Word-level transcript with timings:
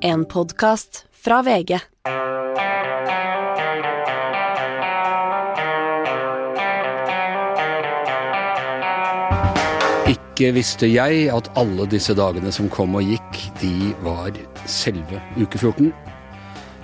En 0.00 0.24
podkast 0.24 1.06
fra 1.10 1.40
VG. 1.42 1.74
Ikke 10.06 10.52
visste 10.54 10.86
jeg 10.86 11.24
at 11.34 11.50
alle 11.58 11.88
disse 11.90 12.14
dagene 12.14 12.52
som 12.54 12.70
kom 12.70 12.94
og 12.94 13.10
gikk, 13.10 13.40
de 13.58 13.90
var 14.06 14.30
selve 14.70 15.18
uke 15.34 15.58
14. 15.58 15.90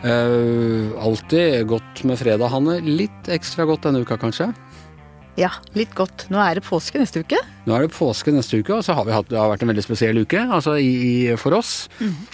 Uh, 0.03 0.91
alltid 0.99 1.69
godt 1.71 2.03
med 2.09 2.19
fredag, 2.19 2.51
Hanne. 2.51 2.81
Litt 2.83 3.31
ekstra 3.31 3.69
godt 3.71 3.87
denne 3.87 4.03
uka, 4.03 4.19
kanskje? 4.19 4.51
Ja, 5.35 5.49
litt 5.75 5.91
godt. 5.99 6.29
Nå 6.31 6.39
er 6.39 6.61
det 6.61 6.63
påske 6.63 7.01
neste 7.01 7.25
uke. 7.25 7.41
Nå 7.67 7.75
er 7.75 7.85
det 7.85 7.95
påske 7.97 8.31
neste 8.31 8.61
uke, 8.63 8.77
og 8.77 8.85
så 8.87 8.95
har 8.95 9.07
vi 9.09 9.15
hatt, 9.17 9.27
det 9.33 9.39
har 9.41 9.51
vært 9.51 9.65
en 9.67 9.73
veldig 9.73 9.83
spesiell 9.83 10.21
uke 10.23 10.45
altså 10.45 10.77
i, 10.79 10.93
i, 10.95 11.15
for 11.41 11.57
oss. 11.59 11.73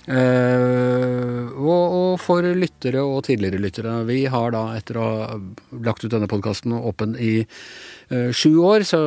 Eh, 0.05 1.49
og, 1.57 1.97
og 1.97 2.11
for 2.21 2.45
lyttere 2.45 3.01
og 3.01 3.23
tidligere 3.29 3.63
lyttere. 3.63 3.95
Vi 4.11 4.21
har 4.29 4.53
da, 4.53 4.67
etter 4.77 5.01
å 5.01 5.07
ha 5.07 5.39
lagt 5.87 6.05
ut 6.05 6.13
denne 6.13 6.29
podkasten 6.29 6.77
åpen 6.77 7.17
i 7.17 7.39
eh, 7.41 8.29
sju 8.37 8.61
år, 8.69 8.85
så 8.85 9.01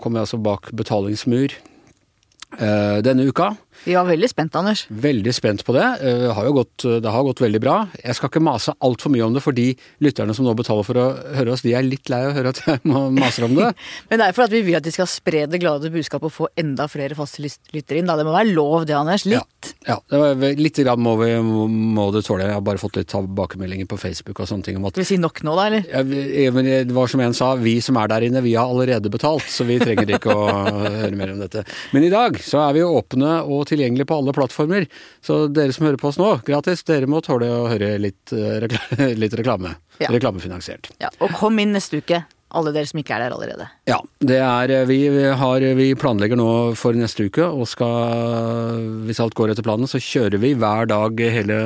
kom 0.00 0.16
jeg 0.16 0.24
altså 0.24 0.40
bak 0.48 0.72
betalingsmur 0.78 1.52
eh, 1.52 2.98
denne 3.04 3.28
uka. 3.28 3.52
Vi 3.88 3.94
var 3.96 4.04
veldig 4.04 4.28
spent, 4.28 4.56
Anders. 4.58 4.82
Veldig 4.92 5.32
spent 5.32 5.62
på 5.64 5.72
det. 5.72 5.86
Eh, 6.04 6.18
Det 6.28 6.34
har 6.36 6.44
jo 6.44 6.52
gått, 6.58 6.84
det 7.00 7.08
har 7.08 7.22
gått 7.24 7.40
veldig 7.40 7.60
bra. 7.62 7.76
Jeg 8.04 8.16
skal 8.18 8.28
ikke 8.28 8.42
mase 8.44 8.74
altfor 8.84 9.08
mye 9.14 9.24
om 9.24 9.32
det, 9.32 9.40
for 9.40 9.56
de 9.56 9.70
lytterne 10.04 10.34
som 10.36 10.44
nå 10.44 10.52
betaler 10.58 10.84
for 10.84 11.00
å 11.00 11.06
høre 11.38 11.54
oss, 11.54 11.62
de 11.64 11.72
er 11.72 11.86
litt 11.86 12.10
lei 12.12 12.18
av 12.26 12.34
å 12.34 12.36
høre 12.36 12.52
at 12.52 12.60
jeg 12.66 12.82
maser 12.84 13.46
om 13.46 13.54
det. 13.56 13.70
Men 14.10 14.20
det 14.20 14.26
er 14.26 14.36
for 14.36 14.44
at 14.44 14.52
vi 14.52 14.60
vil 14.66 14.76
at 14.76 14.84
de 14.84 14.92
skal 14.92 15.08
spre 15.08 15.46
det 15.48 15.60
glade 15.62 15.88
budskapet 15.94 16.28
og 16.28 16.34
få 16.34 16.48
enda 16.60 16.84
flere 16.92 17.16
faste 17.16 17.40
lyttere 17.40 18.02
inn. 18.02 18.10
Da. 18.10 18.18
Det 18.20 18.26
må 18.28 18.34
være 18.36 18.52
lov 18.52 18.84
det, 18.84 18.96
Anders. 18.98 19.24
Litt. 19.24 19.72
Ja, 19.88 19.96
ja 20.12 20.34
litt 20.36 20.82
grann 20.84 21.00
må, 21.00 21.16
vi, 21.22 21.30
må, 21.40 22.10
det 22.12 22.26
tåle. 22.28 22.44
Jeg 22.44 22.58
har 22.58 22.66
bare 22.68 22.82
fått 22.82 23.00
litt 23.00 23.08
tilbakemeldinger 23.08 23.88
på 23.88 23.96
Facebook 24.04 24.44
og 24.44 24.50
sånne 24.52 24.68
ting 24.68 24.76
om 24.76 24.84
at 24.90 24.98
Skal 24.98 25.06
vi 25.06 25.10
si 25.14 25.20
nok 25.22 25.40
nå, 25.48 25.56
da, 25.56 25.66
eller? 25.70 25.88
Ja, 25.88 26.52
men 26.52 26.68
det 26.68 26.96
var 26.96 27.08
som 27.08 27.24
en 27.24 27.36
sa, 27.36 27.54
vi 27.56 27.78
som 27.84 27.96
er 28.02 28.12
der 28.12 28.28
inne, 28.28 28.44
vi 28.44 28.52
har 28.58 28.68
allerede 28.68 29.08
betalt, 29.12 29.48
så 29.48 29.64
vi 29.64 29.80
trenger 29.80 30.18
ikke 30.18 30.36
å 30.36 30.46
høre 31.00 31.14
mer 31.16 31.32
om 31.32 31.40
dette. 31.40 31.64
Men 31.96 32.04
i 32.04 32.12
dag 32.12 32.36
så 32.44 32.66
er 32.66 32.76
vi 32.76 32.84
åpne 32.84 33.40
og 33.48 33.64
tilgjengelige 33.78 34.08
på 34.10 34.18
alle 34.20 34.34
plattformer, 34.36 34.88
så 35.24 35.44
dere 35.48 35.74
som 35.74 35.86
hører 35.88 36.00
på 36.02 36.10
oss 36.10 36.18
nå, 36.20 36.32
gratis, 36.46 36.82
dere 36.88 37.08
må 37.10 37.22
tåle 37.24 37.48
å 37.48 37.68
høre 37.70 37.94
litt, 38.02 38.34
eh, 38.34 38.58
rekla 38.66 39.12
litt 39.22 39.38
reklame. 39.38 39.76
Ja. 40.02 40.10
Reklamefinansiert. 40.14 40.92
Ja, 41.02 41.12
Og 41.22 41.32
kom 41.38 41.58
inn 41.62 41.72
neste 41.74 42.02
uke, 42.02 42.22
alle 42.48 42.70
dere 42.72 42.88
som 42.88 43.00
ikke 43.00 43.12
er 43.16 43.26
der 43.26 43.34
allerede. 43.36 43.66
Ja, 43.90 43.98
det 44.24 44.38
er 44.40 44.86
vi, 44.88 45.02
har, 45.36 45.64
vi 45.76 45.88
planlegger 46.00 46.38
nå 46.40 46.48
for 46.80 46.96
neste 46.96 47.26
uke, 47.28 47.44
og 47.44 47.68
skal, 47.68 48.78
hvis 49.08 49.20
alt 49.20 49.36
går 49.36 49.52
etter 49.52 49.66
planen, 49.66 49.90
så 49.90 50.00
kjører 50.00 50.40
vi 50.40 50.54
hver 50.56 50.88
dag 50.88 51.20
hele 51.34 51.58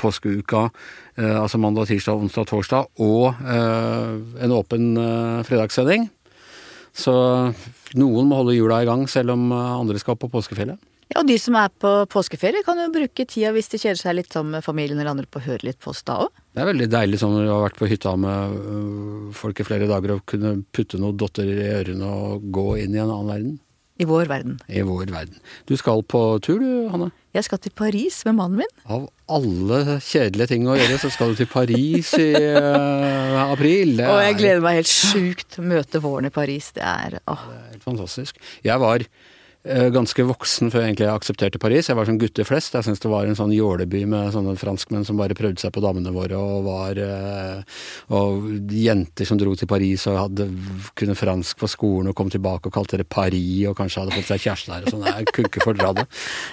påskeuka. 0.00 0.68
Eh, 1.20 1.36
altså 1.36 1.60
mandag, 1.60 1.90
tirsdag, 1.90 2.22
onsdag, 2.24 2.48
torsdag, 2.48 2.88
og 3.04 3.42
eh, 3.44 4.14
en 4.46 4.56
åpen 4.56 4.92
eh, 5.00 5.42
fredagssending. 5.48 6.08
Så 6.96 7.12
noen 8.00 8.28
må 8.30 8.40
holde 8.40 8.56
hjula 8.56 8.80
i 8.82 8.88
gang, 8.88 9.04
selv 9.10 9.34
om 9.36 9.50
eh, 9.52 9.72
andre 9.82 10.00
skal 10.00 10.16
på 10.20 10.32
påskefjellet. 10.32 10.80
Ja, 11.14 11.20
Og 11.22 11.28
de 11.28 11.36
som 11.38 11.54
er 11.54 11.68
på 11.70 11.90
påskeferie, 12.10 12.64
kan 12.66 12.80
jo 12.82 12.88
bruke 12.90 13.26
tida 13.30 13.52
hvis 13.54 13.68
de 13.70 13.78
kjeder 13.78 14.00
seg 14.00 14.16
litt 14.18 14.32
sammen 14.34 14.56
med 14.56 14.64
familien 14.66 14.98
eller 14.98 15.12
andre 15.12 15.28
på 15.30 15.38
å 15.38 15.44
høre 15.44 15.62
litt 15.68 15.78
på 15.78 15.92
oss 15.92 16.02
da 16.02 16.16
òg. 16.24 16.32
Det 16.56 16.64
er 16.64 16.66
veldig 16.72 16.88
deilig 16.90 17.20
sånn 17.22 17.36
når 17.36 17.44
du 17.46 17.52
har 17.52 17.62
vært 17.68 17.78
på 17.78 17.86
hytta 17.92 18.16
med 18.18 18.56
øh, 18.58 19.28
folk 19.38 19.60
i 19.62 19.66
flere 19.68 19.86
dager, 19.86 20.16
å 20.16 20.24
kunne 20.26 20.56
putte 20.74 20.98
noen 20.98 21.16
dotter 21.20 21.46
i 21.46 21.68
ørene 21.76 22.08
og 22.10 22.48
gå 22.56 22.66
inn 22.82 22.96
i 22.96 23.02
en 23.04 23.12
annen 23.12 23.30
verden. 23.30 23.54
I 23.96 24.04
vår 24.04 24.26
verden. 24.28 24.58
I 24.68 24.82
vår 24.84 25.06
verden. 25.08 25.38
Du 25.64 25.72
skal 25.80 26.02
på 26.04 26.20
tur 26.44 26.58
du, 26.60 26.66
Hanne? 26.92 27.06
Jeg 27.32 27.46
skal 27.46 27.60
til 27.64 27.72
Paris 27.76 28.18
med 28.26 28.34
mannen 28.36 28.58
min. 28.60 28.74
Av 28.92 29.06
alle 29.32 30.00
kjedelige 30.04 30.50
ting 30.52 30.66
å 30.68 30.74
gjøre, 30.76 30.98
så 31.00 31.08
skal 31.14 31.32
du 31.32 31.38
til 31.38 31.48
Paris 31.48 32.10
i 32.20 32.26
uh, 32.34 33.46
april. 33.54 33.94
Det 34.02 34.10
Og 34.10 34.20
jeg 34.24 34.34
er- 34.34 34.38
gleder 34.42 34.60
meg 34.66 34.82
helt 34.82 34.90
sjukt 34.92 35.56
møte 35.64 36.02
våren 36.04 36.28
i 36.28 36.34
Paris. 36.34 36.72
Det 36.76 36.84
er 36.84 37.16
åh. 37.24 37.46
Det 37.48 37.56
er 37.62 37.72
helt 37.78 37.86
fantastisk. 37.88 38.42
Jeg 38.66 38.82
var 38.84 39.06
ganske 39.94 40.24
voksen 40.28 40.70
før 40.72 40.82
jeg 40.82 40.92
egentlig 40.92 41.08
aksepterte 41.10 41.60
Paris. 41.62 41.88
Jeg 41.90 41.98
var 41.98 42.08
som 42.08 42.18
gutter 42.20 42.46
flest. 42.46 42.74
Jeg 42.76 42.86
syntes 42.86 43.02
det 43.02 43.10
var 43.10 43.26
en 43.26 43.38
sånn 43.38 43.54
jåleby 43.54 44.04
med 44.08 44.32
sånne 44.34 44.54
franskmenn 44.60 45.06
som 45.06 45.18
bare 45.18 45.36
prøvde 45.36 45.62
seg 45.62 45.74
på 45.74 45.82
damene 45.84 46.12
våre, 46.14 46.38
og 46.38 46.66
var 46.66 47.00
eh, 47.02 47.80
Og 48.14 48.46
jenter 48.72 49.28
som 49.28 49.40
dro 49.40 49.54
til 49.58 49.68
Paris 49.70 50.06
og 50.10 50.20
hadde, 50.20 50.48
kunne 50.98 51.18
fransk 51.18 51.58
på 51.60 51.70
skolen 51.70 52.12
og 52.12 52.16
kom 52.18 52.30
tilbake 52.32 52.70
og 52.70 52.76
kalte 52.76 53.00
det 53.00 53.08
Paris, 53.10 53.66
og 53.70 53.76
kanskje 53.78 54.04
hadde 54.04 54.16
fått 54.16 54.30
seg 54.30 54.46
kjæreste 54.46 54.72
der 54.72 54.86
og 54.86 54.94
sånn. 54.94 55.06
Jeg 55.10 55.28
kunne 55.32 55.52
ikke 55.52 55.66
fordra 55.66 55.92
det. 56.00 56.06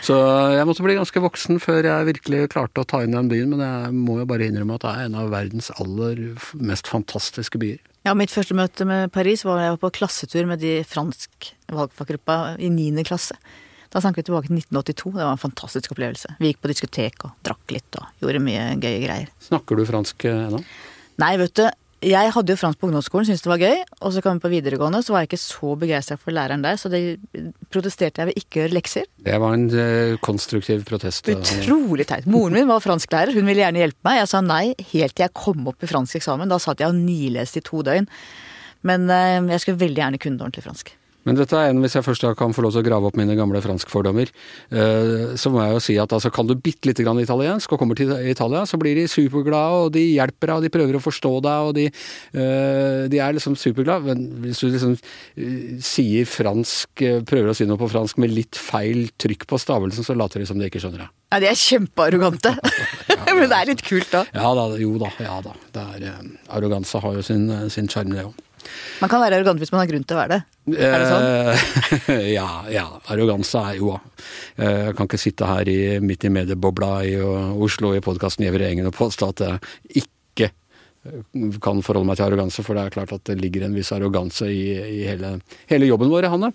Så 0.06 0.18
jeg 0.58 0.68
måtte 0.70 0.86
bli 0.86 0.98
ganske 1.00 1.26
voksen 1.28 1.64
før 1.64 1.90
jeg 1.90 2.10
virkelig 2.12 2.52
klarte 2.54 2.84
å 2.84 2.90
ta 2.90 3.04
inn 3.04 3.16
den 3.16 3.32
byen, 3.32 3.54
men 3.54 3.66
jeg 3.66 3.96
må 3.98 4.20
jo 4.22 4.30
bare 4.30 4.50
innrømme 4.50 4.80
at 4.80 4.86
det 4.86 4.94
er 4.94 5.08
en 5.08 5.20
av 5.22 5.34
verdens 5.34 5.72
aller 5.78 6.26
mest 6.60 6.90
fantastiske 6.92 7.62
byer. 7.62 7.82
Ja, 8.04 8.12
mitt 8.20 8.34
første 8.34 8.56
møte 8.58 8.84
med 8.84 9.14
Paris 9.16 9.46
var 9.48 9.62
jeg 9.62 9.76
var 9.78 9.80
på 9.80 9.94
klassetur 9.96 10.48
med 10.50 10.60
de 10.60 10.82
fransk 10.84 11.54
valgfaggruppa 11.72 12.58
i 12.60 12.68
9. 12.68 13.06
klasse. 13.08 13.38
Da 13.94 14.02
snakket 14.04 14.26
vi 14.26 14.28
tilbake 14.28 14.50
til 14.50 14.58
1982. 14.60 15.14
Det 15.16 15.24
var 15.24 15.32
en 15.32 15.40
fantastisk 15.40 15.94
opplevelse. 15.94 16.34
Vi 16.42 16.52
gikk 16.52 16.60
på 16.66 16.72
diskotek 16.74 17.24
og 17.30 17.38
drakk 17.48 17.72
litt 17.72 18.00
og 18.02 18.26
gjorde 18.26 18.42
mye 18.44 18.66
gøye 18.82 19.00
greier. 19.06 19.32
Snakker 19.48 19.80
du 19.80 19.86
fransk 19.88 20.26
eh, 20.28 20.42
ennå? 20.50 20.60
Nei, 21.24 21.32
vet 21.40 21.56
du. 21.62 21.64
Jeg 22.04 22.32
hadde 22.36 22.54
jo 22.54 22.60
fransk 22.60 22.80
på 22.82 22.88
ungdomsskolen, 22.90 23.28
syntes 23.28 23.44
det 23.46 23.52
var 23.52 23.62
gøy. 23.62 23.82
Og 24.04 24.14
så 24.14 24.24
kom 24.24 24.38
jeg 24.38 24.44
på 24.44 24.52
videregående, 24.52 25.02
så 25.06 25.16
var 25.16 25.24
jeg 25.24 25.32
ikke 25.32 25.42
så 25.42 25.74
begeistra 25.80 26.18
for 26.20 26.36
læreren 26.36 26.64
der, 26.66 26.80
så 26.80 26.92
det 26.92 27.02
protesterte 27.74 28.24
jeg 28.24 28.30
ved 28.30 28.40
ikke 28.42 28.60
å 28.60 28.64
gjøre 28.64 28.76
lekser. 28.78 29.08
Det 29.28 29.38
var 29.44 29.58
en 29.58 29.68
eh, 29.72 30.16
konstruktiv 30.24 30.84
protest. 30.90 31.30
Utrolig 31.34 32.08
teit. 32.10 32.28
Moren 32.30 32.58
min 32.60 32.72
var 32.72 32.84
fransklærer, 32.84 33.36
hun 33.36 33.48
ville 33.50 33.64
gjerne 33.64 33.84
hjelpe 33.84 34.08
meg. 34.08 34.22
Jeg 34.22 34.32
sa 34.34 34.44
nei 34.46 34.64
helt 34.94 35.16
til 35.16 35.28
jeg 35.28 35.36
kom 35.38 35.70
opp 35.72 35.86
i 35.86 35.90
fransk 35.90 36.20
eksamen. 36.20 36.52
Da 36.52 36.60
satt 36.62 36.84
jeg 36.84 36.92
og 36.92 37.00
nileste 37.00 37.64
i 37.64 37.68
to 37.70 37.86
døgn. 37.88 38.10
Men 38.88 39.08
eh, 39.08 39.40
jeg 39.56 39.64
skulle 39.64 39.84
veldig 39.86 40.04
gjerne 40.04 40.22
kunne 40.22 40.44
ordentlig 40.44 40.68
fransk. 40.68 40.98
Men 41.28 41.38
dette 41.40 41.56
er 41.56 41.72
en, 41.72 41.80
hvis 41.84 41.96
jeg 41.98 42.06
først 42.06 42.26
kan 42.40 42.56
få 42.56 42.66
lov 42.66 42.74
til 42.76 42.84
å 42.84 42.86
grave 42.86 43.10
opp 43.10 43.18
mine 43.20 43.36
gamle 43.38 43.62
franskfordommer, 43.64 44.32
eh, 44.76 45.34
så 45.40 45.52
må 45.54 45.64
jeg 45.64 45.76
jo 45.76 45.84
si 45.86 45.96
at 46.02 46.16
altså, 46.16 46.32
kan 46.34 46.50
du 46.50 46.56
bitte 46.56 46.90
lite 46.90 47.06
grann 47.06 47.22
italiensk 47.22 47.72
og 47.74 47.80
kommer 47.82 48.00
til 48.00 48.12
Italia, 48.30 48.66
så 48.68 48.80
blir 48.82 48.98
de 49.00 49.08
superglade, 49.12 49.86
og 49.86 49.94
de 49.96 50.04
hjelper 50.18 50.52
deg, 50.52 50.56
og 50.58 50.68
de 50.68 50.74
prøver 50.74 51.00
å 51.00 51.04
forstå 51.04 51.34
deg, 51.46 51.70
og 51.70 51.74
de, 51.80 51.88
eh, 51.88 53.02
de 53.12 53.24
er 53.24 53.38
liksom 53.38 53.58
superglade. 53.60 54.12
Men 54.12 54.28
hvis 54.44 54.64
du 54.64 54.68
liksom 54.70 54.96
eh, 54.98 55.76
sier 55.84 56.28
fransk, 56.30 57.06
prøver 57.30 57.52
å 57.52 57.58
si 57.58 57.68
noe 57.70 57.80
på 57.80 57.92
fransk 57.92 58.20
med 58.22 58.34
litt 58.34 58.60
feil 58.60 59.08
trykk 59.22 59.48
på 59.50 59.62
stavelsen, 59.62 60.06
så 60.06 60.18
later 60.18 60.44
de 60.44 60.50
som 60.50 60.60
de 60.60 60.68
ikke 60.68 60.84
skjønner 60.84 61.06
deg. 61.06 61.14
Ja, 61.34 61.40
de 61.42 61.50
er 61.50 61.58
kjempearrogante. 61.58 62.52
Men 63.34 63.48
det 63.48 63.60
er 63.60 63.70
litt 63.72 63.86
kult, 63.86 64.12
da. 64.12 64.26
Ja 64.36 64.52
da, 64.58 64.68
jo 64.80 64.98
da, 65.02 65.14
ja 65.24 65.40
da. 65.46 65.56
Det 65.74 65.86
er, 65.98 66.26
arroganse 66.54 67.00
har 67.02 67.16
jo 67.16 67.24
sin, 67.26 67.48
sin 67.74 67.88
sjarm, 67.92 68.12
det 68.14 68.28
òg. 68.28 68.36
Man 69.02 69.12
kan 69.12 69.20
være 69.24 69.40
arrogant 69.40 69.60
hvis 69.60 69.74
man 69.74 69.82
har 69.84 69.90
grunn 69.90 70.06
til 70.08 70.16
å 70.16 70.22
være 70.22 70.38
det. 70.38 70.44
Er 70.72 71.04
sånn? 71.10 71.26
ja, 72.38 72.48
ja. 72.72 72.86
Arroganse 73.12 73.60
er 73.74 73.80
jo 73.82 73.92
eh, 73.98 74.88
Jeg 74.88 74.96
kan 74.96 75.10
ikke 75.10 75.20
sitte 75.20 75.50
her 75.50 75.68
i, 75.68 75.80
midt 76.04 76.24
i 76.24 76.32
mediebobla 76.32 76.92
i 77.04 77.18
uh, 77.20 77.52
Oslo 77.60 77.92
i 77.98 78.04
podkasten 78.04 78.46
Gjever 78.48 78.70
Engen 78.70 78.88
og 78.88 78.96
påstå 78.96 79.32
at 79.34 79.44
jeg 79.44 80.06
ikke 80.06 80.48
eh, 80.48 81.58
kan 81.64 81.84
forholde 81.84 82.08
meg 82.08 82.20
til 82.20 82.30
arroganse, 82.30 82.64
for 82.64 82.80
det 82.80 82.86
er 82.86 82.96
klart 82.96 83.12
at 83.16 83.26
det 83.28 83.42
ligger 83.42 83.68
en 83.68 83.76
viss 83.76 83.92
arroganse 83.96 84.48
i, 84.48 84.64
i 84.80 85.02
hele, 85.10 85.36
hele 85.72 85.92
jobben 85.92 86.14
vår, 86.14 86.32
Hanne. 86.32 86.54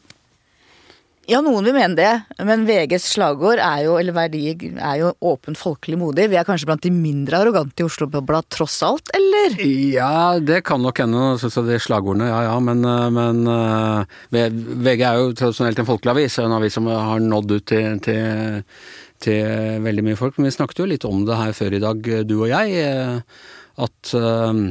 Ja, 1.28 1.42
noen 1.44 1.66
vil 1.66 1.74
mene 1.76 1.92
det, 1.92 2.12
men 2.48 2.62
VGs 2.64 3.04
slagord 3.12 3.60
er 3.60 3.82
jo, 3.84 3.98
eller 4.00 4.14
verdi 4.16 4.46
er 4.48 4.94
jo 4.96 5.10
åpen 5.28 5.58
folkelig 5.60 5.98
modig. 6.00 6.30
Vi 6.32 6.38
er 6.40 6.46
kanskje 6.48 6.70
blant 6.70 6.86
de 6.86 6.92
mindre 6.94 7.42
arrogante 7.42 7.84
i 7.84 7.84
Oslo-bobla 7.84 8.40
tross 8.48 8.78
alt, 8.86 9.12
eller? 9.12 9.58
Ja, 9.92 10.38
det 10.40 10.62
kan 10.64 10.80
nok 10.80 11.02
hende, 11.02 11.34
synes 11.42 11.58
jeg, 11.60 11.66
de 11.68 11.76
slagordene, 11.84 12.30
ja 12.30 12.38
ja, 12.46 12.54
men, 12.64 12.80
eh, 12.80 13.10
men 13.12 13.42
eh, 13.44 14.48
VG 14.86 15.04
er 15.04 15.20
jo 15.20 15.34
tradisjonelt 15.36 15.84
en 15.84 15.90
folkelig 15.90 16.14
avis, 16.14 16.38
en 16.40 16.56
avis 16.56 16.80
som 16.80 16.88
har 16.88 17.20
nådd 17.20 17.54
ut 17.58 17.68
til, 17.74 18.00
til, 18.08 18.72
til 19.20 19.84
veldig 19.84 20.08
mye 20.08 20.20
folk. 20.22 20.40
Men 20.40 20.48
vi 20.48 20.56
snakket 20.56 20.80
jo 20.80 20.88
litt 20.88 21.04
om 21.04 21.28
det 21.28 21.36
her 21.42 21.52
før 21.60 21.76
i 21.76 21.84
dag, 21.84 22.12
du 22.24 22.36
og 22.38 22.48
jeg, 22.54 22.88
eh, 22.88 23.44
at 23.84 24.16
eh, 24.16 24.64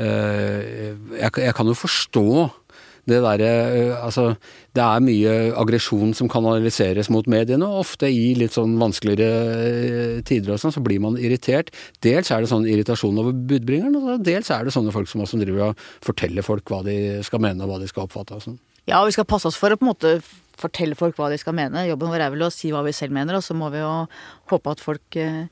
jeg, 0.00 1.36
jeg 1.36 1.54
kan 1.60 1.68
jo 1.68 1.76
forstå 1.76 2.28
det 3.10 3.18
derre 3.24 3.52
Altså, 3.98 4.36
det 4.76 4.82
er 4.82 5.04
mye 5.04 5.32
aggresjon 5.58 6.12
som 6.16 6.30
kanaliseres 6.30 7.10
mot 7.12 7.26
mediene, 7.30 7.66
og 7.66 7.82
ofte 7.82 8.10
i 8.10 8.32
litt 8.38 8.54
sånn 8.56 8.76
vanskeligere 8.80 9.30
eh, 9.66 10.20
tider 10.26 10.54
og 10.54 10.62
sånn, 10.62 10.74
så 10.74 10.82
blir 10.84 11.02
man 11.02 11.18
irritert. 11.20 11.72
Dels 12.04 12.30
er 12.30 12.42
det 12.42 12.52
sånn 12.52 12.68
irritasjon 12.68 13.18
over 13.18 13.34
budbringeren, 13.34 13.98
og 13.98 14.26
dels 14.26 14.52
er 14.54 14.66
det 14.66 14.74
sånne 14.74 14.94
folk 14.94 15.10
som 15.10 15.24
også 15.24 15.40
driver 15.42 15.70
og 15.70 15.88
forteller 16.04 16.46
folk 16.46 16.70
hva 16.70 16.82
de 16.86 16.96
skal 17.26 17.42
mene 17.42 17.64
og 17.64 17.74
hva 17.74 17.82
de 17.82 17.90
skal 17.90 18.06
oppfatte 18.06 18.38
og 18.38 18.46
sånn. 18.46 18.60
Ja, 18.90 19.02
vi 19.06 19.14
skal 19.14 19.28
passe 19.30 19.46
oss 19.50 19.58
for 19.58 19.70
å 19.70 19.78
på 19.78 19.86
en 19.86 19.92
måte 19.92 20.16
fortelle 20.58 20.98
folk 20.98 21.18
hva 21.18 21.30
de 21.32 21.38
skal 21.40 21.54
mene. 21.56 21.86
Jobben 21.88 22.10
vår 22.10 22.24
er 22.24 22.34
vel 22.34 22.46
å 22.46 22.52
si 22.54 22.72
hva 22.74 22.82
vi 22.86 22.94
selv 22.96 23.14
mener, 23.14 23.38
og 23.38 23.46
så 23.46 23.54
må 23.56 23.70
vi 23.74 23.82
jo 23.82 23.92
håpe 24.50 24.74
at 24.74 24.82
folk 24.82 25.18
eh, 25.18 25.46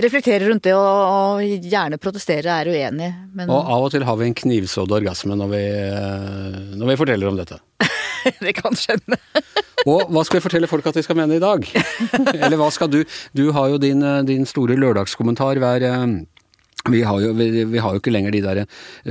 reflekterer 0.00 0.48
rundt 0.50 0.64
det 0.66 0.74
og, 0.74 0.84
og 0.84 1.66
gjerne 1.70 1.98
protestere, 2.02 2.50
er 2.50 2.70
uenige. 2.70 3.12
Men 3.34 3.50
Og 3.52 3.70
av 3.76 3.86
og 3.86 3.92
til 3.94 4.06
har 4.06 4.18
vi 4.20 4.30
en 4.30 4.36
knivsådd 4.40 4.94
orgasme 4.96 5.36
når 5.38 5.52
vi, 5.52 5.62
eh, 5.70 6.58
når 6.78 6.90
vi 6.90 6.98
forteller 7.00 7.30
om 7.30 7.38
dette. 7.38 7.60
det 8.44 8.56
kan 8.58 8.76
skjønne. 8.78 9.20
Og 9.90 10.08
hva 10.08 10.22
skal 10.24 10.38
vi 10.38 10.44
fortelle 10.46 10.68
folk 10.70 10.86
at 10.88 10.96
de 10.96 11.02
skal 11.04 11.18
mene 11.18 11.36
i 11.36 11.42
dag? 11.42 11.66
Eller 12.38 12.56
hva 12.56 12.70
skal 12.72 12.88
du 12.88 13.02
Du 13.36 13.50
har 13.52 13.68
jo 13.68 13.80
din, 13.82 14.00
eh, 14.00 14.22
din 14.24 14.46
store 14.48 14.78
lørdagskommentar 14.80 15.60
hver 15.60 15.84
eh, 15.84 16.06
vi 16.90 17.02
har, 17.02 17.20
jo, 17.20 17.32
vi, 17.32 17.64
vi 17.64 17.80
har, 17.80 17.94
jo, 17.94 18.00
ikke 18.02 18.12
lenger 18.12 18.34
de 18.34 18.42
der 18.44 18.58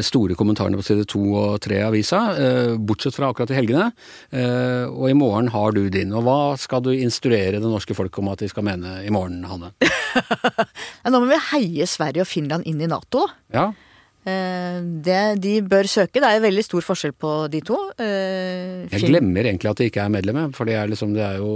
store 0.05 0.37
kommentarene 0.37 0.77
på 0.77 0.85
side 0.85 1.07
to 1.09 1.21
og 1.33 1.61
tre 1.63 1.79
i 1.79 1.85
avisa, 1.85 2.19
eh, 2.37 2.73
bortsett 2.77 3.15
fra 3.17 3.31
akkurat 3.31 3.49
i 3.49 3.57
helgene. 3.57 3.87
Eh, 4.29 4.83
og 4.85 5.07
i 5.09 5.15
morgen 5.17 5.49
har 5.53 5.73
du 5.73 5.87
din. 5.93 6.13
Og 6.13 6.25
hva 6.27 6.37
skal 6.61 6.83
du 6.85 6.91
instruere 6.93 7.57
det 7.57 7.69
norske 7.69 7.95
folk 7.97 8.19
om 8.21 8.29
at 8.33 8.43
de 8.43 8.51
skal 8.51 8.67
mene 8.67 8.99
i 9.01 9.13
morgen, 9.13 9.41
Hanne? 9.49 9.73
Nå 11.09 11.23
må 11.23 11.31
vi 11.31 11.39
heie 11.49 11.87
Sverige 11.89 12.27
og 12.27 12.29
Finland 12.29 12.69
inn 12.69 12.83
i 12.83 12.89
Nato. 12.91 13.25
Ja. 13.55 13.71
Eh, 14.23 14.77
det 15.07 15.23
de 15.41 15.55
bør 15.65 15.89
søke. 15.89 16.21
Det 16.21 16.29
er 16.29 16.43
veldig 16.45 16.65
stor 16.67 16.85
forskjell 16.85 17.15
på 17.17 17.31
de 17.55 17.63
to. 17.65 17.79
Jeg 17.97 19.01
glemmer 19.07 19.49
egentlig 19.49 19.71
at 19.71 19.81
de 19.81 19.87
ikke 19.89 20.03
er 20.05 20.13
medlemmer, 20.13 20.53
for 20.53 20.69
det 20.69 20.77
er, 20.77 20.93
liksom, 20.93 21.15
det 21.17 21.25
er 21.25 21.41
jo 21.41 21.55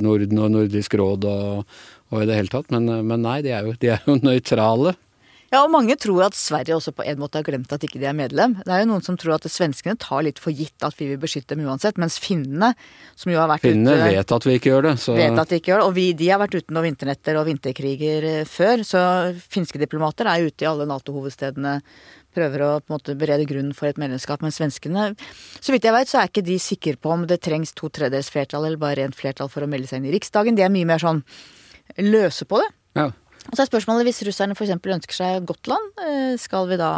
Norden 0.00 0.40
og 0.46 0.54
Nordisk 0.56 0.96
råd 0.96 1.28
og, 1.28 1.76
og 2.08 2.24
i 2.24 2.30
det 2.30 2.40
hele 2.40 2.54
tatt. 2.56 2.72
Men, 2.72 2.88
men 3.04 3.22
nei, 3.28 3.42
de 3.44 3.52
er 3.52 3.68
jo, 3.68 3.76
de 3.76 3.92
er 3.98 4.08
jo 4.08 4.16
nøytrale. 4.30 4.96
Ja, 5.48 5.62
og 5.62 5.70
mange 5.72 5.94
tror 5.96 6.26
at 6.26 6.36
Sverige 6.36 6.76
også 6.76 6.92
på 6.92 7.04
en 7.08 7.20
måte 7.22 7.40
har 7.40 7.46
glemt 7.46 7.70
at 7.72 7.84
ikke 7.86 8.00
de 8.02 8.08
er 8.10 8.16
medlem. 8.16 8.58
Det 8.66 8.72
er 8.74 8.82
jo 8.82 8.90
noen 8.90 9.04
som 9.06 9.16
tror 9.16 9.38
at 9.38 9.46
svenskene 9.48 9.96
tar 9.96 10.26
litt 10.26 10.40
for 10.42 10.52
gitt 10.52 10.84
at 10.84 10.98
vi 10.98 11.08
vil 11.08 11.20
beskytte 11.22 11.56
dem 11.56 11.64
uansett, 11.64 11.96
mens 12.00 12.18
finnene, 12.20 12.74
som 13.16 13.32
jo 13.32 13.40
har 13.40 13.48
vært 13.48 13.64
finnene 13.64 13.96
ute 13.96 14.10
vet 14.12 14.34
at 14.36 14.48
vi 14.48 14.58
ikke 14.58 14.74
gjør 14.74 14.88
det, 14.90 14.94
så 15.00 15.16
Vet 15.16 15.40
at 15.40 15.48
de 15.48 15.60
ikke 15.60 15.72
gjør 15.72 15.80
det. 15.80 15.88
Og 15.88 15.96
vi, 15.96 16.06
de 16.20 16.28
har 16.28 16.42
vært 16.42 16.58
ute 16.58 16.76
noen 16.76 16.90
vinternetter 16.90 17.40
og 17.40 17.48
vinterkriger 17.48 18.28
eh, 18.28 18.44
før, 18.48 18.84
så 18.84 19.02
finske 19.48 19.80
diplomater 19.80 20.28
er 20.28 20.44
ute 20.44 20.66
i 20.66 20.68
alle 20.68 20.88
Nato-hovedstedene 20.90 21.78
prøver 22.36 22.64
å 22.64 22.70
på 22.82 22.92
en 22.92 22.96
måte 22.98 23.16
berede 23.18 23.46
grunnen 23.48 23.72
for 23.76 23.88
et 23.88 24.00
medlemskap. 24.00 24.44
Men 24.44 24.52
svenskene, 24.54 25.12
så 25.58 25.72
vidt 25.72 25.88
jeg 25.88 25.96
vet, 25.96 26.10
så 26.10 26.20
er 26.20 26.28
ikke 26.28 26.44
de 26.44 26.58
sikre 26.62 26.98
på 27.00 27.14
om 27.14 27.24
det 27.30 27.40
trengs 27.44 27.72
to 27.72 27.88
tredjedels 27.88 28.28
flertall 28.34 28.68
eller 28.68 28.80
bare 28.80 29.00
rent 29.00 29.16
flertall 29.16 29.48
for 29.52 29.64
å 29.64 29.70
melde 29.70 29.88
seg 29.90 30.02
inn 30.02 30.10
i 30.10 30.14
Riksdagen. 30.16 30.58
De 30.58 30.66
er 30.66 30.74
mye 30.74 30.88
mer 30.88 31.02
sånn 31.02 31.22
løse 32.04 32.44
på 32.48 32.60
det. 32.60 32.68
Ja. 33.00 33.08
Og 33.48 33.56
så 33.56 33.64
er 33.64 33.70
spørsmålet 33.70 34.08
hvis 34.08 34.22
russerne 34.28 34.56
f.eks. 34.56 34.74
ønsker 34.76 35.16
seg 35.16 35.48
Gotland, 35.48 35.90
eh, 36.04 36.34
skal 36.40 36.68
vi 36.70 36.80
da 36.80 36.92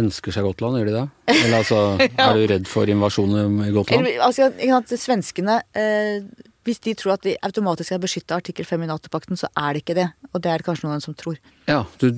Ønsker 0.00 0.32
seg 0.32 0.46
Gotland, 0.46 0.78
gjør 0.78 0.88
de 0.88 0.94
det? 0.94 1.04
Eller 1.34 1.58
altså, 1.58 1.80
ja. 2.00 2.30
er 2.30 2.38
du 2.38 2.46
redd 2.48 2.70
for 2.70 2.88
invasjon 2.88 3.34
i 3.66 3.72
Gotland? 3.74 4.06
Eller, 4.06 4.22
altså, 4.24 4.48
ikke 4.54 4.78
sant, 4.78 4.94
Svenskene 5.02 5.58
eh, 5.76 6.22
hvis 6.66 6.82
de 6.84 6.94
tror 6.98 7.16
at 7.16 7.24
de 7.26 7.34
automatisk 7.42 7.94
er 7.94 8.02
beskytta 8.02 8.36
av 8.36 8.42
artikkel 8.42 8.66
5 8.68 8.84
i 8.84 8.90
Nato-pakten, 8.90 9.38
så 9.38 9.48
er 9.58 9.74
det 9.74 9.82
ikke 9.82 9.96
det. 9.98 10.08
Og 10.30 10.42
det 10.42 10.50
er 10.52 10.62
det 10.62 10.66
kanskje 10.68 10.86
noen 10.86 11.02
som 11.02 11.16
tror. 11.18 11.40
Ja, 11.66 11.82
du, 11.98 12.08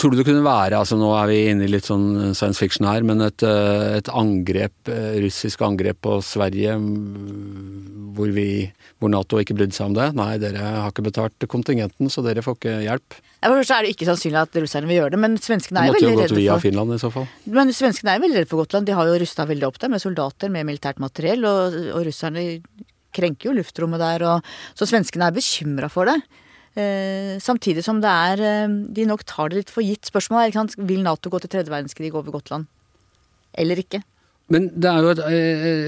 Tror 0.00 0.14
du 0.14 0.16
det 0.16 0.24
kunne 0.24 0.44
være, 0.46 0.78
altså 0.78 0.96
nå 0.96 1.10
er 1.12 1.26
vi 1.28 1.38
inne 1.50 1.66
i 1.66 1.70
litt 1.70 1.84
sånn 1.84 2.32
science 2.32 2.56
fiction 2.56 2.86
her, 2.88 3.04
men 3.04 3.20
et, 3.20 3.42
eh, 3.44 3.98
et 3.98 4.08
angrep, 4.08 4.72
eh, 4.88 5.18
russisk 5.20 5.60
angrep 5.66 5.98
på 6.06 6.14
Sverige 6.24 6.78
hvor, 8.16 8.30
vi, 8.32 8.46
hvor 8.96 9.12
Nato 9.12 9.42
ikke 9.42 9.58
brydde 9.58 9.76
seg 9.76 9.90
om 9.90 9.98
det? 9.98 10.06
Nei, 10.16 10.30
dere 10.40 10.62
har 10.62 10.88
ikke 10.94 11.04
betalt 11.10 11.48
kontingenten, 11.52 12.08
så 12.08 12.24
dere 12.24 12.44
får 12.46 12.56
ikke 12.56 12.78
hjelp. 12.86 13.18
Ja, 13.40 13.50
for 13.50 13.60
er 13.60 13.84
det 13.84 13.92
ikke 13.92 14.08
sannsynlig 14.08 14.40
at 14.40 14.56
russerne 14.62 14.88
vil 14.88 15.02
gjøre 15.02 15.14
det, 15.14 15.20
men 15.26 15.36
svenskene 15.40 15.84
er 15.84 15.94
veldig 15.94 16.00
redde 16.00 16.16
for 16.16 16.22
måtte 16.22 16.30
jo 16.30 16.36
gått 16.36 16.40
via 16.40 16.58
Finland 16.64 16.96
i 16.96 17.00
så 17.02 17.12
fall. 17.14 17.28
Men 17.58 17.74
svenskene 17.76 18.14
er 18.14 18.24
veldig 18.24 18.40
redde 18.40 18.50
for 18.50 18.62
Gotland. 18.64 18.88
De 18.88 18.96
har 18.96 19.10
jo 19.10 19.20
rusta 19.20 19.46
veldig 19.50 19.68
opp 19.68 19.82
der 19.84 19.92
med 19.92 20.02
soldater, 20.02 20.52
med 20.52 20.68
militært 20.68 21.02
materiell, 21.02 21.44
og, 21.48 21.76
og 21.92 22.08
russerne 22.08 22.46
krenker 23.16 23.50
jo 23.50 23.56
luftrommet 23.58 24.02
der, 24.02 24.26
og, 24.28 24.52
så 24.78 24.88
svenskene 24.88 25.28
er 25.28 25.36
bekymra 25.36 25.90
for 25.92 26.10
det. 26.10 26.18
Eh, 26.78 27.36
samtidig 27.42 27.82
som 27.82 27.98
det 27.98 28.06
er 28.06 28.40
eh, 28.46 28.74
De 28.94 29.02
nok 29.02 29.24
tar 29.26 29.50
det 29.50 29.56
litt 29.58 29.72
for 29.74 29.82
gitt. 29.82 30.06
Spørsmålet 30.06 30.54
er 30.54 30.84
vil 30.86 31.02
Nato 31.02 31.32
gå 31.32 31.40
til 31.42 31.50
tredje 31.50 31.72
verdenskrig 31.72 32.12
over 32.14 32.30
Gotland 32.36 32.68
eller 33.58 33.80
ikke? 33.82 34.02
Men 34.50 34.66
det 34.74 34.90
er 34.90 35.04
jo 35.04 35.10
et, 35.14 35.20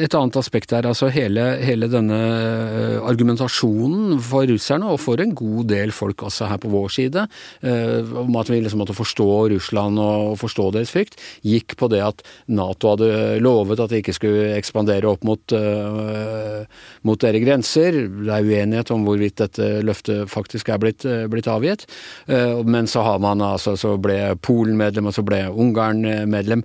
et 0.07 0.15
annet 0.15 0.37
aspekt 0.39 0.71
her. 0.75 0.87
altså 0.87 1.09
hele, 1.11 1.45
hele, 1.67 1.89
denne 1.91 2.19
eh, 2.19 2.99
argumentasjonen 3.03 4.21
for 4.23 4.47
russerne, 4.47 4.87
og 4.87 5.01
for 5.03 5.23
en 5.23 5.33
god 5.35 5.67
del 5.73 5.91
folk 5.95 6.23
også 6.29 6.47
her 6.51 6.61
på 6.63 6.71
vår 6.71 6.93
side, 6.95 7.25
eh, 7.67 8.13
om 8.23 8.37
at 8.39 8.53
vi 8.53 8.61
liksom 8.63 8.83
måtte 8.85 8.95
forstå 8.95 9.27
Russland 9.55 9.99
og 9.99 10.37
forstå 10.39 10.69
deres 10.77 10.93
frykt, 10.95 11.19
gikk 11.43 11.75
på 11.81 11.89
det 11.91 12.05
at 12.07 12.23
Nato 12.55 12.93
hadde 12.93 13.41
lovet 13.43 13.83
at 13.83 13.91
de 13.91 14.03
ikke 14.03 14.15
skulle 14.15 14.53
ekspandere 14.55 15.11
opp 15.11 15.27
mot, 15.27 15.57
eh, 15.59 16.63
mot 17.03 17.19
deres 17.25 17.43
grenser. 17.43 17.99
Det 18.23 18.37
er 18.37 18.47
uenighet 18.47 18.93
om 18.95 19.09
hvorvidt 19.09 19.41
dette 19.43 19.73
løftet 19.83 20.31
faktisk 20.31 20.71
er 20.71 20.79
blitt, 20.83 21.09
blitt 21.33 21.51
avgitt. 21.51 21.89
Eh, 22.31 22.63
men 22.63 22.87
så 22.87 23.03
har 23.09 23.19
man 23.23 23.43
altså, 23.43 23.75
så 23.75 23.97
ble 23.99 24.37
Polen 24.43 24.79
medlem, 24.79 25.11
og 25.11 25.19
så 25.19 25.27
ble 25.27 25.49
Ungarn 25.51 26.07
medlem. 26.31 26.63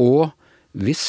og 0.00 0.32
hvis 0.74 1.04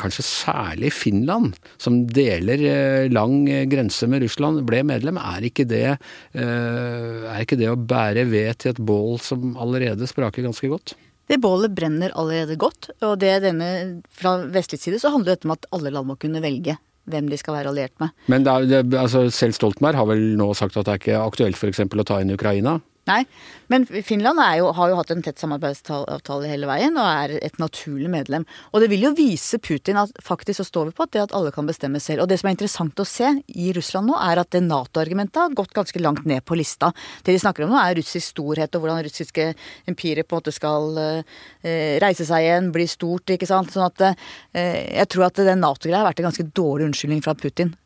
kanskje 0.00 0.24
særlig 0.26 0.90
Finland, 0.94 1.54
som 1.78 2.00
deler 2.10 2.62
eh, 2.66 3.06
lang 3.12 3.44
eh, 3.50 3.64
grense 3.70 4.08
med 4.10 4.24
Russland, 4.24 4.64
ble 4.66 4.82
medlem, 4.86 5.18
er 5.20 5.46
ikke 5.46 5.66
det, 5.70 5.86
eh, 6.34 7.26
er 7.30 7.42
ikke 7.44 7.58
det 7.60 7.70
å 7.70 7.78
bære 7.78 8.26
ved 8.30 8.58
til 8.62 8.74
et 8.74 8.82
bål 8.82 9.20
som 9.22 9.54
allerede 9.60 10.08
spraker 10.10 10.46
ganske 10.46 10.70
godt? 10.70 10.96
Det 11.30 11.38
bålet 11.40 11.72
brenner 11.72 12.12
allerede 12.20 12.58
godt, 12.60 12.90
og 13.06 13.16
det 13.22 13.38
denne, 13.46 13.68
fra 14.12 14.36
vestlig 14.52 14.82
side 14.82 14.98
så 15.00 15.14
handler 15.14 15.36
dette 15.36 15.48
om 15.48 15.54
at 15.54 15.70
alle 15.72 15.94
land 15.94 16.10
må 16.10 16.18
kunne 16.20 16.42
velge 16.44 16.76
hvem 17.08 17.28
de 17.30 17.38
skal 17.40 17.58
være 17.58 17.70
alliert 17.70 17.94
med. 18.00 18.12
Men 18.32 18.44
det 18.44 18.52
er, 18.52 18.66
det, 18.68 18.98
altså, 18.98 19.26
selv 19.32 19.56
Stoltenberg 19.56 19.98
har 20.00 20.08
vel 20.08 20.26
nå 20.40 20.50
sagt 20.56 20.76
at 20.80 20.88
det 20.88 20.92
er 20.92 21.02
ikke 21.02 21.22
aktuelt 21.22 21.60
f.eks. 21.60 21.84
å 21.84 22.06
ta 22.08 22.20
inn 22.20 22.34
Ukraina? 22.34 22.78
Nei, 23.04 23.20
men 23.68 23.84
Finland 23.84 24.40
jo, 24.56 24.70
har 24.72 24.88
jo 24.88 24.96
hatt 24.96 25.10
en 25.12 25.20
tett 25.24 25.40
samarbeidsavtale 25.40 26.48
hele 26.48 26.68
veien 26.70 26.94
og 26.96 27.04
er 27.04 27.34
et 27.44 27.58
naturlig 27.60 28.08
medlem. 28.08 28.46
Og 28.72 28.80
det 28.80 28.88
vil 28.92 29.04
jo 29.04 29.10
vise 29.18 29.60
Putin 29.60 30.00
at 30.00 30.14
faktisk 30.24 30.62
så 30.62 30.66
står 30.70 30.88
vi 30.88 30.94
på 30.96 31.04
at 31.04 31.12
det 31.12 31.24
at 31.26 31.34
alle 31.36 31.52
kan 31.52 31.68
bestemme 31.68 32.00
selv. 32.00 32.24
Og 32.24 32.30
det 32.30 32.38
som 32.40 32.48
er 32.48 32.56
interessant 32.56 33.02
å 33.02 33.08
se 33.08 33.28
i 33.52 33.68
Russland 33.76 34.08
nå, 34.08 34.16
er 34.16 34.40
at 34.40 34.52
det 34.56 34.64
Nato-argumentet 34.64 35.42
har 35.42 35.58
gått 35.58 35.76
ganske 35.76 36.00
langt 36.00 36.24
ned 36.28 36.46
på 36.48 36.56
lista. 36.56 36.94
Det 37.20 37.36
de 37.36 37.44
snakker 37.44 37.66
om 37.66 37.74
nå 37.74 37.80
er 37.82 38.00
russisk 38.00 38.32
storhet 38.32 38.72
og 38.72 38.86
hvordan 38.86 39.04
russiske 39.04 39.50
empirer 39.90 40.24
på 40.24 40.38
en 40.38 40.40
måte 40.40 40.56
skal 40.56 41.00
eh, 41.04 42.00
reise 42.00 42.24
seg 42.24 42.48
igjen, 42.48 42.72
bli 42.72 42.88
stort, 42.88 43.36
ikke 43.36 43.52
sant. 43.52 43.74
Sånn 43.74 43.84
at 43.90 44.08
eh, 44.08 44.96
jeg 44.96 45.12
tror 45.12 45.28
at 45.28 45.44
den 45.44 45.60
Nato-greia 45.60 46.00
har 46.00 46.08
vært 46.08 46.24
en 46.24 46.30
ganske 46.32 46.52
dårlig 46.56 46.88
unnskyldning 46.88 47.20
fra 47.24 47.36
Putin. 47.36 47.76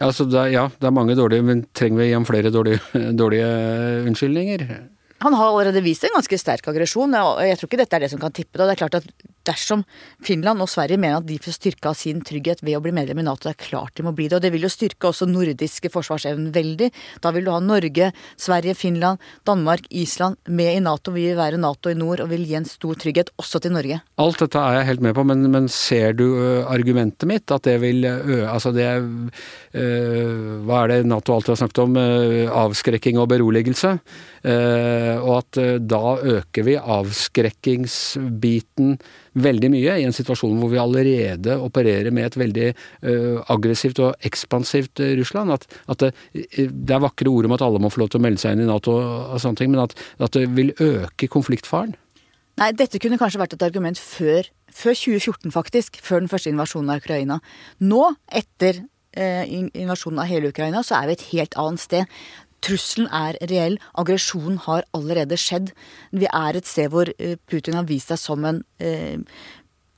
Altså, 0.00 0.24
det, 0.28 0.46
ja, 0.54 0.68
det 0.80 0.88
er 0.88 0.96
mange 0.96 1.16
dårlige, 1.18 1.44
men 1.44 1.66
trenger 1.76 2.00
vi 2.00 2.08
igjen 2.08 2.26
flere 2.28 2.52
dårlige, 2.54 2.80
dårlige 3.20 3.50
unnskyldninger? 4.08 4.64
Han 5.20 5.36
har 5.36 5.50
allerede 5.50 5.82
vist 5.84 6.06
en 6.08 6.14
ganske 6.14 6.38
sterk 6.40 6.68
aggresjon, 6.72 7.12
og 7.18 7.42
jeg 7.44 7.58
tror 7.60 7.68
ikke 7.68 7.82
dette 7.82 7.98
er 7.98 8.06
det 8.06 8.12
som 8.12 8.22
kan 8.22 8.32
tippe 8.32 8.56
det. 8.56 8.70
Det 8.70 8.76
er 8.76 8.80
klart 8.80 8.96
at 9.02 9.10
dersom 9.48 9.82
Finland 10.24 10.58
og 10.62 10.68
Sverige 10.70 11.00
mener 11.00 11.16
at 11.20 11.28
de 11.28 11.38
får 11.42 11.54
styrka 11.56 11.90
sin 11.96 12.18
trygghet 12.26 12.58
ved 12.64 12.74
å 12.78 12.82
bli 12.84 12.92
medlem 12.96 13.18
i 13.22 13.26
Nato, 13.26 13.42
det 13.48 13.54
er 13.56 13.64
klart 13.68 13.92
de 13.96 14.02
må 14.06 14.12
bli 14.16 14.26
det. 14.28 14.36
Og 14.38 14.44
det 14.44 14.52
vil 14.54 14.66
jo 14.66 14.72
styrke 14.72 15.04
også 15.10 15.24
nordiske 15.30 15.88
forsvarsevnen 15.92 16.50
veldig. 16.54 16.88
Da 17.24 17.28
vil 17.34 17.44
du 17.46 17.52
ha 17.54 17.60
Norge, 17.64 18.06
Sverige, 18.40 18.74
Finland, 18.78 19.16
Danmark, 19.48 19.82
Island 19.90 20.34
med 20.48 20.70
i 20.76 20.84
Nato. 20.84 21.08
Vi 21.14 21.22
vil 21.30 21.40
være 21.40 21.60
Nato 21.60 21.86
i 21.90 21.98
nord 21.98 22.20
og 22.24 22.28
vil 22.32 22.44
gi 22.48 22.56
en 22.60 22.68
stor 22.68 22.94
trygghet 23.00 23.28
også 23.40 23.56
til 23.64 23.72
Norge. 23.76 23.96
Alt 24.20 24.38
dette 24.44 24.58
er 24.60 24.72
jeg 24.80 24.88
helt 24.90 25.04
med 25.08 25.14
på, 25.16 25.22
men, 25.28 25.40
men 25.52 25.64
ser 25.72 26.10
du 26.18 26.26
argumentet 26.68 27.26
mitt? 27.30 27.46
At 27.50 27.64
det 27.68 27.78
vil 27.82 27.98
ø, 28.06 28.08
Altså 28.50 28.70
det 28.74 28.86
øh, 28.90 29.02
Hva 30.66 30.76
er 30.82 30.88
det 30.90 31.08
Nato 31.08 31.32
alltid 31.34 31.52
har 31.54 31.60
snakket 31.62 31.84
om? 31.84 31.92
avskrekking 32.50 33.16
og 33.20 33.28
beroligelse. 33.30 33.90
Uh, 34.40 35.16
og 35.20 35.42
at 35.42 35.52
da 35.84 36.16
øker 36.38 36.62
vi 36.64 36.74
avskrekkingsbiten 36.80 38.96
veldig 39.38 39.70
mye 39.72 39.96
i 40.00 40.06
en 40.06 40.14
situasjon 40.14 40.58
hvor 40.58 40.72
vi 40.72 40.80
allerede 40.82 41.56
opererer 41.62 42.10
med 42.14 42.30
et 42.30 42.38
veldig 42.40 42.68
uh, 42.72 43.38
aggressivt 43.52 44.02
og 44.02 44.26
ekspansivt 44.26 45.02
uh, 45.04 45.12
Russland. 45.20 45.54
At, 45.54 45.66
at 45.92 46.04
det, 46.04 46.12
det, 46.34 46.94
er 46.94 47.02
vakre 47.04 47.30
ord 47.30 47.48
om 47.48 47.56
at 47.56 47.64
alle 47.66 47.82
må 47.82 47.92
få 47.92 48.04
lov 48.04 48.12
til 48.12 48.20
å 48.20 48.24
melde 48.26 48.42
seg 48.42 48.56
inn 48.56 48.64
i 48.66 48.70
Nato 48.70 48.96
og, 48.98 49.34
og 49.36 49.42
sånne 49.42 49.62
ting, 49.62 49.72
men 49.74 49.84
at, 49.84 49.96
at, 50.18 50.32
det 50.34 50.48
vil 50.56 50.72
øke 50.78 51.30
konfliktfaren. 51.30 51.96
Nei, 52.60 52.72
dette 52.76 53.00
kunne 53.00 53.18
kanskje 53.20 53.40
vært 53.40 53.56
et 53.56 53.64
argument 53.64 53.98
før, 54.00 54.48
før 54.74 54.96
2014, 54.98 55.52
faktisk. 55.54 56.00
Før 56.04 56.24
den 56.24 56.30
første 56.32 56.50
invasjonen 56.52 56.92
av 56.92 57.00
Ukraina. 57.00 57.38
Nå, 57.80 58.02
etter 58.36 58.82
eh, 59.16 59.48
invasjonen 59.48 60.20
av 60.20 60.28
hele 60.28 60.50
Ukraina, 60.52 60.82
så 60.84 60.98
er 60.98 61.08
vi 61.08 61.16
et 61.16 61.26
helt 61.30 61.56
annet 61.60 61.82
sted. 61.82 62.20
Trusselen 62.64 63.08
er 63.14 63.38
reell. 63.50 63.78
Aggresjonen 64.00 64.58
har 64.66 64.84
allerede 64.96 65.38
skjedd. 65.40 65.72
Vi 66.12 66.28
er 66.28 66.58
et 66.58 66.68
sted 66.68 66.92
hvor 66.92 67.10
eh, 67.16 67.38
Putin 67.50 67.78
har 67.78 67.88
vist 67.88 68.12
seg 68.12 68.20
som 68.20 68.44
en, 68.48 68.62
eh, 68.82 69.16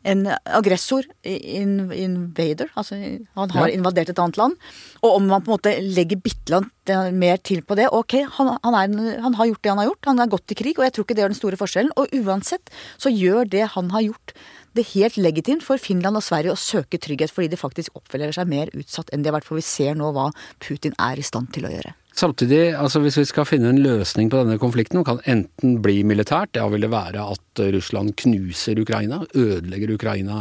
en 0.02 0.25
aggressor, 0.50 1.07
invader. 1.23 2.71
Altså, 2.78 2.99
han 3.38 3.52
har 3.54 3.69
ja. 3.71 3.76
invadert 3.76 4.11
et 4.11 4.23
annet 4.23 4.38
land. 4.40 4.57
Og 5.02 5.19
om 5.19 5.28
man 5.31 5.45
på 5.45 5.52
en 5.52 5.57
måte 5.57 5.75
legger 5.83 6.19
bitte 6.23 6.59
litt 6.59 7.14
mer 7.14 7.38
til 7.38 7.62
på 7.62 7.76
det 7.78 7.87
Ok, 7.95 8.16
han, 8.38 8.57
han, 8.64 8.78
er, 8.81 9.21
han, 9.23 9.37
har 9.38 9.52
gjort 9.52 9.62
det 9.62 9.71
han 9.71 9.83
har 9.83 9.90
gjort. 9.90 10.11
Han 10.11 10.23
har 10.23 10.33
gått 10.33 10.49
til 10.50 10.59
krig, 10.59 10.78
og 10.78 10.87
jeg 10.87 10.97
tror 10.97 11.07
ikke 11.07 11.19
det 11.19 11.25
gjør 11.25 11.35
den 11.35 11.42
store 11.42 11.61
forskjellen. 11.61 11.95
Og 11.97 12.19
uansett 12.23 12.75
så 12.99 13.14
gjør 13.14 13.47
det 13.54 13.69
han 13.76 13.95
har 13.95 14.09
gjort, 14.11 14.35
det 14.73 14.88
helt 14.95 15.19
legitimt 15.21 15.64
for 15.64 15.76
Finland 15.76 16.16
og 16.16 16.25
Sverige 16.25 16.54
å 16.54 16.59
søke 16.59 16.97
trygghet 16.97 17.33
fordi 17.33 17.50
de 17.52 17.61
faktisk 17.61 17.99
oppfører 17.99 18.33
seg 18.33 18.49
mer 18.49 18.73
utsatt 18.73 19.12
enn 19.12 19.23
de 19.23 19.28
har 19.31 19.37
vært. 19.37 19.49
For 19.49 19.61
vi 19.61 19.66
ser 19.66 19.99
nå 19.99 20.14
hva 20.16 20.31
Putin 20.64 20.97
er 20.99 21.21
i 21.21 21.26
stand 21.26 21.52
til 21.52 21.69
å 21.69 21.75
gjøre. 21.75 21.92
Samtidig, 22.12 22.75
altså 22.76 23.00
hvis 23.00 23.16
vi 23.16 23.25
skal 23.25 23.47
finne 23.49 23.71
en 23.73 23.81
løsning 23.81 24.28
på 24.31 24.42
denne 24.42 24.59
konflikten, 24.61 25.00
kan 25.07 25.23
enten 25.25 25.78
bli 25.85 26.02
militært, 26.04 26.52
da 26.59 26.66
vil 26.69 26.85
det 26.85 26.90
være 26.92 27.25
at 27.33 27.62
Russland 27.73 28.12
knuser 28.21 28.81
Ukraina, 28.83 29.23
ødelegger 29.33 29.95
Ukraina 29.95 30.38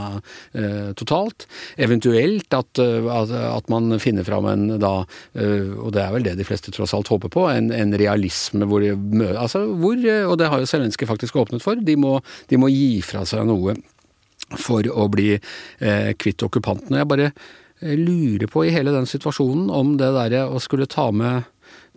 eh, 0.51 0.91
totalt. 0.99 1.47
Eventuelt 1.79 2.51
at, 2.57 2.81
eh, 2.83 3.07
at, 3.07 3.31
at, 3.31 3.71
man 3.71 3.95
finner 4.03 4.27
fram 4.27 4.49
en 4.51 4.67
da, 4.83 5.05
eh, 5.31 5.71
og 5.71 5.93
det 5.95 6.03
er 6.03 6.11
vel 6.17 6.27
det 6.27 6.35
de 6.41 6.47
fleste 6.47 6.75
tross 6.75 6.95
alt 6.97 7.11
håper 7.13 7.31
på, 7.31 7.47
en, 7.53 7.71
en 7.71 7.95
realisme 7.95 8.67
hvor, 8.67 8.83
altså 9.31 9.63
hvor, 9.71 9.95
Og 10.01 10.37
det 10.39 10.51
har 10.51 10.59
jo 10.59 10.67
Zelenskyj 10.67 11.07
faktisk 11.07 11.39
åpnet 11.39 11.63
for. 11.63 11.79
De 11.79 11.95
må, 11.95 12.17
de 12.51 12.59
må, 12.59 12.67
gi 12.71 13.01
fra 13.05 13.23
seg 13.27 13.47
noe 13.47 13.77
for 14.59 14.85
å 14.91 15.07
bli 15.11 15.33
eh, 15.35 16.11
kvitt 16.19 16.43
og 16.43 16.59
Jeg 16.59 17.07
bare 17.07 17.31
eh, 17.31 17.95
lurer 17.95 18.47
på 18.51 18.65
i 18.65 18.73
hele 18.75 18.91
den 18.91 19.07
situasjonen 19.07 19.69
om 19.71 19.95
det 19.99 20.11
derre 20.15 20.47
å 20.49 20.59
skulle 20.59 20.89
ta 20.91 21.09
med 21.11 21.47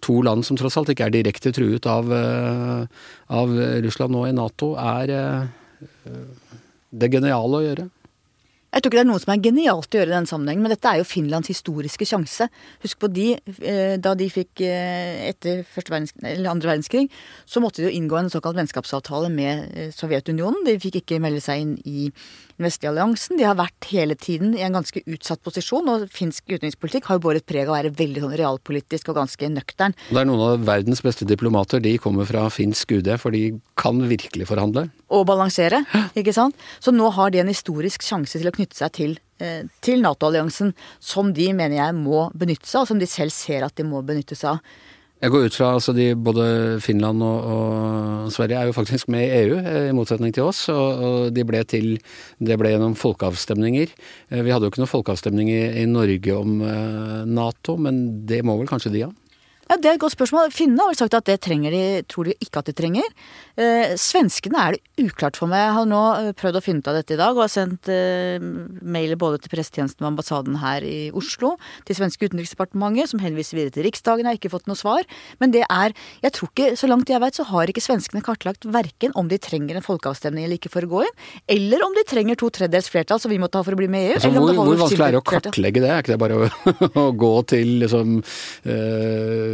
to 0.05 0.21
land 0.27 0.47
som 0.47 0.59
tross 0.61 0.77
alt 0.81 0.93
ikke 0.93 1.09
er 1.09 1.17
direkte 1.17 1.53
truet 1.55 1.89
av, 1.89 2.13
eh, 2.13 2.87
av 3.33 3.59
Russland 3.85 4.15
nå 4.15 4.27
i 4.29 4.37
Nato, 4.37 4.75
er 4.77 5.13
eh, 5.17 6.17
det 6.95 7.13
geniale 7.13 7.61
å 7.61 7.65
gjøre? 7.65 7.91
Jeg 8.75 8.83
tror 8.83 8.91
ikke 8.91 8.99
det 8.99 9.03
er 9.05 9.07
noe 9.13 9.23
som 9.23 9.31
er 9.31 9.43
genialt 9.43 9.95
å 9.95 9.99
gjøre 10.01 10.11
i 10.11 10.17
den 10.17 10.27
sammenhengen, 10.27 10.65
men 10.65 10.73
dette 10.73 10.91
er 10.91 10.99
jo 10.99 11.07
Finlands 11.07 11.47
historiske 11.47 12.09
sjanse. 12.11 12.49
Husk 12.83 12.99
på 12.99 13.07
de, 13.07 13.27
eh, 13.63 13.95
da 14.03 14.17
de 14.19 14.27
fikk 14.27 14.65
etter 14.67 15.63
andre 16.51 16.73
verdenskrig, 16.73 17.05
så 17.47 17.63
måtte 17.63 17.79
de 17.79 17.87
jo 17.87 17.95
inngå 17.95 18.19
en 18.19 18.33
såkalt 18.35 18.59
vennskapsavtale 18.59 19.31
med 19.31 19.95
Sovjetunionen. 19.95 20.67
De 20.67 20.75
fikk 20.83 21.05
ikke 21.05 21.21
melde 21.23 21.45
seg 21.45 21.63
inn 21.63 21.77
i 21.87 22.11
den 22.59 22.67
vestlige 22.69 22.93
alliansen. 22.93 23.39
De 23.39 23.47
har 23.47 23.57
vært 23.59 23.89
hele 23.91 24.17
tiden 24.19 24.55
i 24.57 24.63
en 24.67 24.77
ganske 24.77 25.03
utsatt 25.11 25.43
posisjon, 25.45 25.89
og 25.91 26.07
finsk 26.15 26.47
utenrikspolitikk 26.53 27.09
har 27.09 27.19
jo 27.19 27.25
båret 27.27 27.47
preg 27.49 27.67
av 27.67 27.75
å 27.75 27.79
være 27.79 27.95
veldig 27.99 28.25
sånn 28.25 28.37
realpolitisk 28.39 29.11
og 29.11 29.19
ganske 29.19 29.51
nøktern. 29.51 29.97
Det 30.11 30.21
er 30.21 30.29
noen 30.29 30.45
av 30.47 30.65
verdens 30.67 31.03
beste 31.05 31.27
diplomater. 31.29 31.83
De 31.85 31.97
kommer 32.03 32.29
fra 32.29 32.47
finsk 32.55 32.97
UD, 32.99 33.11
for 33.21 33.35
de 33.35 33.57
kan 33.81 34.01
virkelig 34.11 34.49
forhandle. 34.51 34.89
Og 35.15 35.27
balansere, 35.29 35.83
ikke 36.19 36.35
sant. 36.37 36.59
Så 36.83 36.95
nå 36.95 37.11
har 37.17 37.35
de 37.35 37.43
en 37.43 37.53
historisk 37.53 38.07
sjanse 38.07 38.39
til 38.39 38.51
å 38.51 38.55
knytte 38.55 38.79
seg 38.79 38.95
til 38.95 39.19
eh, 39.43 39.67
til 39.85 40.03
Nato-alliansen, 40.05 40.75
som 41.03 41.35
de 41.35 41.51
mener 41.53 41.81
jeg 41.81 41.99
må 41.99 42.29
benytte 42.35 42.71
seg 42.71 42.83
av, 42.83 42.87
og 42.87 42.93
som 42.93 43.03
de 43.03 43.11
selv 43.11 43.35
ser 43.35 43.67
at 43.67 43.75
de 43.79 43.87
må 43.87 44.03
benytte 44.07 44.39
seg 44.39 44.57
av. 44.57 44.75
Jeg 45.23 45.31
går 45.31 45.47
ut 45.47 45.57
fra 45.57 45.69
altså 45.77 45.95
de, 45.97 46.09
både 46.19 46.45
Finland 46.85 47.23
og, 47.23 47.45
og, 47.49 48.33
Sverige 48.35 48.59
er 48.59 48.69
jo 48.69 48.75
faktisk 48.77 49.09
med 49.13 49.23
i 49.25 49.45
EU, 49.45 49.57
eh, 49.61 49.89
i 49.89 49.95
motsetning 49.97 50.35
til 50.35 50.49
oss. 50.51 50.67
Og, 50.73 51.05
og 51.07 51.17
de 51.33 51.45
ble 51.47 51.63
til 51.71 51.95
Det 52.43 52.59
ble 52.59 52.75
gjennom 52.75 52.97
folkeavstemninger. 52.99 53.95
Eh, 54.31 54.43
vi 54.43 54.53
hadde 54.53 54.67
jo 54.67 54.75
ikke 54.75 54.83
noen 54.83 54.91
folkeavstemning 54.91 55.53
i, 55.53 55.63
i 55.85 55.87
Norge 55.89 56.35
om 56.37 56.59
uh, 56.61 57.23
Nato, 57.31 57.79
men 57.81 58.27
det 58.29 58.43
må 58.45 58.59
vel 58.59 58.69
kanskje 58.69 58.93
de 58.93 59.07
ha? 59.07 59.13
Ja, 59.13 59.24
Det 59.65 59.89
er 59.89 59.97
et 59.97 60.03
godt 60.03 60.13
spørsmål. 60.13 60.53
Finnene 60.53 60.85
har 60.85 60.93
vel 60.93 60.99
sagt 60.99 61.15
at 61.17 61.27
det 61.29 61.39
trenger 61.45 61.73
de, 61.73 61.85
tror 62.11 62.29
de 62.29 62.35
ikke 62.43 62.61
at 62.61 62.69
de 62.69 62.75
trenger. 62.77 63.07
Eh, 63.57 63.95
svenskene 64.01 64.61
er 64.61 64.77
det 64.77 65.07
uklart 65.07 65.39
for 65.41 65.49
meg. 65.49 65.63
Jeg 65.63 65.75
har 65.79 65.89
nå 65.89 66.01
eh, 66.19 66.31
prøvd 66.37 66.59
å 66.59 66.63
finne 66.65 66.85
ut 66.85 66.91
av 66.91 66.99
dette 66.99 67.17
i 67.17 67.19
dag, 67.21 67.33
og 67.33 67.47
har 67.47 67.53
sendt 67.53 67.89
eh, 67.93 68.45
mailer 68.85 69.17
både 69.21 69.41
til 69.41 69.53
pressetjenesten 69.55 70.05
og 70.05 70.11
ambassaden 70.13 70.59
her 70.61 70.85
i 70.85 71.09
Oslo, 71.17 71.55
til 71.89 71.97
svenske 71.97 72.29
utenriksdepartementet, 72.29 73.15
som 73.15 73.23
henviser 73.25 73.57
videre 73.57 73.75
til 73.79 73.89
Riksdagen. 73.89 74.29
Jeg 74.29 74.37
har 74.37 74.41
ikke 74.41 74.53
fått 74.53 74.69
noe 74.69 74.79
svar. 74.79 75.09
Men 75.41 75.55
det 75.55 75.65
er 75.65 75.95
Jeg 76.25 76.35
tror 76.37 76.51
ikke, 76.51 76.69
så 76.77 76.89
langt 76.91 77.09
jeg 77.09 77.23
veit, 77.23 77.37
så 77.37 77.47
har 77.49 77.71
ikke 77.71 77.83
svenskene 77.85 78.25
kartlagt 78.25 78.69
verken 78.69 79.15
om 79.17 79.29
de 79.33 79.39
trenger 79.41 79.79
en 79.79 79.85
folkeavstemning 79.85 80.45
eller 80.45 80.61
ikke 80.61 80.73
for 80.73 80.85
å 80.85 80.91
gå 80.91 81.03
inn, 81.07 81.17
eller 81.57 81.85
om 81.87 81.97
de 81.97 82.05
trenger 82.09 82.39
to 82.41 82.51
tredjedels 82.53 82.91
flertall, 82.93 83.23
som 83.23 83.33
vi 83.33 83.41
måtte 83.41 83.61
ha 83.61 83.65
for 83.67 83.77
å 83.77 83.81
bli 83.81 83.89
med 83.89 84.05
i 84.05 84.13
EU. 84.13 84.19
Altså, 84.19 84.33
hvor, 84.35 84.61
hvor 84.61 84.81
vanskelig 84.85 85.07
er 85.09 85.17
det 85.17 85.23
å 85.23 85.27
kartlegge 85.33 85.85
det? 85.85 85.91
Er 85.95 86.05
ikke 86.05 86.15
det 86.15 86.21
bare 86.23 86.39
å, 86.39 86.49
å 87.05 87.09
gå 87.25 87.35
til 87.55 87.77
liksom 87.85 88.19
øh 88.21 89.54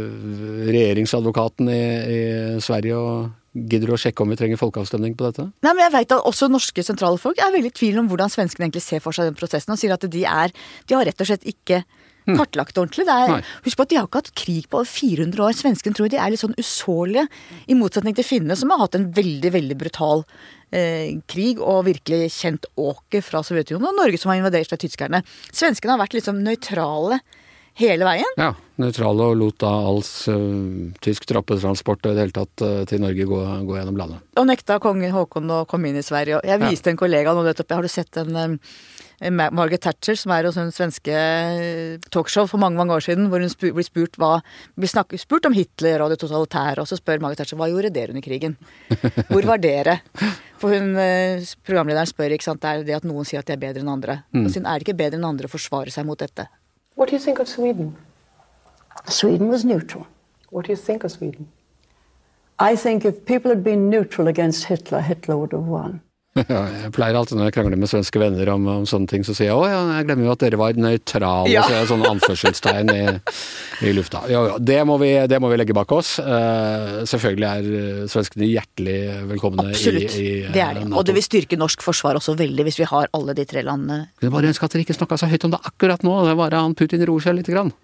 regjeringsadvokaten 0.71 1.69
i, 1.71 1.83
i 2.15 2.19
Sverige 2.63 2.97
og 2.97 3.29
Gidder 3.51 3.89
du 3.89 3.97
å 3.97 3.99
sjekke 3.99 4.23
om 4.23 4.29
vi 4.31 4.37
trenger 4.39 4.59
folkeavstemning 4.59 5.17
på 5.19 5.25
dette? 5.27 5.49
Nei, 5.65 5.73
men 5.73 5.83
jeg 5.83 5.91
vet 5.91 6.13
at 6.15 6.27
også 6.27 6.47
norske 6.47 6.85
sentrale 6.87 7.19
folk 7.19 7.39
er 7.43 7.51
veldig 7.51 7.73
i 7.73 7.75
tvil 7.81 7.97
om 7.99 8.07
hvordan 8.07 8.31
svenskene 8.31 8.69
egentlig 8.69 8.85
ser 8.85 9.01
for 9.03 9.15
seg 9.15 9.27
den 9.27 9.35
prosessen, 9.35 9.73
og 9.73 9.81
sier 9.81 9.91
at 9.91 10.05
de 10.07 10.21
er 10.23 10.53
De 10.87 10.95
har 10.95 11.03
rett 11.03 11.19
og 11.19 11.27
slett 11.27 11.43
ikke 11.43 11.81
hm. 11.83 12.37
kartlagt 12.39 12.79
ordentlig. 12.79 13.03
Er, 13.11 13.43
husk 13.65 13.75
på 13.75 13.83
at 13.83 13.91
de 13.91 13.99
har 13.99 14.07
ikke 14.07 14.21
hatt 14.23 14.31
krig 14.39 14.69
på 14.71 14.79
over 14.79 14.87
400 14.87 15.43
år. 15.43 15.57
Svenskene 15.59 15.99
tror 15.99 16.07
de 16.13 16.21
er 16.21 16.31
litt 16.31 16.43
sånn 16.45 16.55
usårlige, 16.55 17.27
i 17.67 17.75
motsetning 17.75 18.15
til 18.15 18.29
finnene, 18.29 18.55
som 18.55 18.71
har 18.71 18.85
hatt 18.85 18.95
en 18.95 19.09
veldig, 19.19 19.51
veldig 19.57 19.79
brutal 19.83 20.23
eh, 20.71 21.11
krig 21.27 21.59
og 21.59 21.83
virkelig 21.89 22.31
kjent 22.37 22.71
åker 22.79 23.25
fra 23.25 23.43
Sovjetunionen, 23.43 23.91
og 23.91 23.99
Norge 23.99 24.21
som 24.21 24.31
har 24.31 24.39
invadert 24.39 24.71
av 24.71 24.79
tyskerne. 24.79 25.25
Svenskene 25.51 25.97
har 25.97 26.05
vært 26.05 26.15
liksom 26.15 26.39
nøytrale 26.47 27.19
hele 27.79 28.07
veien. 28.07 28.39
Ja, 28.39 28.53
nøytrale 28.81 29.27
og 29.31 29.37
lot 29.39 29.57
da 29.61 29.71
alls 29.89 30.09
uh, 30.31 30.89
tysk 31.03 31.27
trappetransport 31.29 32.05
og 32.05 32.13
i 32.13 32.17
det 32.17 32.25
hele 32.25 32.35
tatt 32.35 32.63
uh, 32.65 32.81
til 32.89 33.03
Norge 33.03 33.27
gå, 33.29 33.41
gå, 33.67 33.77
gjennom 33.77 33.99
landet. 33.99 34.23
Og 34.39 34.47
nekta 34.49 34.79
kongen 34.83 35.13
Haakon 35.15 35.53
å 35.53 35.61
komme 35.69 35.91
inn 35.91 35.99
i 35.99 36.05
Sverige. 36.05 36.41
Jeg 36.47 36.61
viste 36.63 36.91
ja. 36.91 36.95
en 36.95 36.99
kollega 37.01 37.35
nå 37.35 37.45
nettopp, 37.45 37.77
har 37.77 37.85
du 37.85 37.91
sett 37.91 38.19
en 38.21 38.37
um, 38.37 38.59
Margaret 39.53 39.83
Thatcher, 39.85 40.17
som 40.17 40.33
er 40.33 40.47
hos 40.49 40.57
en 40.57 40.73
svenske 40.73 41.15
talkshow 42.13 42.47
for 42.49 42.61
mange 42.61 42.79
mange 42.79 42.95
år 42.95 43.05
siden, 43.05 43.27
hvor 43.29 43.43
hun 43.43 43.51
blir 43.77 43.85
spurt, 43.85 44.17
hva, 44.17 44.39
blir 44.79 44.89
snakket, 44.89 45.21
spurt 45.21 45.45
om 45.45 45.53
Hitler 45.53 46.01
og 46.01 46.09
det 46.13 46.17
totalitære, 46.23 46.81
og 46.81 46.89
så 46.89 46.97
spør 46.97 47.21
Margaret 47.21 47.43
Thatcher 47.43 47.59
hva 47.61 47.69
gjorde 47.69 47.93
dere 47.93 48.15
under 48.15 48.25
krigen? 48.25 48.57
Hvor 49.29 49.45
var 49.45 49.61
dere? 49.61 49.99
For 50.61 50.73
hun, 50.73 50.97
programlederen 51.65 52.09
spør 52.09 52.33
ikke 52.33 52.49
sant, 52.49 52.63
det 52.65 52.71
er 52.71 52.87
det 52.87 52.97
at 52.97 53.05
noen 53.05 53.29
sier 53.29 53.45
at 53.45 53.49
de 53.49 53.53
er 53.53 53.61
bedre 53.61 53.85
enn 53.85 53.93
andre. 53.93 54.23
Mm. 54.33 54.47
Og 54.47 54.55
siden 54.55 54.65
er 54.65 54.81
det 54.81 54.89
ikke 54.89 54.99
bedre 55.03 55.21
enn 55.21 55.29
andre 55.29 55.49
å 55.49 55.53
forsvare 55.53 55.93
seg 55.93 56.09
mot 56.09 56.17
dette. 56.17 56.49
What 56.97 57.09
do 57.09 57.15
you 57.15 57.19
think 57.21 57.39
of 57.39 57.47
Sweden? 57.47 57.95
Sweden 59.07 59.49
was 59.49 59.65
neutral. 59.65 60.07
What 60.51 60.65
do 60.65 60.73
you 60.73 60.77
think 60.77 61.03
of 61.03 61.11
Sweden? 61.11 61.47
I 62.59 62.75
think 62.75 63.05
if 63.05 63.25
people 63.25 63.49
had 63.49 63.63
been 63.63 63.89
neutral 63.89 64.27
against 64.27 64.65
Hitler, 64.65 65.01
Hitler 65.01 65.37
would 65.37 65.53
have 65.53 65.67
won. 65.67 66.01
Ja, 66.47 66.61
jeg 66.71 66.91
pleier 66.95 67.17
alltid 67.19 67.35
når 67.35 67.49
jeg 67.49 67.55
krangler 67.57 67.79
med 67.79 67.89
svenske 67.91 68.19
venner 68.21 68.47
om, 68.53 68.67
om 68.71 68.85
sånne 68.87 69.09
ting, 69.11 69.25
så 69.27 69.33
sier 69.35 69.49
jeg 69.49 69.57
å 69.57 69.65
ja, 69.67 69.81
jeg 69.97 70.07
glemmer 70.07 70.29
jo 70.29 70.31
at 70.31 70.43
dere 70.45 70.59
var 70.61 70.77
nøytrale, 70.79 71.51
ja. 71.51 71.63
så 71.67 71.75
jeg 71.75 71.89
sånne 71.89 72.11
anførselstegn 72.15 72.91
i, 72.93 73.01
i 73.89 73.91
lufta. 73.97 74.21
Jo, 74.31 74.45
jo, 74.47 74.55
det 74.63 74.77
må, 74.87 74.95
vi, 75.01 75.11
det 75.27 75.41
må 75.43 75.51
vi 75.51 75.59
legge 75.59 75.75
bak 75.75 75.91
oss. 75.95 76.13
Uh, 76.23 77.03
selvfølgelig 77.09 77.49
er 77.49 77.67
uh, 77.67 78.07
svenskene 78.13 78.47
hjertelig 78.47 78.97
velkomne 79.33 79.67
Absolutt. 79.73 80.15
i, 80.15 80.23
i 80.23 80.33
uh, 80.45 80.55
det 80.55 80.63
er 80.63 80.79
det. 80.79 80.87
Og 80.95 81.07
det 81.09 81.17
vil 81.19 81.27
styrke 81.27 81.59
norsk 81.59 81.83
forsvar 81.83 82.21
også 82.21 82.37
veldig, 82.39 82.67
hvis 82.69 82.79
vi 82.79 82.87
har 82.93 83.11
alle 83.17 83.35
de 83.35 83.47
tre 83.51 83.65
landene. 83.67 84.05
kunne 84.15 84.31
er 84.31 84.37
bare 84.39 84.55
ønske 84.55 84.69
at 84.69 84.77
dere 84.77 84.87
ikke 84.87 84.99
snakka 85.01 85.19
så 85.19 85.31
høyt 85.31 85.49
om 85.49 85.55
det 85.57 85.63
akkurat 85.67 86.07
nå, 86.07 86.15
det 86.23 86.31
er 86.31 86.43
bare 86.45 86.63
han 86.63 86.79
Putin 86.79 87.03
roer 87.11 87.27
seg 87.27 87.41
lite 87.41 87.51
grann. 87.51 87.75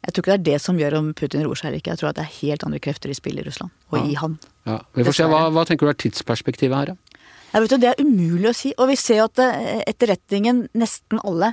Jeg 0.00 0.14
tror 0.14 0.24
ikke 0.24 0.32
det 0.32 0.38
er 0.38 0.46
det 0.46 0.60
som 0.64 0.78
gjør 0.80 0.96
om 0.96 1.08
Putin 1.16 1.44
roer 1.44 1.58
seg 1.60 1.70
eller 1.70 1.82
ikke. 1.82 1.92
Jeg 1.92 2.00
tror 2.00 2.10
at 2.10 2.18
det 2.18 2.24
er 2.24 2.36
helt 2.38 2.64
andre 2.64 2.80
krefter 2.82 3.12
i 3.12 3.16
spill 3.16 3.40
i 3.40 3.44
Russland, 3.44 3.72
og 3.92 3.98
ja. 4.00 4.04
i 4.08 4.16
han. 4.16 4.36
Ja. 4.68 4.78
Vi 4.96 5.04
får 5.04 5.18
se. 5.18 5.28
Hva, 5.28 5.42
hva 5.52 5.64
tenker 5.68 5.86
du 5.88 5.92
er 5.92 5.98
tidsperspektivet 6.00 6.76
her, 6.76 6.92
da? 6.94 7.20
Jeg 7.50 7.64
vet 7.64 7.74
jo, 7.74 7.80
Det 7.82 7.90
er 7.90 8.04
umulig 8.04 8.48
å 8.50 8.56
si. 8.56 8.70
Og 8.78 8.92
vi 8.92 8.96
ser 9.00 9.20
jo 9.20 9.26
at 9.28 9.42
eh, 9.42 9.82
etterretningen, 9.90 10.68
nesten 10.78 11.20
alle, 11.26 11.52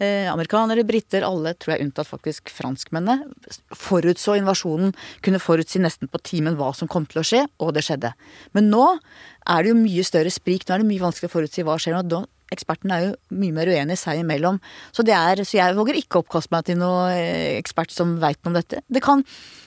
eh, 0.00 0.26
amerikanere, 0.32 0.86
briter, 0.88 1.26
alle, 1.28 1.54
tror 1.54 1.76
jeg 1.76 1.86
unntatt 1.86 2.08
faktisk 2.08 2.50
franskmennene, 2.50 3.28
forutså 3.70 4.34
invasjonen. 4.40 4.94
Kunne 5.22 5.42
forutsi 5.42 5.82
nesten 5.82 6.10
på 6.10 6.22
timen 6.24 6.56
hva 6.58 6.72
som 6.74 6.90
kom 6.90 7.06
til 7.06 7.22
å 7.22 7.26
skje, 7.26 7.44
og 7.60 7.76
det 7.76 7.84
skjedde. 7.86 8.14
Men 8.56 8.72
nå 8.72 8.86
er 8.96 9.62
det 9.62 9.70
jo 9.74 9.78
mye 9.78 10.06
større 10.08 10.32
sprik. 10.32 10.66
Nå 10.66 10.74
er 10.74 10.82
det 10.82 10.90
mye 10.90 11.04
vanskelig 11.04 11.30
å 11.30 11.36
forutsi 11.36 11.66
hva 11.66 11.78
skjer. 11.78 12.00
nå. 12.02 12.24
Ekspertene 12.54 12.94
er 12.96 13.04
jo 13.08 13.38
mye 13.40 13.54
mer 13.56 13.70
uenige 13.72 13.98
seg 13.98 14.22
imellom. 14.22 14.60
Så, 14.94 15.02
det 15.06 15.16
er, 15.16 15.42
så 15.42 15.58
jeg 15.58 15.76
våger 15.76 15.98
ikke 15.98 16.22
oppkaste 16.22 16.54
meg 16.54 16.66
til 16.68 16.78
noen 16.78 17.10
eh, 17.16 17.56
ekspert 17.58 17.94
som 17.94 18.16
veit 18.22 18.38
noe 18.42 18.52
om 18.52 18.58
dette. 18.60 18.82
Det 18.86 19.02
kan, 19.02 19.24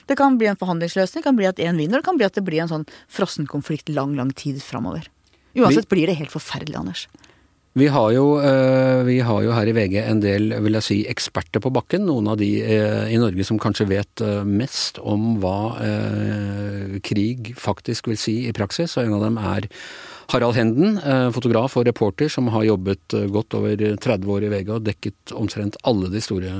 det 0.08 0.16
kan 0.20 0.38
bli 0.40 0.48
en 0.48 0.60
forhandlingsløsning, 0.60 1.20
det 1.20 1.28
kan 1.28 1.36
bli 1.36 1.48
at 1.50 1.60
én 1.60 1.80
vinner, 1.80 2.00
det 2.00 2.08
kan 2.08 2.20
bli 2.20 2.28
at 2.28 2.38
det 2.38 2.44
blir 2.46 2.64
en 2.64 2.72
sånn 2.72 2.86
frossenkonflikt 3.12 3.92
lang, 3.92 4.16
lang 4.16 4.32
tid 4.32 4.62
framover. 4.64 5.10
Uansett 5.58 5.90
blir 5.90 6.08
det 6.08 6.16
helt 6.20 6.32
forferdelig, 6.32 6.78
Anders. 6.78 7.08
Vi 7.78 7.86
har, 7.92 8.08
jo, 8.16 8.24
eh, 8.42 9.04
vi 9.06 9.20
har, 9.22 9.42
jo, 9.44 9.52
her 9.54 9.68
i 9.70 9.74
VG 9.76 10.00
en 10.00 10.22
del 10.24 10.54
vil 10.64 10.78
jeg 10.80 10.86
si, 10.86 11.00
eksperter 11.10 11.62
på 11.62 11.70
bakken. 11.74 12.08
Noen 12.08 12.32
av 12.32 12.40
de 12.40 12.48
eh, 12.64 13.12
i 13.12 13.20
Norge 13.20 13.44
som 13.46 13.60
kanskje 13.62 13.86
vet 13.92 14.24
mest 14.48 14.98
om 15.04 15.36
hva 15.42 15.76
krig 17.04 17.52
faktisk 17.60 18.08
vil 18.10 18.18
si 18.18 18.40
i 18.48 18.56
praksis. 18.56 18.96
Og 18.96 19.04
en 19.04 19.18
av 19.20 19.28
dem 19.28 19.38
er 19.38 19.68
Harald 20.30 20.54
Henden, 20.54 20.98
fotograf 21.34 21.74
og 21.78 21.86
reporter 21.88 22.30
som 22.30 22.48
har 22.54 22.68
jobbet 22.68 23.16
godt 23.34 23.56
over 23.58 23.74
30 23.76 24.30
år 24.30 24.46
i 24.46 24.50
VG 24.52 24.68
og 24.76 24.84
dekket 24.86 25.32
omtrent 25.34 25.78
alle 25.82 26.10
de 26.12 26.22
store 26.22 26.52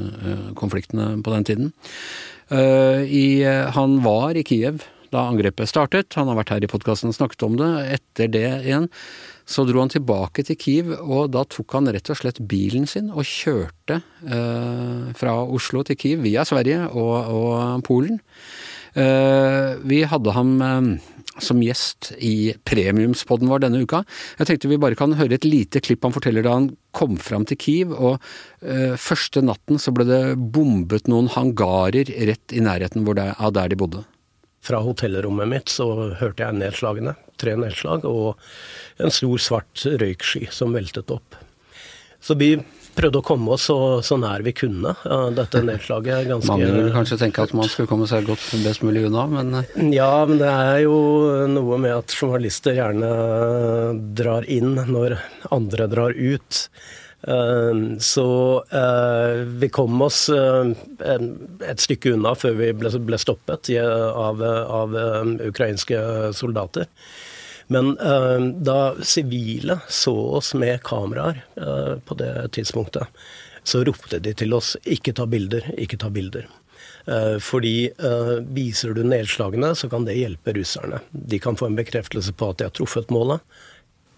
konfliktene 0.58 1.12
på 1.22 1.34
den 1.36 1.46
tiden. 1.46 1.68
han 3.76 4.00
var 4.02 4.34
i 4.34 4.42
Kiev 4.42 4.82
da 5.10 5.26
angrepet 5.26 5.70
startet. 5.70 6.14
Han 6.18 6.30
har 6.30 6.38
vært 6.38 6.52
her 6.54 6.64
i 6.64 6.70
podkasten 6.70 7.10
og 7.10 7.16
snakket 7.16 7.44
om 7.46 7.58
det. 7.58 7.70
Etter 7.98 8.30
det 8.30 8.46
igjen 8.62 8.88
så 9.50 9.64
dro 9.66 9.82
han 9.82 9.90
tilbake 9.90 10.44
til 10.46 10.58
Kiev, 10.60 10.92
og 11.00 11.32
da 11.34 11.42
tok 11.50 11.74
han 11.74 11.90
rett 11.90 12.10
og 12.12 12.18
slett 12.20 12.38
bilen 12.46 12.86
sin 12.90 13.10
og 13.10 13.26
kjørte 13.26 13.98
eh, 13.98 15.08
fra 15.18 15.34
Oslo 15.42 15.82
til 15.86 15.98
Kiev 15.98 16.22
via 16.22 16.46
Sverige 16.46 16.86
og 16.94 17.82
Polen. 17.86 18.20
Eh, 18.94 19.78
vi 19.86 20.02
hadde 20.08 20.34
ham 20.34 20.52
eh, 20.62 20.88
som 21.40 21.62
gjest 21.62 22.10
i 22.18 22.52
premiumspodden 22.66 23.50
vår 23.50 23.64
denne 23.64 23.82
uka. 23.84 24.02
Jeg 24.40 24.50
tenkte 24.50 24.70
vi 24.70 24.80
bare 24.82 24.98
kan 24.98 25.14
høre 25.18 25.36
et 25.38 25.46
lite 25.46 25.82
klipp 25.84 26.04
han 26.06 26.14
forteller 26.14 26.44
da 26.46 26.56
han 26.58 26.70
kom 26.96 27.16
fram 27.22 27.46
til 27.48 27.60
Kiev, 27.60 27.94
og 27.94 28.18
eh, 28.62 28.96
første 29.00 29.44
natten 29.46 29.80
så 29.80 29.94
ble 29.94 30.08
det 30.08 30.22
bombet 30.54 31.10
noen 31.10 31.30
hangarer 31.36 32.10
rett 32.30 32.56
i 32.56 32.64
nærheten 32.64 33.06
av 33.06 33.54
der 33.56 33.70
de 33.70 33.78
bodde. 33.78 34.02
Fra 34.60 34.82
hotellrommet 34.84 35.48
mitt 35.48 35.72
så 35.72 35.86
hørte 36.20 36.44
jeg 36.44 36.58
nedslagene, 36.58 37.14
tre 37.40 37.54
nedslag, 37.56 38.04
og 38.04 38.36
en 39.00 39.14
stor 39.14 39.40
svart 39.40 39.86
røyksky 40.02 40.50
som 40.52 40.74
veltet 40.76 41.14
opp. 41.14 41.38
Så 42.20 42.36
vi 42.36 42.58
prøvde 43.00 43.20
å 43.20 43.24
komme 43.24 43.54
oss 43.56 43.66
så, 43.70 43.76
så 44.04 44.18
nær 44.20 44.44
vi 44.46 44.52
kunne 44.56 44.92
dette 45.36 45.62
nedslaget. 45.64 46.28
Ganske, 46.30 46.50
Mange 46.50 46.70
ville 46.74 46.94
kanskje 46.94 47.20
tenke 47.20 47.44
at 47.46 47.54
man 47.56 47.68
skulle 47.70 47.90
komme 47.90 48.08
seg 48.10 48.28
godt 48.28 48.44
best 48.64 48.84
mulig 48.86 49.06
unna, 49.08 49.26
men 49.30 49.60
eh, 49.62 49.76
Ja, 49.96 50.24
men 50.28 50.40
det 50.42 50.50
er 50.50 50.82
jo 50.84 50.96
noe 51.50 51.80
med 51.80 51.96
at 51.96 52.14
journalister 52.16 52.76
gjerne 52.76 53.12
drar 54.18 54.48
inn 54.50 54.74
når 54.90 55.18
andre 55.54 55.88
drar 55.90 56.16
ut. 56.16 56.60
Eh, 57.20 57.80
Så 58.10 58.28
eh, 58.82 59.42
vi 59.64 59.72
kom 59.72 60.00
oss 60.06 60.26
et 60.30 61.84
stykke 61.86 62.14
unna 62.16 62.36
før 62.38 62.56
vi 62.60 62.72
ble, 62.76 63.18
stoppet 63.20 63.72
av, 63.80 64.44
av 64.44 64.96
ukrainske 65.50 66.00
soldater. 66.36 66.88
Men 67.70 67.98
eh, 67.98 68.40
da 68.66 68.94
sivile 69.02 69.78
så 69.88 70.14
oss 70.40 70.54
med 70.58 70.82
kameraer 70.82 71.44
eh, 71.56 71.98
på 72.02 72.14
det 72.18 72.48
tidspunktet, 72.56 73.06
så 73.62 73.84
ropte 73.86 74.18
de 74.18 74.32
til 74.34 74.56
oss 74.56 74.74
'ikke 74.82 75.14
ta 75.14 75.26
bilder, 75.30 75.68
ikke 75.78 76.00
ta 76.02 76.10
bilder'. 76.10 76.48
Eh, 77.06 77.36
fordi 77.38 77.92
viser 78.50 78.94
du 78.94 79.04
nedslagene, 79.06 79.70
så 79.78 79.88
kan 79.88 80.04
det 80.04 80.18
hjelpe 80.18 80.52
russerne. 80.56 80.98
De 81.10 81.38
kan 81.38 81.56
få 81.56 81.70
en 81.70 81.78
bekreftelse 81.78 82.34
på 82.34 82.50
at 82.50 82.58
de 82.58 82.66
har 82.66 82.74
truffet 82.74 83.14
målet, 83.14 83.38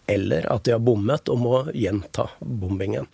eller 0.07 0.47
at 0.53 0.65
de 0.65 0.75
har 0.75 0.83
bommet 0.83 1.31
og 1.33 1.39
må 1.39 1.57
gjenta 1.75 2.29
bombingen. 2.41 3.07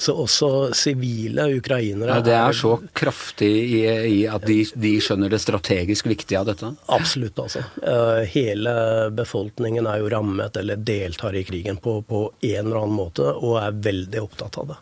Så 0.00 0.14
også 0.16 0.70
sivile 0.76 1.44
ukrainere 1.58 2.16
ja, 2.16 2.24
det 2.24 2.36
er 2.36 2.56
så 2.56 2.78
kraftig 2.96 3.50
i, 3.50 3.80
i 4.08 4.20
at 4.30 4.46
de, 4.48 4.62
de 4.72 4.94
skjønner 5.04 5.32
det 5.32 5.42
strategisk 5.42 6.08
viktige 6.08 6.40
av 6.40 6.48
dette. 6.48 6.72
Absolutt, 6.88 7.38
altså. 7.42 7.66
Eh, 7.84 8.22
hele 8.32 8.74
befolkningen 9.12 9.88
er 9.90 10.00
jo 10.00 10.08
rammet 10.14 10.56
eller 10.56 10.80
deltar 10.80 11.36
i 11.36 11.44
krigen 11.44 11.76
på, 11.84 12.00
på 12.08 12.22
en 12.40 12.62
eller 12.62 12.80
annen 12.80 12.96
måte, 12.96 13.28
og 13.28 13.60
er 13.60 13.82
veldig 13.90 14.24
opptatt 14.24 14.56
av 14.62 14.72
det. 14.72 14.80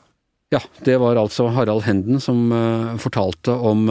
Ja, 0.49 0.63
det 0.81 0.95
var 0.97 1.19
altså 1.21 1.51
Harald 1.53 1.83
Henden 1.85 2.23
som 2.25 2.47
uh, 2.49 2.95
fortalte 2.97 3.53
om, 3.53 3.83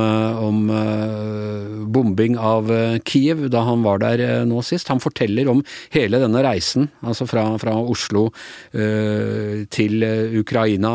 om 0.42 0.72
eh, 0.74 1.84
bombing 1.94 2.34
av 2.42 2.72
Kiev 3.06 3.44
da 3.54 3.62
han 3.68 3.84
var 3.86 4.02
der 4.02 4.24
nå 4.50 4.64
sist. 4.66 4.90
Han 4.90 5.02
forteller 5.02 5.52
om 5.52 5.62
hele 5.94 6.18
denne 6.24 6.42
reisen, 6.42 6.88
altså 7.06 7.28
fra, 7.30 7.44
fra 7.62 7.76
Oslo 7.78 8.32
til 8.74 10.06
Ukraina, 10.40 10.92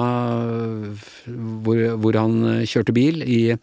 hvor, 1.62 1.80
hvor 2.02 2.18
han 2.18 2.66
kjørte 2.68 2.94
bil 2.94 3.22
i 3.22 3.54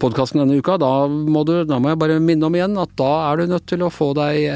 podkasten 0.00 0.40
denne 0.40 0.56
uka. 0.56 0.78
Da 0.80 1.06
må, 1.06 1.44
du, 1.48 1.54
da 1.68 1.76
må 1.76 1.92
jeg 1.92 2.00
bare 2.00 2.18
minne 2.24 2.48
om 2.48 2.56
igjen 2.56 2.80
at 2.80 2.96
da 2.98 3.12
er 3.28 3.42
du 3.42 3.52
nødt 3.52 3.68
til 3.70 3.84
å 3.84 3.92
få 3.92 4.12
deg 4.18 4.48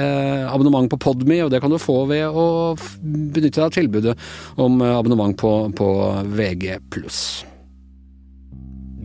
abonnement 0.49 0.91
på 0.93 1.01
Podme, 1.07 1.43
og 1.45 1.53
det 1.53 1.61
kan 1.65 1.73
du 1.73 1.79
få 1.83 2.03
ved 2.11 2.27
å 2.27 2.49
benytte 2.73 3.61
deg 3.61 3.65
av 3.69 3.77
tilbudet 3.77 4.19
om 4.65 4.81
abonnement 4.81 5.37
på, 5.39 5.55
på 5.77 5.93
VG+. 6.37 6.86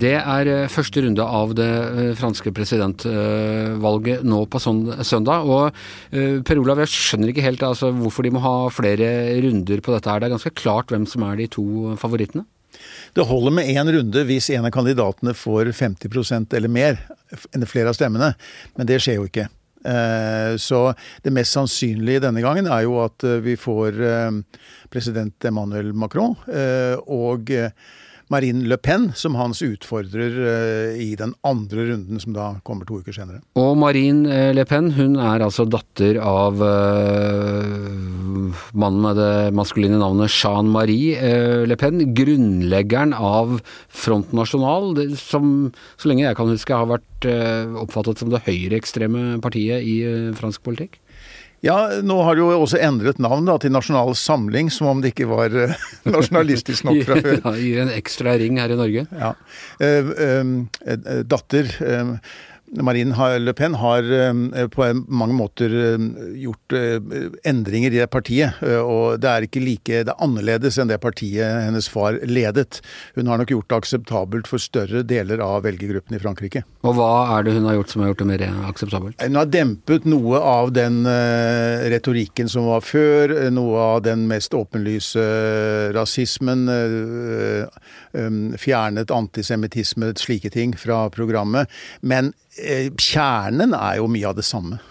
Det 0.01 0.15
er 0.17 0.49
eh, 0.49 0.69
første 0.71 1.03
runde 1.05 1.25
av 1.25 1.51
det 1.57 1.67
eh, 1.67 2.13
franske 2.17 2.53
presidentvalget 2.55 4.23
nå 4.25 4.39
på 4.49 4.61
søndag. 4.63 5.45
Og 5.45 5.67
eh, 6.15 6.39
Per 6.47 6.61
Olav, 6.61 6.81
jeg 6.81 6.93
skjønner 6.95 7.31
ikke 7.31 7.45
helt 7.45 7.65
altså, 7.67 7.91
hvorfor 7.93 8.25
de 8.25 8.33
må 8.33 8.41
ha 8.41 8.55
flere 8.73 9.11
runder 9.45 9.83
på 9.83 9.93
dette. 9.93 10.09
her. 10.09 10.23
Det 10.23 10.29
er 10.29 10.35
ganske 10.37 10.55
klart 10.57 10.93
hvem 10.93 11.05
som 11.09 11.27
er 11.27 11.37
de 11.41 11.49
to 11.53 11.65
favorittene. 12.01 12.47
Det 13.13 13.27
holder 13.27 13.53
med 13.53 13.67
én 13.69 13.93
runde 13.93 14.25
hvis 14.25 14.49
en 14.55 14.65
av 14.65 14.73
kandidatene 14.73 15.35
får 15.37 15.73
50% 15.75 16.55
eller 16.57 16.71
mer, 16.71 17.01
enn 17.51 17.67
flere 17.69 17.91
av 17.91 17.97
stemmene. 17.99 18.33
Men 18.79 18.89
det 18.89 19.01
skjer 19.03 19.19
jo 19.19 19.27
ikke. 19.29 19.49
Eh, 19.85 20.57
Så 20.57 20.93
det 21.23 21.33
mest 21.33 21.55
sannsynlige 21.57 22.21
denne 22.27 22.43
gangen 22.43 22.67
er 22.69 22.85
jo 22.85 22.99
at 23.05 23.23
eh, 23.25 23.41
vi 23.41 23.55
får 23.59 23.97
eh, 23.97 24.31
president 24.91 25.45
Emmanuel 25.45 25.93
Macron 25.93 26.35
og 27.07 27.49
Marine 28.31 28.63
Le 28.69 28.77
Pen 28.79 29.09
som 29.17 29.35
hans 29.35 29.59
utfordrer 29.65 30.35
eh, 30.47 31.01
i 31.03 31.09
den 31.19 31.33
andre 31.47 31.89
runden, 31.89 32.19
som 32.23 32.35
da 32.35 32.53
kommer 32.67 32.87
to 32.87 33.01
uker 33.01 33.15
senere. 33.15 33.41
Og 33.59 33.75
Marine 33.79 34.29
eh, 34.31 34.51
Le 34.55 34.63
Pen 34.67 34.91
hun 34.95 35.17
er 35.19 35.43
altså 35.43 35.65
datter 35.67 36.19
av 36.23 36.61
uh, 36.63 37.75
mannen 38.71 39.03
med 39.03 39.19
det 39.19 39.51
maskuline 39.57 39.99
navnet 39.99 40.31
Jean-Marie 40.31 41.19
uh, 41.19 41.63
Le 41.67 41.77
Pen, 41.79 42.01
grunnleggeren 42.15 43.15
av 43.17 43.59
Front 43.89 44.31
National, 44.37 44.95
som 45.19 45.71
så 45.99 46.11
lenge 46.11 46.27
jeg 46.27 46.39
kan 46.39 46.51
huske 46.51 46.77
har 46.77 46.91
vært 46.91 47.27
uh, 47.27 47.79
oppfattet 47.83 48.21
som 48.21 48.31
det 48.31 48.45
høyreekstreme 48.47 49.41
partiet 49.43 49.83
i 49.83 49.99
fransk 50.39 50.63
politikk. 50.63 51.01
Ja, 51.61 51.77
nå 52.01 52.15
har 52.25 52.37
det 52.37 52.41
jo 52.41 52.53
også 52.63 52.79
endret 52.81 53.19
navn 53.21 53.45
da, 53.45 53.55
til 53.61 53.73
Nasjonal 53.73 54.15
Samling, 54.17 54.71
som 54.73 54.87
om 54.89 55.01
det 55.03 55.11
ikke 55.13 55.27
var 55.29 55.53
eh, 55.53 55.75
nasjonalistisk 56.09 56.87
nok 56.87 57.03
fra 57.05 57.19
før. 57.25 57.37
Ja, 57.37 57.53
Gir 57.61 57.81
en 57.83 57.91
ekstra 57.93 58.33
ring 58.41 58.57
her 58.61 58.73
i 58.73 58.79
Norge. 58.79 59.05
Ja. 59.13 59.33
Eh, 59.77 60.09
eh, 60.25 60.55
eh, 60.95 61.19
datter 61.29 61.69
eh, 61.85 62.15
Marine 62.79 63.11
Le 63.39 63.53
Pen 63.53 63.73
har 63.75 64.05
eh, 64.15 64.67
på 64.71 64.85
mange 65.11 65.35
måter 65.35 65.73
eh, 65.75 66.03
gjort 66.39 66.75
eh, 66.77 66.99
endringer 67.47 67.91
i 67.91 67.99
det 67.99 68.07
partiet. 68.13 68.61
Og 68.63 69.19
det 69.19 69.27
er 69.27 69.47
ikke 69.47 69.63
like 69.63 70.03
Det 70.05 70.13
er 70.13 70.23
annerledes 70.23 70.77
enn 70.79 70.91
det 70.91 71.01
partiet 71.03 71.65
hennes 71.65 71.89
far 71.91 72.19
ledet. 72.23 72.79
Hun 73.17 73.27
har 73.27 73.41
nok 73.41 73.51
gjort 73.51 73.67
det 73.67 73.79
akseptabelt 73.81 74.47
for 74.47 74.63
større 74.63 75.03
deler 75.07 75.43
av 75.43 75.65
velgergruppen 75.65 76.15
i 76.15 76.21
Frankrike. 76.21 76.63
Og 76.87 76.95
hva 76.95 77.11
er 77.35 77.47
det 77.47 77.57
hun 77.57 77.67
har 77.67 77.75
gjort 77.79 77.91
som 77.91 78.03
har 78.03 78.13
gjort 78.13 78.23
det 78.23 78.29
mer 78.29 78.45
akseptabelt? 78.69 79.19
Hun 79.19 79.39
har 79.41 79.51
dempet 79.51 80.07
noe 80.07 80.39
av 80.39 80.71
den 80.75 81.01
retorikken 81.91 82.49
som 82.51 82.69
var 82.71 82.85
før, 82.85 83.35
noe 83.51 83.87
av 83.97 84.05
den 84.07 84.23
mest 84.31 84.55
åpenlyse 84.55 85.25
rasismen, 85.95 86.63
um, 86.71 88.39
fjernet 88.59 89.11
antisemittisme, 89.11 90.13
slike 90.21 90.53
ting 90.53 90.75
fra 90.77 91.03
programmet. 91.13 91.71
Men 91.99 92.31
kjernen 92.55 93.75
er 93.77 93.99
jo 94.01 94.09
mye 94.11 94.31
av 94.31 94.37
det 94.39 94.47
samme. 94.47 94.81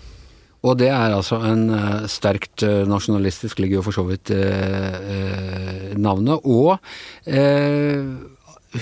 Og 0.61 0.77
det 0.81 0.91
er 0.93 1.15
altså 1.15 1.39
en 1.49 1.71
eh, 1.73 2.03
sterkt 2.11 2.65
eh, 2.67 2.83
nasjonalistisk, 2.89 3.63
ligger 3.63 3.81
jo 3.81 3.87
for 3.87 3.97
så 3.97 4.05
vidt 4.11 4.33
eh, 4.35 4.99
eh, 5.15 5.87
navnet. 5.97 6.45
Og 6.45 6.77
eh, 7.25 8.05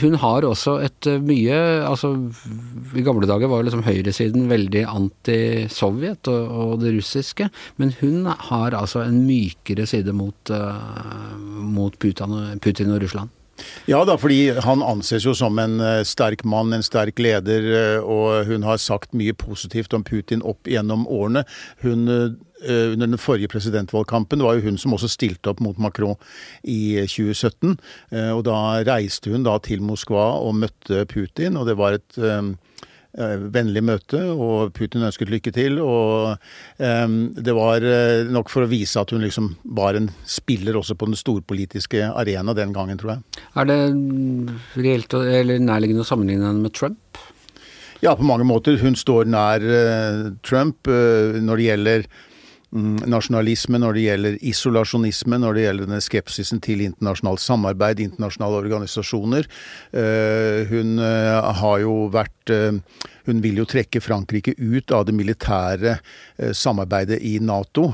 hun 0.03 0.19
har 0.21 0.45
også 0.45 0.75
et 0.85 1.07
eh, 1.09 1.23
mye 1.23 1.61
Altså, 1.87 2.11
i 2.99 3.05
gamle 3.07 3.31
dager 3.31 3.49
var 3.49 3.63
liksom 3.65 3.87
høyresiden 3.87 4.51
veldig 4.51 4.85
anti-Sovjet 4.91 6.29
og, 6.33 6.51
og 6.51 6.75
det 6.83 6.97
russiske, 6.99 7.49
men 7.79 7.95
hun 8.03 8.27
har 8.27 8.75
altså 8.75 9.05
en 9.07 9.23
mykere 9.29 9.87
side 9.87 10.13
mot, 10.13 10.51
eh, 10.51 11.35
mot 11.79 11.95
Putin, 12.03 12.59
Putin 12.65 12.91
og 12.97 13.05
Russland. 13.07 13.38
Ja 13.89 14.05
da, 14.05 14.15
fordi 14.21 14.53
han 14.65 14.83
anses 14.85 15.25
jo 15.27 15.35
som 15.37 15.59
en 15.59 15.81
eh, 15.81 16.03
sterk 16.07 16.45
mann, 16.49 16.73
en 16.77 16.85
sterk 16.85 17.19
leder, 17.23 17.65
eh, 17.79 18.05
og 18.05 18.47
hun 18.51 18.67
har 18.67 18.81
sagt 18.83 19.17
mye 19.17 19.35
positivt 19.37 19.97
om 19.97 20.05
Putin 20.07 20.45
opp 20.47 20.69
gjennom 20.69 21.07
årene. 21.11 21.45
Hun 21.83 22.07
eh, 22.13 22.93
under 22.93 23.07
den 23.07 23.19
forrige 23.23 23.51
presidentvalgkampen 23.53 24.43
var 24.45 24.59
jo 24.59 24.69
hun 24.69 24.79
som 24.79 24.95
også 24.97 25.11
stilte 25.11 25.53
opp 25.53 25.63
mot 25.65 25.79
Macron 25.79 26.19
i 26.63 26.99
2017. 27.07 27.77
eh, 28.13 28.31
Og 28.35 28.45
da 28.49 28.59
reiste 28.87 29.33
hun 29.33 29.47
da 29.47 29.59
til 29.63 29.83
Moskva 29.83 30.31
og 30.43 30.59
møtte 30.63 31.05
Putin, 31.11 31.57
og 31.57 31.71
det 31.71 31.79
var 31.79 31.99
et 31.99 32.19
vennlig 33.17 33.83
møte, 33.83 34.21
og 34.31 34.75
Putin 34.77 35.07
ønsket 35.07 35.31
lykke 35.33 35.53
til. 35.55 35.81
Og 35.83 36.37
um, 36.79 37.17
det 37.35 37.55
var 37.57 37.85
eh, 37.85 38.29
nok 38.29 38.53
for 38.53 38.67
å 38.67 38.71
vise 38.71 39.01
at 39.01 39.15
hun 39.15 39.25
liksom 39.25 39.55
var 39.79 39.99
en 39.99 40.11
spiller 40.29 40.77
også 40.79 40.97
på 40.99 41.09
den 41.09 41.19
storpolitiske 41.19 42.13
arena 42.13 42.55
den 42.57 42.75
gangen, 42.77 43.01
tror 43.01 43.17
jeg. 43.17 43.43
Er 43.59 43.71
det 43.71 43.81
reelt 44.79 45.19
eller 45.19 45.65
nærliggende 45.65 46.05
å 46.05 46.09
sammenligne 46.09 46.51
henne 46.51 46.67
med 46.67 46.77
Trump? 46.77 47.21
Ja, 48.05 48.13
på 48.15 48.27
mange 48.27 48.47
måter. 48.47 48.79
Hun 48.79 48.95
står 48.99 49.27
nær 49.31 49.65
uh, 49.65 50.29
Trump 50.47 50.87
uh, 50.91 51.39
når 51.43 51.59
det 51.59 51.71
gjelder 51.71 52.09
nasjonalisme, 52.71 53.79
når 53.81 53.97
det 53.97 54.03
gjelder 54.03 54.35
isolasjonisme, 54.45 55.39
når 55.41 55.57
det 55.57 55.63
gjelder 55.65 55.89
denne 55.89 56.01
skepsisen 56.05 56.61
til 56.65 56.83
internasjonalt 56.85 57.41
samarbeid, 57.41 58.03
internasjonale 58.05 58.61
organisasjoner. 58.61 59.49
Eh, 59.97 60.69
hun 60.69 60.99
eh, 61.01 61.53
har 61.63 61.79
jo 61.85 61.95
vært 62.13 62.53
eh, 62.53 63.07
Hun 63.29 63.43
vil 63.45 63.59
jo 63.61 63.67
trekke 63.69 64.01
Frankrike 64.01 64.55
ut 64.57 64.89
av 64.97 65.03
det 65.05 65.13
militære 65.13 65.99
samarbeidet 66.57 67.19
i 67.21 67.35
Nato. 67.45 67.91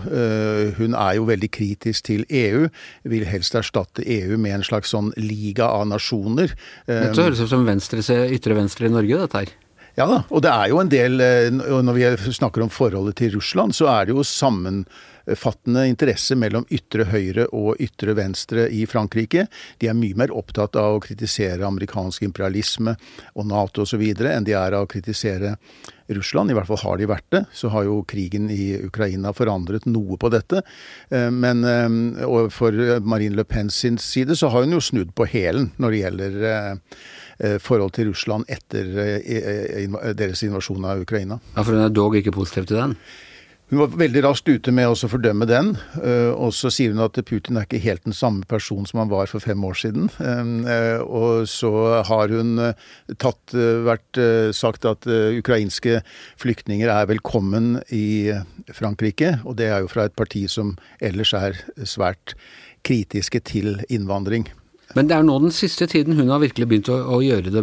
Hun 0.79 0.95
er 0.95 1.17
jo 1.17 1.25
veldig 1.27 1.49
kritisk 1.51 2.05
til 2.07 2.23
EU. 2.31 2.69
Vil 3.03 3.27
helst 3.27 3.59
erstatte 3.59 4.07
EU 4.07 4.39
med 4.39 4.61
en 4.61 4.63
slags 4.63 4.95
sånn 4.95 5.11
liga 5.19 5.67
av 5.67 5.89
nasjoner. 5.91 6.55
Dette 6.87 7.27
høres 7.27 7.43
ut 7.43 7.51
som 7.51 7.67
venstre, 7.67 8.07
ytre 8.31 8.55
venstre 8.55 8.87
i 8.87 8.95
Norge, 8.95 9.25
dette 9.25 9.43
her. 9.43 9.55
Ja 9.95 10.07
da, 10.11 10.23
og 10.35 10.43
det 10.43 10.51
er 10.51 10.71
jo 10.73 10.81
en 10.83 10.91
del 10.91 11.21
eh, 11.23 11.51
Når 11.55 11.95
vi 11.95 12.07
snakker 12.35 12.65
om 12.65 12.73
forholdet 12.73 13.21
til 13.21 13.37
Russland, 13.37 13.77
så 13.79 13.87
er 13.93 14.09
det 14.09 14.17
jo 14.17 14.25
sammenfattende 14.27 15.85
interesse 15.87 16.35
mellom 16.39 16.67
ytre 16.75 17.07
høyre 17.13 17.47
og 17.55 17.79
ytre 17.83 18.17
venstre 18.19 18.67
i 18.75 18.85
Frankrike. 18.91 19.47
De 19.79 19.91
er 19.91 19.95
mye 19.95 20.19
mer 20.19 20.35
opptatt 20.35 20.75
av 20.81 20.97
å 20.97 21.05
kritisere 21.05 21.63
amerikansk 21.69 22.27
imperialisme 22.27 22.97
og 23.39 23.47
Nato 23.53 23.87
osv. 23.87 24.03
enn 24.03 24.49
de 24.49 24.59
er 24.59 24.75
av 24.75 24.89
å 24.89 24.91
kritisere 24.91 25.55
Russland. 26.11 26.51
I 26.51 26.59
hvert 26.59 26.69
fall 26.69 26.83
har 26.83 26.99
de 26.99 27.11
vært 27.15 27.31
det. 27.31 27.45
Så 27.55 27.71
har 27.71 27.87
jo 27.87 28.03
krigen 28.03 28.51
i 28.51 28.75
Ukraina 28.83 29.31
forandret 29.33 29.87
noe 29.87 30.19
på 30.19 30.29
dette. 30.35 30.67
Eh, 31.15 31.31
Men 31.31 31.63
eh, 31.63 32.27
og 32.27 32.51
for 32.53 32.75
Marine 32.99 33.39
Le 33.39 33.47
Pen 33.47 33.71
sin 33.71 34.03
side 34.03 34.35
så 34.35 34.51
har 34.51 34.67
hun 34.67 34.75
jo 34.75 34.83
snudd 34.83 35.15
på 35.15 35.31
hælen 35.31 35.71
når 35.79 35.95
det 35.95 36.03
gjelder 36.03 36.51
forhold 37.61 37.93
til 37.97 38.11
Russland 38.13 38.45
etter 38.49 38.91
eh, 39.03 39.87
deres 40.15 40.43
invasjon 40.47 40.85
av 40.85 41.03
Ukraina. 41.05 41.41
Ja, 41.57 41.63
For 41.63 41.75
hun 41.75 41.85
er 41.87 41.95
dog 41.95 42.17
ikke 42.19 42.35
positiv 42.35 42.67
til 42.71 42.79
den? 42.81 42.99
Hun 43.73 43.79
var 43.81 43.95
veldig 43.97 44.21
raskt 44.27 44.47
ute 44.53 44.71
med 44.77 44.91
å 44.93 45.09
fordømme 45.09 45.47
den, 45.49 45.71
eh, 46.05 46.31
og 46.37 46.53
så 46.53 46.69
sier 46.71 46.93
hun 46.93 47.01
at 47.03 47.17
Putin 47.27 47.57
er 47.57 47.65
ikke 47.65 47.81
helt 47.81 48.05
den 48.05 48.13
samme 48.15 48.45
person 48.47 48.85
som 48.87 49.01
han 49.01 49.09
var 49.11 49.27
for 49.27 49.41
fem 49.41 49.63
år 49.65 49.79
siden. 49.81 50.11
Eh, 50.21 51.01
Og 51.01 51.49
så 51.49 51.71
har 52.05 52.29
hun 52.29 52.59
eh, 52.61 52.75
tatt, 53.17 53.55
eh, 53.57 53.81
vært 53.89 54.21
eh, 54.21 54.53
sagt 54.53 54.85
at 54.85 55.09
eh, 55.09 55.41
ukrainske 55.41 56.03
flyktninger 56.39 56.93
er 56.93 57.09
velkommen 57.09 57.81
i 57.91 58.37
Frankrike, 58.71 59.41
og 59.49 59.57
det 59.57 59.71
er 59.73 59.81
jo 59.81 59.89
fra 59.89 60.05
et 60.05 60.15
parti 60.15 60.45
som 60.47 60.77
ellers 61.01 61.33
er 61.33 61.57
svært 61.89 62.37
kritiske 62.85 63.41
til 63.49 63.81
innvandring. 63.89 64.45
Men 64.95 65.11
det 65.11 65.17
er 65.17 65.27
nå 65.27 65.37
den 65.43 65.55
siste 65.55 65.89
tiden 65.91 66.17
hun 66.19 66.31
har 66.33 66.43
virkelig 66.43 66.69
begynt 66.71 66.91
å, 66.93 66.99
å 67.17 67.21
gjøre 67.25 67.53
det 67.55 67.63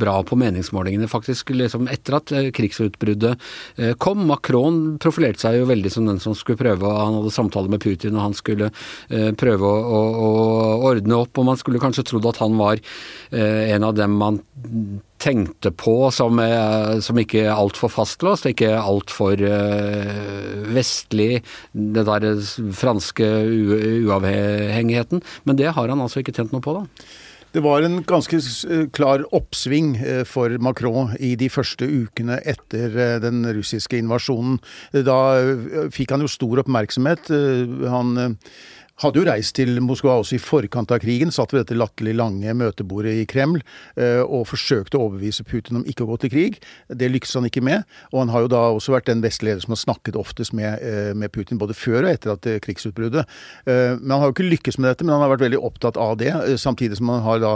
bra 0.00 0.16
på 0.26 0.38
meningsmålingene. 0.40 1.08
Faktisk 1.10 1.52
liksom 1.54 1.88
etter 1.92 2.18
at 2.18 2.34
eh, 2.34 2.50
krigsutbruddet 2.56 3.46
eh, 3.76 3.94
kom. 4.00 4.24
Macron 4.28 4.96
profilerte 5.02 5.44
seg 5.44 5.60
jo 5.60 5.68
veldig 5.68 5.92
som 5.92 6.08
den 6.08 6.20
som 6.22 6.36
skulle 6.38 6.60
prøve 6.60 6.88
Han 6.88 7.18
hadde 7.20 7.34
samtaler 7.34 7.72
med 7.72 7.84
Putin, 7.84 8.16
og 8.16 8.30
han 8.30 8.36
skulle 8.38 8.70
eh, 9.08 9.30
prøve 9.36 9.68
å, 9.68 9.96
å, 9.98 10.04
å 10.24 10.76
ordne 10.90 11.20
opp. 11.20 11.36
Og 11.38 11.48
man 11.52 11.60
skulle 11.60 11.82
kanskje 11.82 12.06
trodd 12.08 12.30
at 12.30 12.40
han 12.42 12.56
var 12.58 12.80
en 13.34 13.84
av 13.86 13.94
dem 13.96 14.14
man 14.18 14.38
tenkte 15.22 15.70
på 15.70 16.10
som, 16.12 16.38
eh, 16.42 17.00
som 17.04 17.18
ikke 17.20 17.44
er 17.46 17.54
altfor 17.54 17.92
fastlåst, 17.92 18.48
ikke 18.50 18.72
altfor 18.76 19.40
uh, 19.40 20.64
vestlig, 20.74 21.42
det 21.72 22.04
der 22.08 22.26
franske 22.74 23.28
uavhengigheten. 24.04 25.22
Men 25.44 25.60
det 25.60 25.72
har 25.76 25.88
han 25.88 26.02
altså 26.02 26.20
ikke 26.20 26.34
tjent 26.36 26.52
noe 26.52 26.64
på, 26.64 26.76
da. 26.76 27.06
Det 27.54 27.62
var 27.62 27.84
en 27.86 28.00
ganske 28.02 28.38
eh, 28.66 28.86
klar 28.90 29.22
oppsving 29.30 29.92
eh, 30.02 30.22
for 30.26 30.50
Macron 30.58 31.12
i 31.22 31.36
de 31.38 31.46
første 31.52 31.86
ukene 31.86 32.40
etter 32.42 32.96
eh, 32.98 33.18
den 33.22 33.44
russiske 33.54 34.00
invasjonen. 34.00 34.56
Da 35.06 35.18
eh, 35.38 35.76
fikk 35.94 36.16
han 36.16 36.24
jo 36.24 36.30
stor 36.32 36.64
oppmerksomhet. 36.64 37.30
Eh, 37.30 37.86
Han 37.92 38.16
eh, 38.18 38.34
hadde 39.02 39.18
jo 39.18 39.26
reist 39.26 39.56
til 39.58 39.80
Moskva 39.82 40.20
også 40.20 40.36
i 40.36 40.42
forkant 40.42 40.92
av 40.94 41.00
krigen, 41.02 41.32
satt 41.34 41.52
ved 41.52 41.64
dette 41.64 41.78
latterlig 41.78 42.14
lange 42.14 42.52
møtebordet 42.54 43.16
i 43.18 43.24
Kreml 43.26 43.58
eh, 43.98 44.22
og 44.22 44.46
forsøkte 44.52 44.98
å 44.98 45.08
overbevise 45.08 45.46
Putin 45.48 45.80
om 45.80 45.86
ikke 45.88 46.04
å 46.04 46.12
gå 46.12 46.18
til 46.22 46.32
krig. 46.34 46.60
Det 46.86 47.08
lyktes 47.10 47.34
han 47.34 47.48
ikke 47.48 47.64
med. 47.64 47.82
Og 48.12 48.22
han 48.22 48.30
har 48.30 48.44
jo 48.44 48.52
da 48.54 48.62
også 48.76 48.94
vært 48.94 49.10
den 49.10 49.24
vestlige 49.24 49.54
leder 49.54 49.64
som 49.64 49.74
har 49.74 49.80
snakket 49.82 50.18
oftest 50.20 50.54
med, 50.54 50.78
eh, 50.78 51.10
med 51.18 51.32
Putin, 51.34 51.58
både 51.58 51.74
før 51.74 52.04
og 52.04 52.12
etter 52.12 52.34
at 52.36 52.46
eh, 52.50 52.60
krigsutbruddet. 52.62 53.26
Men 53.66 54.12
han 54.12 54.20
har 54.20 54.28
jo 54.28 54.34
ikke 54.34 54.46
lykkes 54.46 54.78
med 54.78 54.88
dette, 54.90 55.04
men 55.04 55.14
han 55.16 55.24
har 55.24 55.32
vært 55.34 55.44
veldig 55.44 55.60
opptatt 55.66 55.98
av 56.00 56.16
det. 56.20 56.30
Samtidig 56.60 56.98
som 56.98 57.10
han 57.10 57.22
har 57.24 57.40
da 57.42 57.52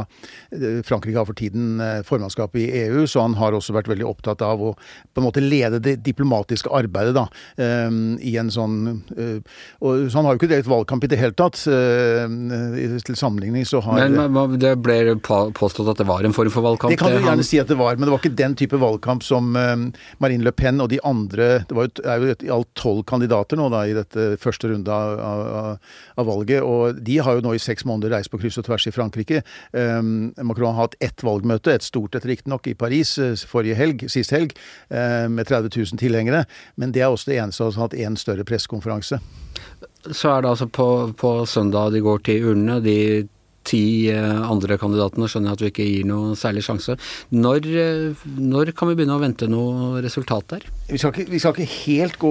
Frankrike 0.86 1.18
har 1.18 1.26
for 1.28 1.36
tiden 1.38 1.78
formannskapet 2.06 2.60
i 2.62 2.82
EU, 2.84 3.04
så 3.10 3.22
han 3.24 3.36
har 3.38 3.54
også 3.56 3.74
vært 3.76 3.90
veldig 3.90 4.06
opptatt 4.08 4.42
av 4.44 4.62
å 4.62 4.72
på 4.74 5.22
en 5.22 5.26
måte 5.26 5.42
lede 5.44 5.80
det 5.82 5.98
diplomatiske 6.06 6.72
arbeidet 6.74 7.14
da, 7.16 7.26
i 7.58 8.34
en 8.40 8.50
sånn 8.52 8.76
Så 9.08 10.14
han 10.16 10.26
har 10.26 10.34
jo 10.34 10.40
ikke 10.40 10.50
drevet 10.50 10.70
valgkamp 10.70 11.04
i 11.04 11.10
det 11.10 11.20
hele 11.20 11.27
tatt. 11.36 11.60
eh, 11.68 12.98
Til 13.04 13.16
sammenligning 13.16 13.66
så 13.68 13.80
har 13.84 13.98
Men 13.98 14.32
men 14.32 14.58
det 14.60 14.74
ble 14.82 15.16
påstått 15.20 15.88
at 15.92 16.00
det 16.00 16.06
var 16.08 16.24
en 16.24 16.32
form 16.32 16.50
for 16.50 16.64
valgkamp. 16.64 16.90
det 16.90 16.98
kan 17.00 17.12
du 17.12 17.18
gjerne 17.22 17.44
si 17.44 17.58
at 17.60 17.68
det 17.68 17.76
var, 17.78 17.96
men 17.96 18.08
det 18.08 18.14
var 18.14 18.22
ikke 18.22 18.36
den 18.36 18.54
type 18.58 18.78
valgkamp 18.78 19.22
som 19.22 19.56
eh, 19.56 19.76
Marine 20.18 20.44
Le 20.44 20.52
Pen 20.52 20.80
og 20.80 20.88
de 20.90 21.00
andre 21.04 21.64
Det 21.68 21.76
var 21.76 21.88
jo, 21.88 22.04
er 22.04 22.18
jo 22.22 22.34
i 22.34 22.52
alt 22.52 22.70
tolv 22.74 23.04
kandidater 23.08 23.56
nå 23.56 23.68
da 23.72 23.84
i 23.86 23.94
dette 23.96 24.36
første 24.40 24.68
runde 24.70 24.92
av, 24.92 25.18
av, 25.18 25.78
av 26.18 26.28
valget, 26.28 26.62
og 26.62 27.00
de 27.04 27.18
har 27.18 27.38
jo 27.38 27.44
nå 27.44 27.54
i 27.56 27.62
seks 27.62 27.84
måneder 27.88 28.16
reist 28.16 28.30
på 28.30 28.40
kryss 28.40 28.58
og 28.60 28.66
tvers 28.68 28.86
i 28.88 28.94
Frankrike. 28.94 29.42
Eh, 29.72 30.02
Macron 30.42 30.74
har 30.74 30.88
hatt 30.88 30.98
ett 31.00 31.24
valgmøte, 31.24 31.72
et 31.74 31.86
stort 31.86 32.14
et 32.18 32.26
riktignok, 32.28 32.66
i 32.66 32.76
Paris 32.78 33.16
eh, 33.18 33.34
forrige 33.48 33.78
helg, 33.78 34.06
sist 34.10 34.34
helg, 34.34 34.54
med 34.88 35.46
30 35.46 35.70
000 35.74 36.00
tilhengere, 36.00 36.44
men 36.76 36.92
det 36.92 37.02
er 37.02 37.12
også 37.12 37.30
det 37.30 37.38
eneste 37.42 37.66
som 37.68 37.82
har 37.82 37.88
hatt 37.88 37.98
én 37.98 38.16
større 38.18 38.44
pressekonferanse. 38.48 39.20
Så 40.12 40.30
er 40.32 40.44
det 40.44 40.50
altså 40.50 40.66
på, 40.66 41.12
på 41.18 41.32
søndag 41.46 41.92
de 41.92 42.00
går 42.04 42.22
til 42.24 42.46
urnene. 42.50 42.78
De 42.84 43.28
ti 43.68 43.82
eh, 44.12 44.40
andre 44.48 44.78
kandidatene 44.80 45.28
skjønner 45.28 45.52
jeg 45.52 45.58
at 45.58 45.64
vi 45.64 45.70
ikke 45.72 45.88
gir 45.88 46.08
noe 46.08 46.36
særlig 46.38 46.64
sjanse. 46.66 46.96
Når, 47.34 47.68
eh, 47.68 48.26
når 48.40 48.72
kan 48.76 48.90
vi 48.90 48.96
begynne 48.98 49.18
å 49.18 49.22
vente 49.22 49.48
noe 49.50 50.02
resultat 50.04 50.54
der? 50.54 50.66
Vi 50.88 50.96
skal, 51.00 51.12
ikke, 51.12 51.28
vi 51.28 51.40
skal 51.42 51.52
ikke 51.52 51.78
helt 51.84 52.18
gå 52.20 52.30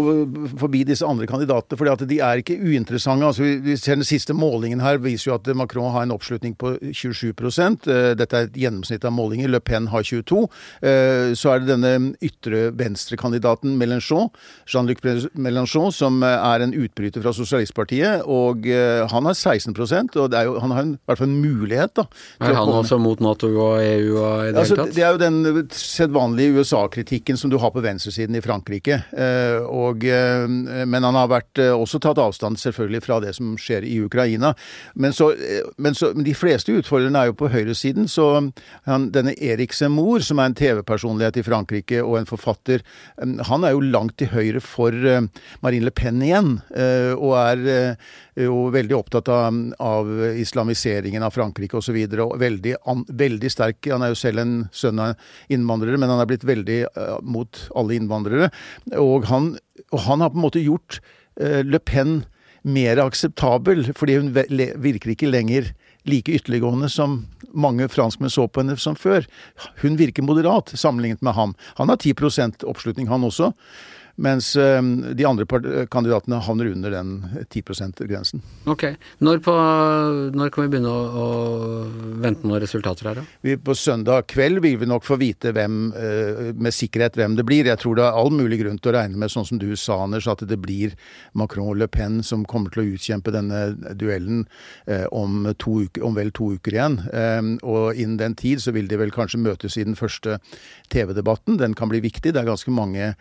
forbi 0.58 0.82
disse 0.88 1.06
andre 1.06 1.28
kandidatene, 1.30 1.78
for 1.78 2.06
de 2.10 2.19
er 2.26 2.41
ikke 2.41 2.58
uinteressante. 2.58 3.28
Altså, 3.28 3.45
vi, 3.62 3.76
ser 3.78 3.97
Den 3.97 4.08
siste 4.08 4.34
målingen 4.38 4.82
her 4.82 4.97
viser 5.02 5.32
jo 5.32 5.36
at 5.38 5.50
Macron 5.58 5.93
har 5.93 6.08
en 6.08 6.13
oppslutning 6.15 6.56
på 6.58 6.76
27 6.93 7.34
Eh, 7.38 8.13
Dette 8.17 8.38
er 8.38 8.47
et 8.47 8.58
gjennomsnitt 8.58 9.06
av 9.06 9.13
målinger. 9.13 9.50
Le 9.50 9.60
Pen 9.60 9.88
har 9.93 10.04
22 10.04 10.47
Eh, 10.82 11.34
Så 11.38 11.52
er 11.52 11.60
det 11.60 11.69
denne 11.69 12.15
ytre 12.23 12.71
venstrekandidaten 12.78 13.78
Mélenchon, 13.78 14.30
Jean-Luc 14.67 15.02
Mélenchon, 15.36 15.91
som 15.93 16.21
er 16.23 16.62
en 16.62 16.73
utbryter 16.73 17.21
fra 17.21 17.34
Sosialistpartiet. 17.34 18.23
Og 18.26 18.65
han 18.65 19.26
har 19.30 19.34
16% 19.34 20.15
og 20.17 20.34
jo, 20.34 20.60
han 20.60 20.71
har 20.71 20.82
en, 20.82 20.93
i 20.95 21.10
hvert 21.10 21.21
fall 21.21 21.27
en 21.28 21.36
mulighet 21.44 21.94
da, 22.00 22.08
Er 22.42 22.54
han 22.54 22.63
komme- 22.63 22.82
også 22.82 23.00
mot 23.04 23.20
Nato 23.24 23.50
og 23.52 23.78
EU 23.84 24.18
og 24.18 24.48
i 24.48 24.52
det 24.52 24.62
Altså, 24.63 24.76
hele 24.76 24.88
tatt? 24.88 24.96
det 24.96 25.04
er 25.04 25.12
jo 25.12 25.22
den 25.22 25.70
sedvanlige 25.76 26.58
USA-kritikken 26.58 27.38
som 27.38 27.52
du 27.52 27.58
har 27.62 27.72
på 27.76 27.84
venstresiden 27.84 28.36
i 28.38 28.42
Frankrike. 28.42 29.02
Eh, 29.13 29.60
og, 29.68 30.04
eh, 30.08 30.48
men 30.48 31.04
han 31.04 31.13
har 31.20 31.28
vært, 31.32 31.60
eh, 31.60 31.74
også 31.76 32.00
tatt 32.04 32.18
avstand 32.24 32.58
selvfølgelig 32.62 33.04
fra 33.04 33.20
det 33.24 33.36
som 33.36 33.56
skjer 33.60 33.84
i 33.88 34.00
Ukraina. 34.06 34.54
Men, 34.96 35.12
så, 35.13 35.32
men, 35.78 35.94
så, 35.94 36.13
men 36.16 36.24
de 36.28 36.34
fleste 36.38 36.74
utfordrerne 36.78 37.22
er 37.26 37.32
jo 37.32 37.38
på 37.44 37.52
høyresiden. 37.54 38.08
Så 38.08 38.30
han, 38.86 39.10
denne 39.12 39.36
Erik 39.42 39.74
Zemmour, 39.74 40.22
som 40.26 40.40
er 40.40 40.46
en 40.52 40.58
TV-personlighet 40.58 41.38
i 41.42 41.46
Frankrike 41.46 42.04
og 42.04 42.20
en 42.22 42.30
forfatter, 42.30 42.82
han 43.20 43.63
er 43.68 43.76
jo 43.76 43.84
langt 43.84 44.18
til 44.18 44.32
høyre 44.34 44.62
for 44.63 44.92
Marine 45.62 45.86
Le 45.88 45.92
Pen 45.92 46.22
igjen. 46.22 46.62
og 47.18 47.34
er 47.38 47.98
jo 48.45 48.67
veldig 48.73 48.95
opptatt 48.97 49.30
av, 49.34 49.60
av 49.82 50.10
islamiseringen 50.38 51.26
av 51.26 51.34
Frankrike 51.36 51.80
osv. 51.80 51.95
Og, 51.97 52.13
så 52.13 52.26
og 52.28 52.38
veldig, 52.41 52.76
an, 52.89 53.04
veldig 53.10 53.52
sterk 53.52 53.89
Han 53.91 54.06
er 54.06 54.13
jo 54.13 54.19
selv 54.19 54.43
en 54.43 54.56
sønn 54.76 55.02
av 55.02 55.30
innvandrere, 55.54 56.00
men 56.00 56.12
han 56.13 56.21
er 56.23 56.30
blitt 56.30 56.45
veldig 56.47 56.80
uh, 56.93 57.17
mot 57.26 57.63
alle 57.78 57.97
innvandrere. 57.97 58.52
Og 59.02 59.28
han, 59.32 59.56
og 59.91 60.04
han 60.06 60.23
har 60.23 60.34
på 60.34 60.41
en 60.41 60.47
måte 60.47 60.63
gjort 60.63 61.00
uh, 61.41 61.63
Le 61.65 61.82
Pen 61.82 62.21
mer 62.67 63.00
akseptabel, 63.00 63.86
fordi 63.95 64.17
hun 64.19 64.34
virker 64.36 65.13
ikke 65.13 65.30
lenger 65.30 65.71
like 66.08 66.32
ytterliggående 66.36 66.89
som 66.91 67.21
mange 67.56 67.88
franskmenn 67.91 68.32
så 68.32 68.47
på 68.47 68.63
henne 68.63 68.78
som 68.82 68.97
før. 68.97 69.28
Hun 69.82 69.97
virker 70.00 70.26
moderat 70.26 70.73
sammenlignet 70.76 71.23
med 71.23 71.36
ham. 71.38 71.56
Han 71.80 71.91
har 71.91 72.00
10% 72.02 72.65
oppslutning, 72.67 73.08
han 73.12 73.23
også. 73.28 73.54
Mens 74.17 74.56
eh, 74.58 74.82
de 75.13 75.25
andre 75.30 75.45
kandidatene 75.93 76.39
havner 76.41 76.71
under 76.71 76.93
den 76.93 77.12
10 77.49 77.62
%-grensen. 77.62 78.41
Ok. 78.65 78.88
Når, 79.21 79.41
på, 79.45 79.53
når 80.34 80.49
kan 80.53 80.65
vi 80.65 80.71
begynne 80.73 80.89
å, 80.89 81.01
å 81.21 81.27
vente 82.23 82.47
noen 82.47 82.63
resultater 82.63 83.12
her, 83.12 83.19
da? 83.19 83.25
Vi, 83.45 83.58
på 83.62 83.75
søndag 83.77 84.25
kveld 84.32 84.63
vil 84.63 84.80
vi 84.82 84.89
nok 84.89 85.06
få 85.06 85.19
vite 85.21 85.53
hvem, 85.53 85.77
eh, 85.93 86.49
med 86.58 86.73
sikkerhet 86.73 87.19
hvem 87.19 87.36
det 87.38 87.45
blir. 87.45 87.69
Jeg 87.69 87.82
tror 87.84 87.99
det 87.99 88.08
er 88.08 88.17
all 88.17 88.34
mulig 88.34 88.58
grunn 88.63 88.80
til 88.82 88.93
å 88.93 88.95
regne 88.97 89.21
med, 89.21 89.34
sånn 89.34 89.45
som 89.45 89.62
du 89.62 89.69
sa, 89.77 89.99
Anders, 90.08 90.30
at 90.32 90.41
det 90.49 90.58
blir 90.63 90.95
Macron 91.38 91.69
og 91.69 91.77
Le 91.77 91.89
Pen 91.91 92.23
som 92.25 92.45
kommer 92.49 92.73
til 92.73 92.84
å 92.84 92.97
utkjempe 92.97 93.34
denne 93.36 93.93
duellen 93.93 94.47
eh, 94.89 95.06
om, 95.13 95.45
to 95.62 95.84
uker, 95.86 96.08
om 96.08 96.17
vel 96.17 96.34
to 96.34 96.56
uker 96.58 96.73
igjen. 96.73 96.97
Og 97.67 97.93
innen 97.93 98.17
den 98.17 98.36
tid 98.38 98.63
så 98.63 98.73
vil 98.73 98.89
de 98.89 98.97
vel 98.97 99.13
kanskje 99.13 99.43
møtes 99.43 99.77
i 99.77 99.86
den 99.86 99.97
første 99.97 100.39
TV-debatten. 100.93 101.60
Den 101.62 101.77
kan 101.77 101.91
bli 101.91 102.01
viktig. 102.01 102.34
Det 102.34 102.41
er 102.41 102.49
ganske 102.49 102.73
mange 102.73 103.13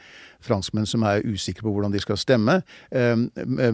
franskmenn 0.46 0.87
som 0.88 1.04
er 1.06 1.24
usikre 1.26 1.66
på 1.66 1.72
hvordan 1.74 1.94
de 1.94 2.02
skal 2.02 2.18
stemme. 2.20 2.61
Eh, 2.90 3.16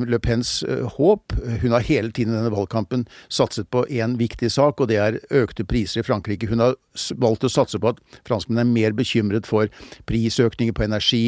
Le 0.08 0.20
Pens 0.22 0.60
eh, 0.68 0.84
håp 0.96 1.34
Hun 1.62 1.74
har 1.74 1.84
hele 1.86 2.12
tiden 2.12 2.34
i 2.34 2.38
denne 2.38 2.52
valgkampen 2.52 3.04
satset 3.32 3.68
på 3.72 3.84
én 3.90 4.16
viktig 4.20 4.50
sak, 4.52 4.80
og 4.80 4.90
det 4.90 4.98
er 5.00 5.20
økte 5.42 5.66
priser 5.68 6.02
i 6.02 6.06
Frankrike. 6.06 6.48
Hun 6.50 6.62
har 6.62 6.76
valgt 7.20 7.46
å 7.46 7.50
satse 7.52 7.80
på 7.80 7.92
at 7.92 8.00
franskmennene 8.28 8.66
er 8.66 8.72
mer 8.72 8.96
bekymret 8.96 9.48
for 9.48 9.70
prisøkninger 10.08 10.74
på 10.76 10.84
energi, 10.86 11.22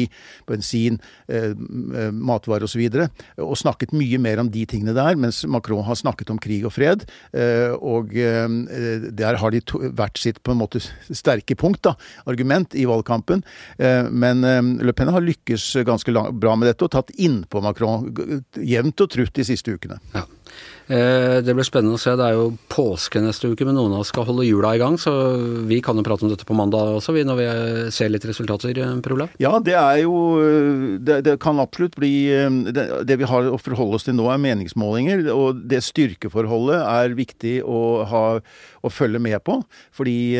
bensin, 0.49 0.99
eh, 1.29 1.53
matvarer 2.11 2.67
osv. 2.67 2.83
Og, 2.85 2.99
så 2.99 3.45
og 3.45 3.57
snakket 3.59 3.95
mye 3.95 4.19
mer 4.21 4.41
om 4.41 4.51
de 4.51 4.65
tingene 4.69 4.95
der, 4.97 5.17
mens 5.19 5.43
Macron 5.49 5.85
har 5.85 5.99
snakket 5.99 6.31
om 6.33 6.41
krig 6.41 6.65
og 6.67 6.73
fred. 6.75 7.05
Og 7.85 8.11
der 8.15 9.37
har 9.39 9.53
de 9.53 9.61
hvert 9.95 10.19
sitt 10.19 10.41
på 10.43 10.53
en 10.53 10.59
måte 10.59 10.81
sterke 10.81 11.55
punkt, 11.59 11.83
da, 11.85 11.95
argument, 12.29 12.75
i 12.75 12.85
valgkampen. 12.89 13.43
Men 13.77 14.45
Le 14.85 14.93
Pen 14.95 15.11
har 15.13 15.23
lykkes 15.23 15.34
ganske 15.85 16.13
bra 16.31 16.55
med 16.55 16.69
dette 16.69 16.87
og 16.87 16.93
tatt 16.95 17.11
innpå 17.15 17.61
Macron 17.63 18.07
jevnt 18.55 19.01
og 19.03 19.11
trutt 19.11 19.35
de 19.35 19.45
siste 19.47 19.75
ukene. 19.75 19.99
Ja. 20.13 20.25
Eh, 20.87 21.41
Det 21.41 21.55
blir 21.55 21.65
spennende 21.65 21.97
å 21.97 22.01
se. 22.01 22.13
Det 22.15 22.25
er 22.25 22.35
jo 22.37 22.57
påske 22.69 23.21
neste 23.21 23.49
uke, 23.49 23.65
men 23.65 23.75
noen 23.75 23.93
av 23.93 24.03
oss 24.03 24.11
skal 24.13 24.25
holde 24.27 24.45
hjula 24.45 24.75
i 24.75 24.81
gang, 24.81 24.97
så 25.01 25.11
vi 25.65 25.81
kan 25.81 25.97
jo 25.97 26.03
prate 26.05 26.25
om 26.25 26.29
dette 26.29 26.45
på 26.45 26.57
mandag 26.57 26.93
også, 26.99 27.15
når 27.25 27.39
vi 27.39 27.91
ser 27.91 28.09
litt 28.09 28.25
resultater, 28.25 28.77
eh, 28.77 28.95
Per 29.01 29.15
Olav. 29.17 29.29
Ja, 29.39 29.59
det 29.59 29.73
er 29.73 30.03
jo 30.03 30.39
øh, 30.39 30.99
Det, 30.99 31.23
det 31.23 31.39
kan 31.39 31.59
absolutt 31.59 31.95
bli 31.95 32.27
det, 32.71 33.05
det 33.05 33.17
vi 33.17 33.25
har 33.25 33.49
å 33.49 33.57
forholde 33.59 33.95
oss 33.95 34.05
til 34.05 34.15
nå, 34.15 34.29
er 34.31 34.37
meningsmålinger. 34.41 35.25
Og 35.33 35.65
det 35.67 35.83
styrkeforholdet 35.83 36.81
er 36.81 37.17
viktig 37.17 37.63
å, 37.63 38.05
ha, 38.05 38.25
å 38.83 38.89
følge 38.93 39.19
med 39.19 39.41
på. 39.43 39.63
Fordi 39.95 40.37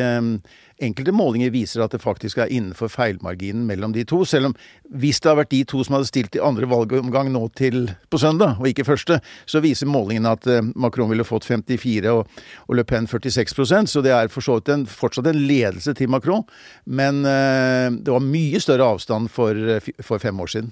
enkelte 0.84 1.14
målinger 1.16 1.54
viser 1.54 1.84
at 1.86 1.94
det 1.96 2.02
faktisk 2.04 2.38
er 2.44 2.52
innenfor 2.52 2.90
feilmarginen 2.92 3.64
mellom 3.68 3.94
de 3.96 4.04
to. 4.08 4.24
Selv 4.28 4.50
om 4.52 4.56
hvis 5.00 5.22
det 5.24 5.32
har 5.32 5.40
vært 5.40 5.54
de 5.54 5.62
to 5.68 5.84
som 5.84 5.96
hadde 5.96 6.10
stilt 6.10 6.36
i 6.36 6.44
andre 6.44 6.68
valgomgang 6.70 7.32
nå 7.32 7.48
til 7.56 7.88
på 8.12 8.20
søndag, 8.22 8.60
og 8.60 8.68
ikke 8.70 8.88
første, 8.88 9.22
så 9.48 9.62
viser 9.64 9.88
målingene 9.88 10.05
at 10.12 10.48
øh, 10.48 10.64
Macron 10.76 11.10
ville 11.10 11.24
fått 11.24 11.46
54 11.46 12.10
og, 12.12 12.28
og 12.68 12.76
Le 12.76 12.84
Pen 12.84 13.08
46% 13.08 13.86
Så 13.92 14.02
det 14.02 14.12
er 14.12 14.28
for 14.28 14.42
så 14.42 14.60
vidt 14.60 14.70
en, 14.70 14.86
fortsatt 14.86 15.28
en 15.28 15.48
ledelse 15.48 15.94
til 15.94 16.10
Macron. 16.10 16.44
Men 16.86 17.26
øh, 17.26 17.92
det 18.06 18.12
var 18.12 18.20
mye 18.20 18.60
større 18.60 18.84
avstand 18.96 19.30
for, 19.30 19.56
øh, 19.56 19.82
for 20.02 20.18
fem 20.18 20.40
år 20.40 20.48
siden. 20.48 20.72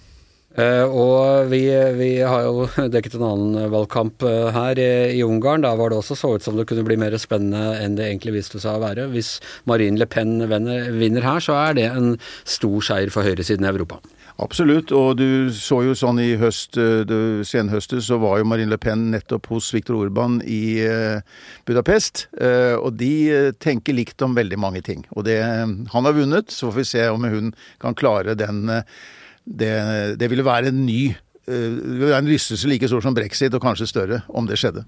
Eh, 0.54 0.86
og 0.86 1.50
vi, 1.50 1.64
vi 1.98 2.10
har 2.22 2.44
jo 2.46 2.68
dekket 2.94 3.16
en 3.18 3.26
annen 3.26 3.72
valgkamp 3.74 4.22
eh, 4.28 4.52
her 4.54 4.78
i, 4.82 4.90
i 5.18 5.24
Ungarn. 5.26 5.66
Da 5.66 5.74
var 5.80 5.90
det 5.90 5.98
også 5.98 6.18
så 6.20 6.36
ut 6.36 6.46
som 6.46 6.60
det 6.60 6.68
kunne 6.70 6.86
bli 6.86 6.98
mer 7.02 7.16
spennende 7.22 7.80
enn 7.82 7.98
det 7.98 8.06
egentlig 8.12 8.36
viste 8.38 8.62
seg 8.62 8.78
å 8.78 8.84
være. 8.84 9.10
Hvis 9.16 9.40
Marine 9.70 9.98
Le 9.98 10.06
Pen 10.06 10.38
vinner 10.46 11.26
her, 11.26 11.42
så 11.42 11.58
er 11.58 11.80
det 11.80 11.88
en 11.90 12.14
stor 12.46 12.86
seier 12.86 13.14
for 13.14 13.26
høyresiden 13.26 13.66
i 13.66 13.72
Europa. 13.74 13.98
Absolutt, 14.42 14.90
og 14.92 15.18
du 15.20 15.52
så 15.54 15.84
jo 15.86 15.94
sånn 15.94 16.18
i 16.20 16.32
høst, 16.42 16.74
senhøstet, 17.46 18.00
det- 18.00 18.06
så 18.08 18.18
var 18.20 18.40
jo 18.40 18.46
Marine 18.50 18.70
Le 18.72 18.78
Pen 18.78 19.12
nettopp 19.12 19.46
hos 19.48 19.72
Viktor 19.72 19.96
Orban 19.96 20.42
i 20.42 20.80
øh, 20.82 21.22
Budapest. 21.66 22.28
øh, 22.42 22.78
Og 22.82 22.98
de 22.98 23.54
tenker 23.60 23.94
likt 23.94 24.22
om 24.22 24.34
veldig 24.36 24.58
mange 24.58 24.82
ting. 24.82 25.06
Og 25.16 25.26
det, 25.26 25.38
han 25.44 25.86
har 26.06 26.14
vunnet, 26.14 26.50
så 26.50 26.72
får 26.72 26.76
vi 26.76 26.84
se 26.84 27.08
om 27.12 27.24
hun 27.24 27.54
kan 27.80 27.94
klare 27.96 28.36
den 28.36 28.66
Det, 29.46 30.18
det 30.18 30.30
ville 30.30 30.44
være 30.46 30.68
en 30.70 30.86
ny 30.86 31.14
Det 31.46 31.84
ville 32.00 32.08
være 32.08 32.20
en 32.24 32.30
rystelse 32.32 32.68
like 32.68 32.88
stor 32.88 33.02
som 33.02 33.14
brexit, 33.14 33.54
og 33.54 33.62
kanskje 33.62 33.86
større, 33.88 34.22
om 34.30 34.48
det 34.48 34.56
skjedde. 34.58 34.86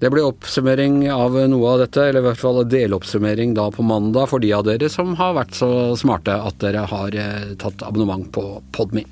Det 0.00 0.10
blir 0.10 0.26
oppsummering 0.26 1.04
av 1.12 1.36
noe 1.48 1.74
av 1.74 1.82
dette, 1.84 2.02
eller 2.02 2.20
i 2.20 2.28
hvert 2.28 2.40
fall 2.40 2.62
deloppsummering 2.68 3.54
da 3.56 3.70
på 3.72 3.86
mandag 3.86 4.28
for 4.32 4.42
de 4.42 4.52
av 4.56 4.64
dere 4.66 4.90
som 4.92 5.14
har 5.20 5.36
vært 5.38 5.54
så 5.56 5.70
smarte 5.98 6.34
at 6.34 6.58
dere 6.62 6.86
har 6.90 7.14
eh, 7.14 7.52
tatt 7.60 7.84
abonnement 7.86 8.26
på 8.34 8.48
Podme. 8.74 9.06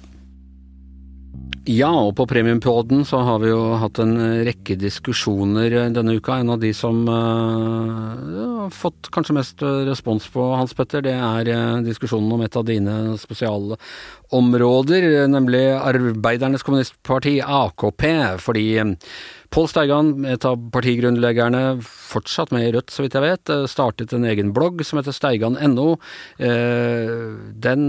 Ja, 1.70 1.92
og 1.94 2.16
på 2.18 2.24
Premiumpoden 2.26 3.04
så 3.06 3.20
har 3.22 3.38
vi 3.38 3.52
jo 3.52 3.76
hatt 3.78 4.00
en 4.02 4.16
rekke 4.42 4.74
diskusjoner 4.74 5.70
denne 5.94 6.16
uka. 6.18 6.40
En 6.42 6.50
av 6.50 6.58
de 6.58 6.72
som 6.74 7.04
eh, 7.06 8.32
har 8.64 8.72
fått 8.74 9.06
kanskje 9.14 9.36
mest 9.36 9.62
respons 9.86 10.26
på, 10.34 10.42
Hans 10.58 10.74
Petter, 10.74 11.04
det 11.06 11.14
er 11.14 11.50
eh, 11.54 11.84
diskusjonen 11.86 12.34
om 12.34 12.42
et 12.42 12.58
av 12.58 12.66
dine 12.66 13.14
spesialområder, 13.22 15.06
nemlig 15.30 15.62
Arbeidernes 15.78 16.66
Kommunistparti, 16.66 17.38
AKP. 17.46 18.02
Fordi 18.42 18.66
eh, 18.82 19.14
Pål 19.52 19.66
Steigan, 19.68 20.10
et 20.24 20.46
av 20.48 20.56
partigrunnleggerne, 20.72 21.82
fortsatt 21.84 22.54
med 22.54 22.64
i 22.64 22.70
Rødt 22.72 22.92
så 22.92 23.02
vidt 23.04 23.16
jeg 23.18 23.24
vet, 23.24 23.50
eh, 23.52 23.66
startet 23.68 24.14
en 24.16 24.24
egen 24.24 24.52
blogg 24.56 24.80
som 24.80 24.96
heter 24.96 25.12
steigan.no. 25.12 25.98
Eh, 26.40 27.36
Den 27.60 27.82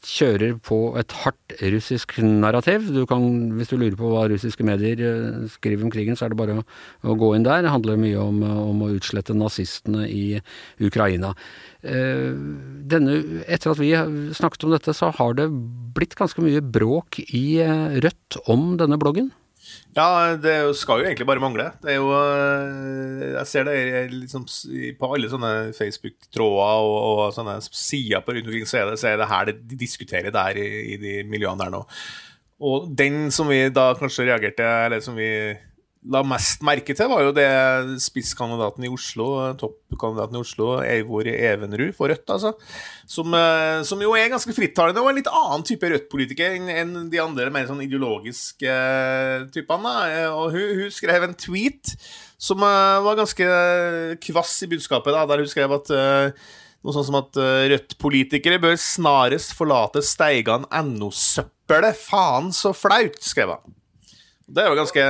kjører 0.00 0.56
på 0.64 0.96
et 0.96 1.12
hardt 1.20 1.56
russisk 1.60 2.16
narrativ. 2.24 2.88
Du 2.94 3.04
kan, 3.04 3.52
hvis 3.58 3.68
du 3.68 3.76
lurer 3.76 3.98
på 4.00 4.08
hva 4.14 4.22
russiske 4.32 4.64
medier 4.64 5.02
eh, 5.04 5.44
skriver 5.52 5.84
om 5.84 5.92
krigen, 5.92 6.16
så 6.16 6.24
er 6.24 6.32
det 6.32 6.40
bare 6.40 6.56
å, 6.62 7.16
gå 7.20 7.34
inn 7.36 7.44
der. 7.44 7.66
Det 7.66 7.74
handler 7.74 8.00
mye 8.00 8.22
om, 8.22 8.40
om 8.72 8.80
å 8.86 8.92
utslette 8.96 9.36
nazistene 9.36 10.06
i 10.08 10.40
Ukraina. 10.80 11.34
Denne, 11.80 13.12
etter 13.48 13.72
at 13.72 13.80
vi 13.80 13.92
snakket 14.36 14.64
om 14.64 14.72
dette, 14.72 14.92
så 14.96 15.12
har 15.16 15.36
det 15.36 15.50
blitt 15.96 16.16
ganske 16.16 16.40
mye 16.44 16.64
bråk 16.64 17.20
i 17.28 17.60
Rødt 18.00 18.40
om 18.52 18.74
denne 18.80 19.00
bloggen. 19.00 19.30
Ja, 19.96 20.36
det 20.38 20.54
skal 20.78 21.00
jo 21.00 21.08
egentlig 21.08 21.26
bare 21.26 21.42
mangle. 21.42 21.66
Det 21.82 21.92
er 21.92 21.98
jo 21.98 22.10
øh, 22.14 23.22
Jeg 23.32 23.46
ser 23.50 23.66
det 23.66 23.76
liksom 24.14 24.46
på 24.98 25.10
alle 25.14 25.30
sånne 25.32 25.52
Facebook-tråder 25.76 26.84
og, 26.86 26.96
og 27.10 27.34
sånne 27.34 27.56
sider 27.66 28.22
på 28.22 28.36
rundt 28.36 28.50
omkring, 28.50 28.68
så 28.70 28.82
er 28.82 28.90
det, 28.90 29.00
så 29.02 29.10
er 29.10 29.18
det 29.20 29.30
her 29.30 29.52
de 29.52 29.78
diskuterer 29.80 30.34
der 30.34 30.60
i, 30.60 30.68
i 30.94 30.98
de 31.00 31.16
miljøene 31.26 31.64
der 31.64 31.74
nå. 31.74 31.82
Og 32.60 32.90
den 32.92 33.30
som 33.34 33.48
vi 33.48 33.64
da 33.72 33.90
kanskje 33.96 34.26
reagerte 34.28 34.66
Eller 34.84 35.00
som 35.00 35.14
vi 35.16 35.30
la 36.08 36.22
mest 36.24 36.62
merke 36.64 36.94
til, 36.96 37.10
var 37.12 37.20
jo 37.26 37.32
det 37.36 37.44
spisskandidaten 38.00 38.86
i 38.86 38.90
Oslo, 38.92 39.26
toppkandidaten 39.60 40.38
i 40.38 40.40
Oslo, 40.40 40.68
Eivor 40.80 41.28
Evenrud 41.28 41.92
for 41.96 42.08
Rødt, 42.08 42.24
altså. 42.32 42.54
Som, 43.04 43.34
eh, 43.36 43.82
som 43.84 44.00
jo 44.00 44.14
er 44.16 44.30
ganske 44.32 44.54
frittalende 44.56 45.02
og 45.02 45.10
en 45.10 45.18
litt 45.18 45.28
annen 45.28 45.66
type 45.68 45.90
Rødt-politiker 45.92 46.56
enn 46.72 47.10
de 47.12 47.20
andre 47.20 47.50
mer 47.52 47.68
sånn 47.68 47.82
ideologiske 47.84 48.64
eh, 48.72 49.44
typene. 49.52 49.92
Eh, 50.08 50.30
Og 50.32 50.56
hun, 50.56 50.70
hun 50.80 50.94
skrev 50.94 51.26
en 51.26 51.36
tweet 51.36 51.92
som 52.40 52.62
var 52.64 53.18
ganske 53.18 53.44
kvass 54.24 54.54
i 54.64 54.70
budskapet, 54.70 55.12
da, 55.12 55.26
der 55.28 55.42
hun 55.42 55.50
skrev 55.50 55.74
at 55.76 55.90
noe 55.92 56.94
sånn 56.96 57.04
som 57.04 57.18
at 57.18 57.36
Rødt-politikere 57.36 58.56
bør 58.62 58.78
snarest 58.80 59.52
forlate 59.58 60.00
Steigan 60.00 60.64
NO-søppelet. 60.72 62.00
Faen 62.00 62.48
så 62.56 62.72
flaut, 62.72 63.20
skrev 63.20 63.52
han. 63.52 63.76
Det 64.50 64.62
er 64.64 64.72
jo 64.72 64.78
ganske 64.80 65.04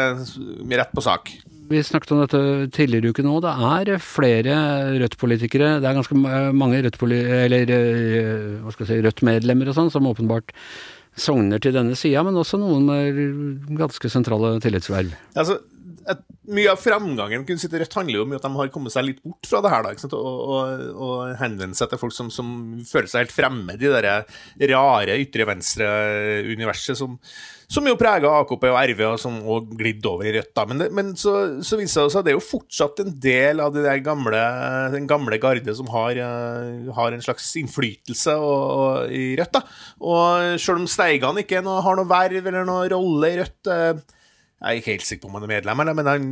rett 0.81 0.93
på 0.93 1.05
sak. 1.05 1.33
Vi 1.71 1.81
snakket 1.87 2.13
om 2.13 2.21
dette 2.25 2.41
tidligere 2.75 3.09
i 3.09 3.13
uken 3.15 3.29
òg. 3.31 3.45
Det 3.45 3.53
er 3.95 4.03
flere 4.03 4.55
Rødt-politikere. 4.99 5.77
Det 5.81 5.87
er 5.87 5.99
ganske 6.01 6.17
mange 6.57 6.81
Rødt-medlemmer 6.83 7.45
eller 7.47 7.75
eh, 7.77 8.57
jeg 8.83 8.89
si, 8.89 9.03
Rødt-medlemmer 9.07 9.71
og 9.71 9.77
sånn, 9.79 9.93
som 9.95 10.09
åpenbart 10.11 10.51
sogner 11.21 11.63
til 11.63 11.75
denne 11.75 11.97
sida, 11.99 12.23
men 12.27 12.39
også 12.39 12.59
noen 12.61 12.87
med 12.87 13.79
ganske 13.79 14.11
sentrale 14.13 14.57
tillitsverv. 14.63 15.15
Altså, 15.39 15.59
et, 16.09 16.21
mye 16.51 16.73
av 16.73 16.81
framgangen 16.81 17.45
kunne 17.47 17.61
sitte 17.61 17.79
Rødt 17.81 17.95
handler 17.99 18.19
jo 18.19 18.25
om 18.25 18.35
at 18.37 18.45
de 18.47 18.51
har 18.57 18.73
kommet 18.73 18.95
seg 18.95 19.07
litt 19.07 19.23
bort 19.23 19.47
fra 19.47 19.61
det 19.63 19.71
her, 19.73 19.87
da? 19.87 20.09
Og, 20.17 20.41
og, 20.57 20.85
og 20.97 21.15
henvende 21.41 21.79
seg 21.79 21.91
til 21.93 22.01
folk 22.01 22.15
som, 22.17 22.31
som 22.33 22.51
føler 22.89 23.11
seg 23.11 23.27
helt 23.27 23.35
fremmed 23.35 23.81
i 23.81 23.91
det 23.91 24.03
der 24.03 24.71
rare 24.73 25.19
ytre 25.21 25.47
venstre-universet 25.49 26.99
som, 26.99 27.19
som 27.71 27.87
jo 27.87 27.95
preger 28.01 28.27
AKP 28.27 28.67
og 28.71 28.79
RV, 28.93 29.03
og 29.13 29.19
som 29.23 29.37
òg 29.55 29.71
glidde 29.79 30.11
over 30.11 30.27
i 30.27 30.35
Rødt. 30.35 30.53
da. 30.57 30.67
Men, 30.67 30.83
det, 30.83 30.91
men 30.97 31.13
så, 31.19 31.35
så 31.67 31.79
viser 31.79 32.07
det 32.07 32.15
seg 32.15 32.23
at 32.23 32.29
det 32.29 32.35
er 32.35 32.39
jo 32.39 32.47
fortsatt 32.49 33.03
en 33.05 33.13
del 33.23 33.63
av 33.63 33.77
der 33.77 34.03
gamle, 34.05 34.45
den 34.97 35.07
gamle 35.11 35.39
garde 35.43 35.75
som 35.79 35.91
har, 35.95 36.19
eh, 36.19 36.95
har 36.97 37.15
en 37.15 37.27
slags 37.27 37.53
innflytelse 37.61 38.35
og, 38.41 39.13
i 39.15 39.37
Rødt. 39.39 39.61
da. 39.61 39.67
Og 40.03 40.57
selv 40.63 40.83
om 40.83 40.89
Steigan 40.91 41.45
ikke 41.45 41.63
noe, 41.63 41.85
har 41.85 42.01
noe 42.01 42.11
verv 42.11 42.41
eller 42.43 42.67
noe 42.67 42.89
rolle 42.91 43.31
i 43.31 43.39
Rødt 43.45 43.71
eh, 43.71 44.19
jeg 44.61 44.69
er 44.69 44.79
ikke 44.81 44.91
helt 44.93 45.07
sikker 45.09 45.23
på 45.25 45.29
om 45.31 45.39
han 45.39 45.47
er 45.47 45.53
medlem, 45.55 45.81
men 45.97 46.07
han, 46.07 46.25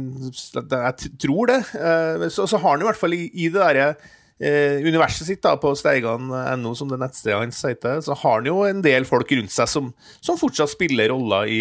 jeg 0.54 1.12
tror 1.22 1.46
det. 1.48 1.58
Eh, 1.80 2.28
Så, 2.28 2.46
så 2.46 2.58
har 2.60 2.74
han 2.76 2.82
i 2.84 2.88
hvert 2.88 3.00
fall 3.00 3.14
i, 3.16 3.30
i 3.32 3.48
det 3.48 3.56
derre 3.62 3.94
eh, 4.40 4.78
universet 4.86 5.28
sitt 5.28 5.42
da, 5.44 5.54
på 5.60 5.72
steigan.no, 5.78 6.74
som 6.78 6.90
det 6.90 7.00
nettstedet 7.02 7.38
hans 7.40 7.60
heter, 7.66 8.00
så 8.04 8.16
har 8.18 8.38
han 8.38 8.48
jo 8.50 8.62
en 8.66 8.82
del 8.84 9.06
folk 9.08 9.30
rundt 9.34 9.54
seg 9.54 9.70
som, 9.70 9.90
som 10.24 10.38
fortsatt 10.40 10.72
spiller 10.72 11.10
roller 11.12 11.50
i, 11.50 11.60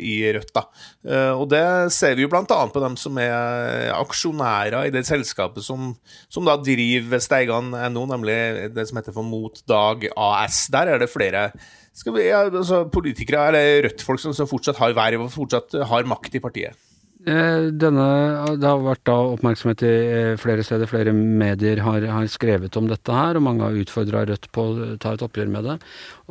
i 0.00 0.16
Rødt. 0.34 0.52
da. 0.56 0.64
Eh, 1.08 1.32
Og 1.34 1.48
det 1.52 1.64
ser 1.94 2.16
vi 2.16 2.26
jo 2.26 2.32
annet 2.34 2.74
på 2.74 2.82
dem 2.82 2.98
som 3.00 3.18
er 3.22 3.92
aksjonærer 3.94 4.88
i 4.88 4.94
det 4.94 5.04
selskapet 5.08 5.64
som, 5.64 5.94
som 6.28 6.44
da 6.44 6.56
driver 6.60 7.22
steigan.no, 7.22 8.06
nemlig 8.10 8.72
det 8.74 8.88
som 8.88 9.00
heter 9.00 9.16
for 9.16 9.26
Mot 9.26 9.62
Dag 9.68 10.08
AS. 10.16 10.66
Der 10.72 10.94
er 10.94 11.02
det 11.02 11.12
flere 11.12 11.50
vi, 11.94 12.26
altså, 12.34 12.84
politikere 12.90 13.48
eller 13.48 13.84
Rødt-folk 13.86 14.18
som, 14.18 14.34
som 14.34 14.48
fortsatt 14.50 14.80
har 14.80 14.96
verv 14.96 15.28
og 15.28 15.30
fortsatt 15.30 15.76
har 15.86 16.08
makt 16.10 16.34
i 16.34 16.42
partiet. 16.42 16.74
Eh, 17.24 17.68
Denne, 17.72 18.06
det 18.60 18.68
har 18.68 18.82
vært 18.84 19.04
da 19.08 19.16
oppmerksomhet 19.32 19.84
i 19.86 19.92
eh, 19.92 20.32
flere 20.40 20.64
steder, 20.66 20.90
flere 20.90 21.14
medier 21.14 21.80
har, 21.84 22.04
har 22.04 22.26
skrevet 22.28 22.76
om 22.76 22.90
dette 22.90 23.14
her, 23.14 23.38
og 23.38 23.46
mange 23.46 23.64
har 23.64 23.78
utfordra 23.80 24.26
Rødt 24.28 24.50
på 24.52 24.66
å 24.70 24.90
ta 25.00 25.14
et 25.14 25.24
oppgjør 25.24 25.54
med 25.54 25.70
det. 25.70 25.78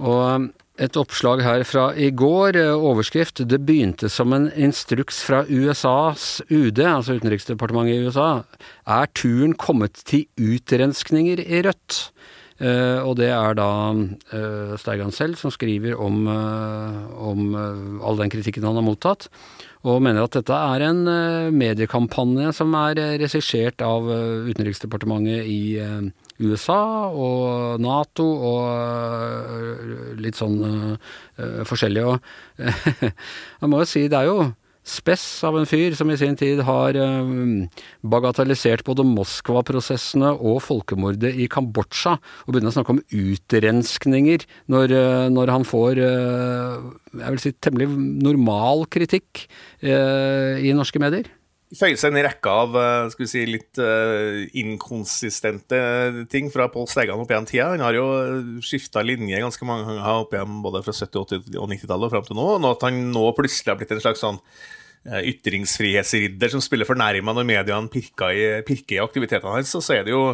Og 0.01 0.51
Et 0.81 0.95
oppslag 0.97 1.43
her 1.45 1.61
fra 1.69 1.91
i 1.93 2.09
går, 2.09 2.55
eh, 2.57 2.73
overskrift 2.73 3.45
'Det 3.45 3.61
begynte 3.61 4.09
som 4.09 4.33
en 4.33 4.49
instruks 4.57 5.21
fra 5.21 5.45
USAs 5.45 6.41
UD', 6.49 6.81
altså 6.81 7.13
Utenriksdepartementet 7.13 7.93
i 7.93 8.05
USA. 8.07 8.43
Er 8.87 9.05
turen 9.13 9.53
kommet 9.53 9.93
til 9.93 10.25
utrenskninger 10.35 11.37
i 11.45 11.61
Rødt? 11.61 12.09
Uh, 12.61 13.01
og 13.03 13.17
det 13.17 13.31
er 13.33 13.55
da 13.57 13.91
uh, 13.91 14.77
Steigan 14.77 15.11
selv 15.11 15.35
som 15.35 15.51
skriver 15.51 15.97
om, 15.99 16.27
uh, 16.29 17.01
om 17.17 17.55
eh, 17.57 18.05
all 18.05 18.19
den 18.19 18.29
kritikken 18.29 18.63
han 18.63 18.77
har 18.77 18.85
mottatt, 18.85 19.25
og 19.83 19.99
mener 20.03 20.23
at 20.23 20.35
dette 20.37 20.55
er 20.55 20.85
en 20.87 21.01
eh, 21.11 21.51
mediekampanje 21.51 22.53
som 22.55 22.71
er 22.79 22.99
eh, 23.01 23.15
regissert 23.19 23.83
av 23.83 24.07
eh, 24.07 24.47
Utenriksdepartementet 24.47 25.43
i 25.43 25.75
USA 26.39 27.11
og 27.11 27.81
Nato 27.83 28.25
og 28.47 30.15
litt 30.23 30.39
sånn 30.39 30.57
forskjellig. 31.69 32.03
Og 32.09 32.63
jeg 33.03 33.69
må 33.69 33.83
jo 33.83 33.87
si, 33.87 34.07
det 34.11 34.17
er 34.17 34.31
jo 34.31 34.47
spess 34.83 35.25
av 35.47 35.57
en 35.57 35.67
fyr 35.67 35.95
som 35.95 36.09
i 36.11 36.17
sin 36.19 36.35
tid 36.39 36.61
har 36.67 36.97
eh, 36.99 37.33
bagatellisert 38.03 38.83
både 38.87 39.05
Moskva-prosessene 39.07 40.33
og 40.35 40.59
folkemordet 40.65 41.33
i 41.39 41.47
Kambodsja, 41.51 42.17
og 42.19 42.51
begynner 42.51 42.73
å 42.73 42.75
snakke 42.77 42.97
om 42.97 43.03
utrenskninger 43.07 44.43
når, 44.73 44.95
eh, 44.97 45.27
når 45.33 45.53
han 45.55 45.67
får 45.67 46.03
eh, 46.03 46.89
jeg 47.23 47.35
vil 47.35 47.43
si 47.43 47.53
temmelig 47.63 47.89
normal 47.93 48.87
kritikk 48.91 49.45
i 49.83 50.71
norske 50.73 50.99
medier. 51.01 51.27
Føyer 51.77 51.97
seg 51.99 52.11
inn 52.13 52.19
i 52.21 52.25
av 52.25 52.75
eh, 52.77 53.07
skal 53.13 53.23
vi 53.23 53.29
si, 53.29 53.43
litt 53.49 53.79
eh, 53.81 54.43
inkonsistente 54.61 55.79
ting 56.31 56.51
fra 56.53 56.67
Pål 56.73 56.87
Stegan 56.91 57.21
opp 57.21 57.31
igjen 57.33 57.49
tida. 57.49 57.71
Han 57.73 57.83
har 57.85 57.97
jo 57.97 58.05
skifta 58.65 59.03
linje 59.05 59.41
ganske 59.41 59.67
mange 59.67 59.87
ganger 59.89 60.23
opp 60.23 60.35
igjen 60.35 60.61
både 60.65 60.83
fra 60.85 60.95
70-, 60.95 61.41
80- 61.53 61.59
og 61.61 61.71
90-tallet 61.73 62.09
og 62.09 62.15
fram 62.15 62.27
til 62.27 62.39
nå. 62.39 62.47
Og 62.59 62.69
at 62.71 62.87
han 62.87 62.99
nå 63.13 63.25
plutselig 63.37 63.73
har 63.73 63.79
blitt 63.81 63.95
en 63.95 64.03
slags 64.03 64.23
sånn 64.23 64.41
eh, 64.41 65.23
ytringsfrihetsridder 65.33 66.53
som 66.53 66.63
spiller 66.63 66.89
fornærma 66.89 67.35
når 67.35 67.49
mediene 67.49 67.93
pirker 67.93 68.35
i, 68.35 68.45
pirker 68.67 68.99
i 68.99 69.03
aktivitetene 69.05 69.57
hans, 69.57 69.73
så, 69.73 69.85
er 69.95 70.05
det 70.07 70.15
jo 70.15 70.27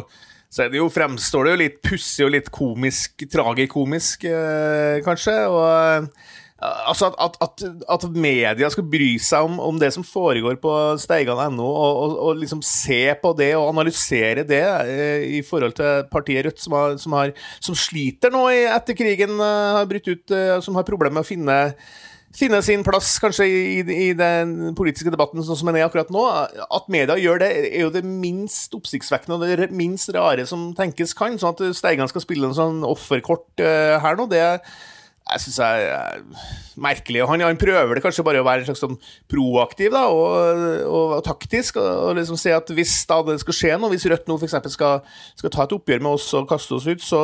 så 0.50 0.66
det 0.66 0.80
jo, 0.80 0.88
fremstår 0.90 1.46
det 1.46 1.50
jo 1.52 1.58
litt 1.60 1.76
pussig 1.86 2.24
og 2.26 2.32
litt 2.34 2.48
komisk, 2.50 3.22
tragikomisk, 3.30 4.26
eh, 4.26 4.98
kanskje. 5.06 5.36
og 5.46 5.66
eh, 5.70 6.28
Altså 6.60 7.08
at, 7.08 7.16
at, 7.40 7.62
at, 7.64 7.84
at 7.88 8.04
media 8.12 8.68
skal 8.72 8.84
bry 8.92 9.14
seg 9.22 9.46
om, 9.48 9.56
om 9.64 9.78
det 9.80 9.88
som 9.94 10.04
foregår 10.04 10.58
på 10.60 10.74
steigan.no, 11.00 11.64
og, 11.64 12.00
og, 12.02 12.16
og 12.26 12.42
liksom 12.42 12.60
se 12.66 13.00
på 13.22 13.32
det 13.38 13.54
og 13.56 13.70
analysere 13.70 14.44
det 14.44 14.60
eh, 14.60 15.24
i 15.38 15.40
forhold 15.46 15.78
til 15.78 16.04
partiet 16.12 16.44
Rødt, 16.44 16.60
som, 16.60 16.76
har, 16.76 16.98
som, 17.00 17.16
har, 17.16 17.32
som 17.64 17.78
sliter 17.78 18.32
nå 18.34 18.44
i, 18.52 18.60
etter 18.68 18.96
krigen 18.98 19.40
eh, 19.40 19.72
har 19.78 19.88
brutt 19.88 20.12
ut, 20.12 20.36
eh, 20.36 20.58
som 20.64 20.76
har 20.76 20.88
problemer 20.88 21.20
med 21.20 21.24
å 21.24 21.30
finne 21.30 21.58
finne 22.36 22.60
sin 22.62 22.84
plass 22.86 23.16
kanskje 23.18 23.46
i, 23.48 23.80
i 23.80 24.10
den 24.14 24.74
politiske 24.78 25.10
debatten 25.10 25.42
sånn 25.42 25.58
som 25.58 25.70
den 25.70 25.80
er 25.80 25.88
akkurat 25.88 26.12
nå. 26.14 26.22
At 26.70 26.86
media 26.92 27.16
gjør 27.18 27.42
det, 27.42 27.50
er 27.72 27.82
jo 27.82 27.90
det 27.94 28.04
minst 28.06 28.76
oppsiktsvekkende 28.76 29.34
og 29.34 29.48
det 29.48 29.72
minst 29.74 30.12
rare 30.14 30.44
som 30.46 30.70
tenkes 30.78 31.16
kan. 31.18 31.40
Sånn 31.40 31.56
at 31.56 31.64
Steigan 31.74 32.10
skal 32.10 32.22
spille 32.22 32.46
en 32.46 32.54
sånn 32.54 32.84
offerkort 32.86 33.64
uh, 33.64 33.98
her 34.04 34.20
nå, 34.20 34.28
det 34.30 34.44
jeg 35.30 35.42
syns 35.44 35.58
er 35.64 36.22
merkelig. 36.80 37.22
Han, 37.28 37.42
han, 37.44 37.58
prøver 37.60 37.96
det 37.96 38.02
kanskje 38.04 38.24
bare 38.26 38.40
å 38.42 38.46
være 38.46 38.66
slags 38.66 38.82
sånn 38.82 38.96
proaktiv 39.30 39.92
da, 39.94 40.06
og, 40.12 40.62
og, 40.86 41.14
og 41.18 41.24
taktisk. 41.26 41.78
Og, 41.80 41.88
og, 41.88 42.12
liksom 42.18 42.38
si 42.40 42.52
at 42.54 42.72
hvis 42.74 42.94
da 43.10 43.20
det 43.26 43.38
skal 43.42 43.56
skje 43.56 43.78
noe, 43.78 43.92
hvis 43.92 44.08
Rødt 44.10 44.30
nå 44.30 44.38
f.eks. 44.40 44.56
Skal, 44.74 45.04
skal 45.38 45.54
ta 45.54 45.66
et 45.66 45.74
oppgjør 45.76 46.04
med 46.04 46.12
oss 46.16 46.28
og 46.38 46.48
kaste 46.50 46.76
oss 46.78 46.88
ut, 46.88 47.04
så, 47.04 47.20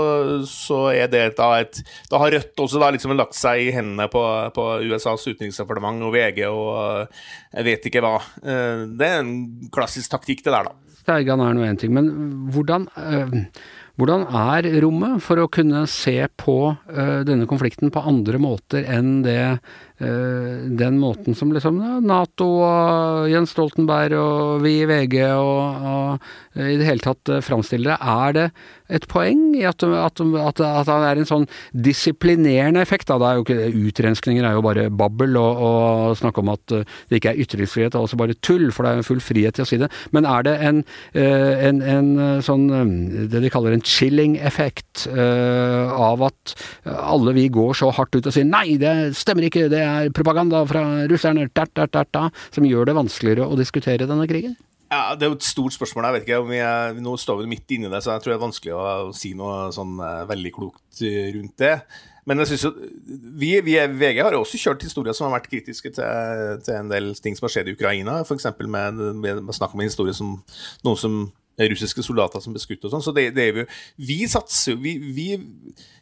så 0.51 0.81
er 0.93 1.11
det 1.13 1.25
da 1.41 1.53
et 1.63 1.83
Da 2.11 2.21
har 2.23 2.35
Rødt 2.37 2.65
også 2.67 2.83
da 2.83 2.93
liksom 2.95 3.17
lagt 3.17 3.39
seg 3.39 3.67
i 3.67 3.73
hendene 3.75 4.09
på, 4.13 4.23
på 4.57 4.67
USAs 4.87 5.27
utenriksdepartement 5.29 6.07
og 6.07 6.15
VG 6.15 6.43
og 6.51 7.15
jeg 7.57 7.67
vet 7.67 7.89
ikke 7.89 8.03
hva. 8.05 8.19
Det 8.43 9.07
er 9.07 9.23
en 9.23 9.71
klassisk 9.73 10.13
taktikk, 10.13 10.45
det 10.45 10.53
der, 10.53 10.69
da. 10.69 10.97
Steigan 11.07 11.41
er 11.41 11.55
nå 11.55 11.63
én 11.63 11.79
ting, 11.79 11.95
men 11.95 12.09
hvordan 12.51 12.89
øh, 12.99 13.35
hvordan 13.97 14.27
er 14.29 14.69
rommet 14.85 15.23
for 15.25 15.41
å 15.41 15.49
kunne 15.53 15.87
se 15.89 16.19
på 16.37 16.59
uh, 16.77 17.21
denne 17.27 17.49
konflikten 17.49 17.93
på 17.93 18.05
andre 18.05 18.41
måter 18.43 18.85
enn 18.93 19.23
det 19.25 19.57
den 19.99 20.99
måten 21.01 21.33
som 21.33 21.55
liksom 21.55 21.79
Nato 22.05 22.47
og 22.61 23.31
Jens 23.33 23.55
Stoltenberg 23.55 24.13
og 24.21 24.65
vi 24.65 24.75
i 24.83 24.89
VG 24.89 25.15
og, 25.33 25.87
og 25.89 26.27
uh, 26.59 26.67
i 26.67 26.77
det 26.77 26.85
hele 26.85 27.01
tatt 27.01 27.31
framstiller 27.47 27.95
det? 27.95 27.97
Er 28.05 28.37
det 28.37 28.47
et 28.93 29.07
poeng 29.11 29.55
i 29.57 29.65
at, 29.67 29.83
at, 29.83 30.21
at, 30.21 30.61
at 30.61 30.91
det 30.91 31.09
er 31.09 31.21
en 31.23 31.29
sånn 31.29 31.47
disiplinerende 31.73 32.83
effekt? 32.85 33.09
Da? 33.09 33.17
Det 33.23 33.31
er 33.31 33.39
jo 33.39 33.47
ikke, 33.47 33.89
utrenskninger 33.89 34.45
er 34.45 34.59
jo 34.59 34.65
bare 34.67 34.87
babbel, 34.93 35.39
og, 35.41 35.63
og 35.65 36.21
snakke 36.21 36.45
om 36.45 36.53
at 36.53 36.77
det 36.77 37.19
ikke 37.19 37.33
er 37.33 37.41
ytringsfrihet, 37.47 37.95
det 37.95 37.99
er 37.99 38.05
også 38.05 38.21
bare 38.21 38.37
tull, 38.45 38.69
for 38.75 38.85
det 38.85 38.93
er 38.93 39.01
jo 39.01 39.09
full 39.09 39.25
frihet 39.25 39.57
til 39.57 39.65
å 39.65 39.71
si 39.71 39.81
det. 39.81 39.91
Men 40.13 40.29
er 40.29 40.47
det 40.47 40.55
en, 40.69 40.83
en, 41.17 41.83
en 41.97 42.13
sånn 42.45 42.69
det 43.33 43.43
de 43.43 43.53
kaller 43.53 43.75
en 43.77 43.85
chilling-effekt 43.85 45.07
av 45.17 46.23
at 46.29 46.55
alle 46.85 47.35
vi 47.37 47.49
går 47.53 47.75
så 47.81 47.91
hardt 47.97 48.17
ut 48.17 48.27
og 48.27 48.35
sier 48.35 48.47
nei, 48.49 48.79
det 48.81 48.95
stemmer 49.19 49.49
ikke, 49.49 49.67
det 49.73 49.86
er 49.89 50.15
propaganda 50.15 50.63
fra 50.69 50.85
russerne, 51.11 51.49
da, 51.55 51.67
da, 51.75 51.87
da, 51.87 52.05
da, 52.05 52.25
som 52.55 52.67
gjør 52.67 52.91
det 52.91 52.97
vanskeligere 52.99 53.47
å 53.47 53.59
diskutere 53.59 54.09
denne 54.09 54.27
krigen? 54.31 54.57
Ja, 54.91 55.17
Det 55.17 55.27
er 55.27 55.33
jo 55.33 55.39
et 55.39 55.47
stort 55.47 55.75
spørsmål. 55.75 56.05
jeg 56.05 56.15
vet 56.15 56.27
ikke 56.29 56.43
om 56.45 56.53
er, 56.55 56.93
Nå 57.03 57.17
står 57.19 57.41
vi 57.43 57.49
midt 57.51 57.71
inni 57.75 57.91
det, 57.91 58.03
så 58.03 58.15
jeg 58.15 58.23
tror 58.23 58.33
det 58.33 58.37
er 58.37 58.45
vanskelig 58.47 58.75
å 58.77 58.85
si 59.17 59.33
noe 59.35 59.73
sånn 59.75 59.97
uh, 59.99 60.27
veldig 60.29 60.53
klokt 60.55 61.03
rundt 61.03 61.57
det. 61.59 61.81
Men 62.27 62.43
jeg 62.43 62.51
synes 62.51 62.65
jo, 62.67 62.71
vi, 63.39 63.53
vi, 63.63 63.77
VG 63.79 64.23
har 64.23 64.35
jo 64.35 64.43
også 64.43 64.59
kjørt 64.59 64.83
historier 64.83 65.15
som 65.15 65.29
har 65.29 65.37
vært 65.39 65.51
kritiske 65.51 65.93
til, 65.95 66.57
til 66.67 66.75
en 66.75 66.91
del 66.91 67.13
ting 67.23 67.39
som 67.39 67.47
har 67.47 67.55
skjedd 67.55 67.71
i 67.71 67.75
Ukraina. 67.77 68.19
F.eks. 68.27 68.49
med, 68.67 68.99
med, 69.15 69.43
med 69.47 69.55
snakk 69.55 69.77
om 69.77 69.83
en 69.83 69.91
historie 69.91 70.15
som 70.17 70.33
noen 70.87 70.99
som 70.99 71.21
russiske 71.59 72.05
soldater 72.05 72.43
som 72.43 72.55
ble 72.55 72.61
skutt 72.63 72.85
og 72.87 72.93
sånn. 72.93 73.05
Så 73.05 73.15
det, 73.17 73.31
det, 73.37 73.47
er 73.47 73.63
jo 73.63 73.67
Vi 74.09 74.19
satser 74.31 74.79
vi, 74.81 74.97
vi, 75.01 75.29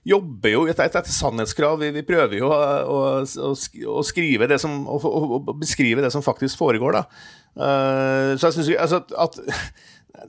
jobber 0.05 0.53
jo 0.53 0.67
etter, 0.69 0.89
etter 0.91 1.15
sannhetskrav. 1.15 1.79
Vi, 1.81 1.93
vi, 1.95 2.05
prøver 2.07 2.39
jo 2.41 2.51
å, 2.51 3.01
å, 3.23 3.55
å 3.95 4.05
skrive 4.07 4.51
det 4.51 4.61
som 4.63 4.83
å, 4.91 4.99
å, 4.99 5.41
beskrive 5.55 6.05
det 6.05 6.13
som 6.15 6.25
faktisk 6.25 6.61
foregår, 6.61 7.01
da. 7.01 7.05
Uh, 7.55 8.35
så 8.35 8.51
jeg 8.51 8.57
syns 8.57 8.71
altså, 8.83 9.05
at, 9.15 9.39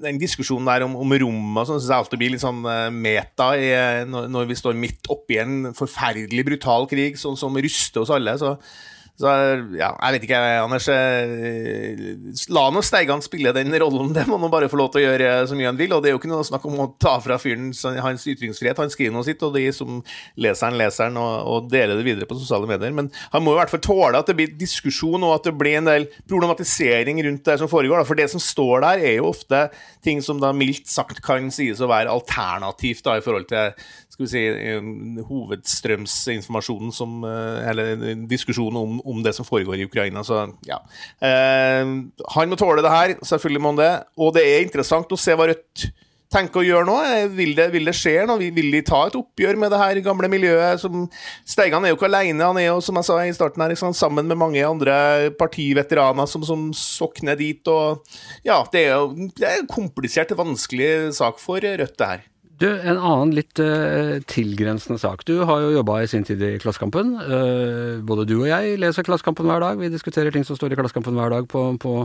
den 0.01 0.19
diskusjonen 0.21 0.67
der 0.69 0.85
om, 0.85 0.95
om 1.01 1.15
rommet 1.21 1.67
sånn, 1.67 1.79
synes 1.79 1.89
jeg 1.89 2.03
alltid 2.03 2.21
blir 2.21 2.33
litt 2.35 2.43
sånn 2.43 2.61
uh, 2.65 2.89
meta 2.93 3.51
i, 3.57 3.69
når, 4.09 4.29
når, 4.33 4.49
vi 4.51 4.59
står 4.59 4.77
midt 4.77 5.09
oppi 5.13 5.39
en 5.41 5.71
forferdelig 5.77 6.45
brutal 6.47 6.85
krig 6.91 7.17
sånn 7.19 7.37
som 7.39 7.57
ryster 7.57 8.05
oss 8.05 8.13
alle. 8.13 8.37
så 8.41 8.55
så 9.15 9.31
ja, 9.77 9.93
jeg 9.93 10.15
vet 10.17 10.25
ikke, 10.27 10.39
Anders. 10.59 10.89
Eh, 10.91 12.01
la 12.51 12.65
nå 12.73 12.81
Steigan 12.83 13.21
spille 13.23 13.53
den 13.55 13.71
rollen, 13.79 14.11
det 14.15 14.25
må 14.27 14.35
han 14.41 14.51
bare 14.51 14.67
få 14.71 14.79
lov 14.79 14.89
til 14.91 15.05
å 15.05 15.05
gjøre 15.05 15.29
så 15.47 15.55
mye 15.55 15.69
han 15.69 15.79
vil. 15.79 15.93
Og 15.95 16.03
det 16.03 16.11
er 16.11 16.15
jo 16.15 16.19
ikke 16.19 16.31
noe 16.31 16.43
snakk 16.47 16.65
om 16.67 16.81
å 16.83 16.89
ta 16.99 17.15
fra 17.23 17.37
fyren 17.39 17.69
hans 18.03 18.25
ytringsfrihet. 18.27 18.81
Han 18.83 18.91
skriver 18.91 19.15
noe 19.15 19.23
sitt, 19.27 19.43
og 19.45 19.55
de 19.55 19.69
som 19.75 20.01
leser 20.35 20.67
han, 20.67 20.79
leser 20.81 21.07
han, 21.07 21.19
og, 21.21 21.35
og, 21.47 21.69
deler 21.71 21.95
det 21.95 22.07
videre 22.07 22.27
på 22.27 22.37
sosiale 22.41 22.67
medier. 22.67 22.91
Men 22.95 23.07
han 23.31 23.45
må 23.45 23.55
i 23.55 23.59
hvert 23.61 23.71
fall 23.71 23.83
tåle 23.87 24.19
at 24.19 24.27
det 24.27 24.35
blir 24.35 24.51
diskusjon, 24.59 25.23
og 25.23 25.37
at 25.37 25.47
det 25.47 25.55
blir 25.55 25.79
en 25.79 25.89
del 25.89 26.09
problematisering 26.27 27.23
rundt 27.29 27.47
det 27.47 27.57
som 27.61 27.71
foregår. 27.71 28.03
For 28.09 28.19
det 28.19 28.27
som 28.33 28.43
står 28.43 28.83
der, 28.83 29.05
er 29.13 29.17
jo 29.21 29.31
ofte 29.31 29.69
ting 30.03 30.19
som 30.25 30.43
da 30.43 30.51
mildt 30.55 30.91
sagt 30.91 31.23
kan 31.23 31.47
sies 31.55 31.79
å 31.79 31.89
være 31.91 32.11
alternativt 32.11 33.07
da, 33.07 33.15
i 33.15 33.23
forhold 33.23 33.47
til 33.47 33.71
skal 34.15 34.23
vi 34.23 34.31
si, 34.31 34.43
hovedstrømsinformasjonen 35.27 36.93
som 36.95 37.19
eh, 37.27 37.67
Eller 37.67 38.23
diskusjonen 38.31 38.79
om, 38.79 39.01
om, 39.03 39.19
det 39.25 39.35
som 39.35 39.47
foregår 39.47 39.81
i 39.81 39.87
Ukraina. 39.89 40.23
Så 40.23 40.45
ja. 40.67 40.79
Eh, 41.19 41.83
han 42.37 42.51
må 42.51 42.55
tåle 42.59 42.85
det 42.85 42.93
her, 42.93 43.17
selvfølgelig 43.19 43.61
må 43.61 43.73
han 43.73 43.81
det. 43.81 43.93
Og 44.15 44.31
det 44.37 44.45
er 44.47 44.63
interessant 44.63 45.11
å 45.11 45.19
se 45.19 45.35
hva 45.35 45.49
Rødt 45.51 45.89
tenker 46.31 46.61
å 46.61 46.65
gjøre 46.65 46.87
nå. 46.87 46.95
Eh, 47.09 47.25
vil 47.35 47.51
det, 47.57 47.65
vil 47.73 47.89
det 47.89 47.95
skje 47.97 48.13
noe? 48.29 48.51
Vil 48.55 48.71
de 48.71 48.81
ta 48.87 49.01
et 49.09 49.17
oppgjør 49.19 49.59
med 49.59 49.73
det 49.73 49.81
her 49.81 49.99
gamle 50.05 50.29
miljøet? 50.31 50.79
Som, 50.79 51.09
Steigan 51.47 51.83
er 51.83 51.91
jo 51.91 51.99
ikke 51.99 52.07
alene, 52.07 52.39
han 52.39 52.59
er 52.61 52.69
jo, 52.69 52.77
som 52.85 52.99
jeg 52.99 53.09
sa 53.09 53.19
i 53.23 53.33
starten 53.35 53.65
her, 53.65 53.75
sammen 53.75 54.31
med 54.31 54.39
mange 54.39 54.63
andre 54.63 55.33
partiveteraner 55.39 56.29
som, 56.31 56.45
som 56.47 56.69
sokner 56.79 57.35
dit. 57.39 57.67
Og 57.67 57.99
ja, 58.47 58.61
det 58.71 58.85
er 58.85 58.95
jo 58.95 59.27
det 59.35 59.49
er 59.49 59.59
en 59.59 59.69
komplisert, 59.75 60.31
vanskelig 60.39 61.11
sak 61.19 61.43
for 61.43 61.59
Rødt, 61.59 61.99
det 61.99 62.13
her. 62.13 62.25
Du, 62.59 62.67
En 62.71 62.95
annen 62.95 63.33
litt 63.35 63.59
uh, 63.59 64.15
tilgrensende 64.31 64.95
sak. 65.01 65.25
Du 65.27 65.41
har 65.47 65.63
jo 65.63 65.73
jobba 65.75 65.97
i 66.03 66.07
sin 66.07 66.23
tid 66.23 66.39
i 66.45 66.53
Klassekampen. 66.61 67.11
Uh, 67.19 67.99
både 68.05 68.23
du 68.29 68.37
og 68.37 68.47
jeg 68.47 68.77
leser 68.79 69.03
Klassekampen 69.03 69.49
hver 69.49 69.59
dag. 69.63 69.79
Vi 69.81 69.89
diskuterer 69.91 70.31
ting 70.31 70.45
som 70.47 70.55
står 70.55 70.71
i 70.71 70.77
Klassekampen 70.79 71.17
hver 71.19 71.33
dag 71.33 71.49
på, 71.51 71.65
på 71.81 71.95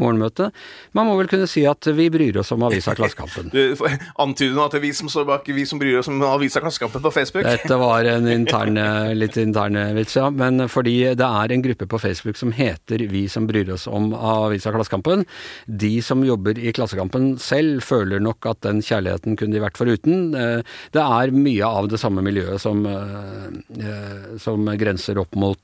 morgenmøtet. 0.00 0.56
Man 0.98 1.06
må 1.06 1.14
vel 1.20 1.30
kunne 1.30 1.46
si 1.50 1.62
at 1.68 1.86
vi 1.94 2.08
bryr 2.10 2.40
oss 2.42 2.50
om 2.56 2.66
avisa 2.66 2.96
Klassekampen. 2.98 3.52
Du 3.60 3.76
antyder 4.22 4.54
nå 4.56 4.64
at 4.64 4.74
det 4.74 4.80
er 4.80 4.84
vi 4.86 4.92
som 4.96 5.10
står 5.10 5.26
bak, 5.28 5.48
vi 5.52 5.64
som 5.68 5.78
bryr 5.80 6.00
oss 6.00 6.08
om 6.10 6.18
avisa 6.26 6.62
Klassekampen 6.62 7.02
på 7.04 7.12
Facebook? 7.14 7.46
Dette 7.46 7.78
var 7.78 8.08
en 8.10 8.26
interne, 8.38 8.86
litt 9.14 9.38
interne 9.40 9.86
vits, 9.94 10.16
ja. 10.18 10.26
Men 10.34 10.66
fordi 10.70 10.96
det 11.18 11.26
er 11.26 11.54
en 11.54 11.64
gruppe 11.64 11.86
på 11.90 12.00
Facebook 12.02 12.38
som 12.40 12.54
heter 12.56 13.06
Vi 13.10 13.26
som 13.30 13.46
bryr 13.46 13.70
oss 13.76 13.86
om 13.90 14.10
avisa 14.14 14.74
Klassekampen. 14.74 15.22
De 15.66 15.94
som 16.02 16.26
jobber 16.26 16.58
i 16.58 16.74
Klassekampen 16.74 17.36
selv 17.42 17.84
føler 17.86 18.22
nok 18.22 18.50
at 18.50 18.62
den 18.66 18.82
kjærligheten 18.82 19.38
kunne 19.38 19.54
de 19.54 19.62
vært 19.62 19.78
foruten 19.78 19.99
uten. 20.00 20.34
Eh, 20.34 20.62
Det 20.92 21.00
er 21.00 21.30
mye 21.30 21.64
av 21.64 21.88
det 21.88 21.98
samme 22.00 22.22
miljøet 22.22 22.60
som, 22.60 22.84
eh, 22.86 23.46
eh, 23.78 24.38
som 24.38 24.64
grenser 24.64 25.18
opp 25.18 25.34
mot, 25.36 25.60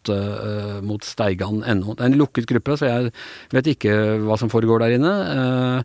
mot 0.82 1.02
Steigan 1.02 1.62
ennå. 1.64 1.96
Det 1.96 2.00
er 2.00 2.12
en 2.12 2.18
lukket 2.18 2.46
gruppe, 2.46 2.76
så 2.76 2.86
jeg 2.86 3.12
vet 3.50 3.76
ikke 3.76 4.20
hva 4.22 4.38
som 4.38 4.48
foregår 4.48 4.80
der 4.80 4.96
inne. 4.98 5.84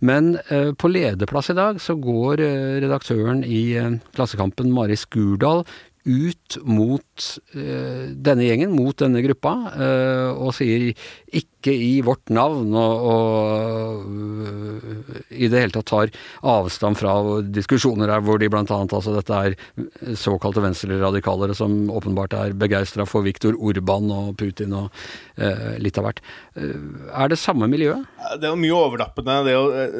Men 0.00 0.36
på 0.76 0.90
lederplass 0.90 1.50
i 1.50 1.54
dag 1.54 1.76
så 1.76 1.94
går 1.94 2.38
redaktøren 2.82 3.44
i 3.44 3.74
Klassekampen, 4.14 4.72
Mari 4.72 4.96
Skurdal, 4.96 5.64
ut 6.04 6.56
mot 6.66 7.26
eh, 7.54 8.10
denne 8.10 8.46
gjengen, 8.46 8.74
mot 8.74 8.96
denne 8.98 9.22
gruppa, 9.24 9.52
eh, 9.76 10.30
og 10.32 10.54
sier 10.56 10.90
ikke 11.32 11.72
i 11.72 12.00
vårt 12.02 12.32
navn, 12.34 12.72
og, 12.74 13.06
og 13.12 14.08
øh, 14.10 15.20
i 15.30 15.48
det 15.50 15.62
hele 15.62 15.76
tatt 15.76 15.88
tar 15.92 16.12
avstand 16.42 16.98
fra 16.98 17.14
diskusjoner 17.54 18.10
her 18.10 18.24
hvor 18.26 18.40
de 18.42 18.50
blant 18.50 18.72
annet, 18.74 18.94
altså 18.98 19.14
dette 19.14 19.38
er 19.38 20.16
såkalte 20.18 20.64
venstreradikalere 20.64 21.54
som 21.56 21.86
åpenbart 21.94 22.34
er 22.38 22.56
begeistra 22.58 23.06
for 23.08 23.26
Viktor 23.26 23.54
Orban 23.58 24.10
og 24.12 24.34
Putin 24.42 24.74
og 24.78 24.90
eh, 25.38 25.78
litt 25.82 26.00
av 26.00 26.08
hvert. 26.08 26.22
Eh, 26.52 26.72
er 27.16 27.30
det 27.32 27.38
samme 27.40 27.64
miljøet? 27.70 28.04
Det 28.36 28.44
er 28.44 28.52
jo 28.52 28.58
mye 28.60 28.76
overlappende. 28.76 29.36
Er 29.48 29.54
jo, 29.54 29.62
eh, 29.72 29.94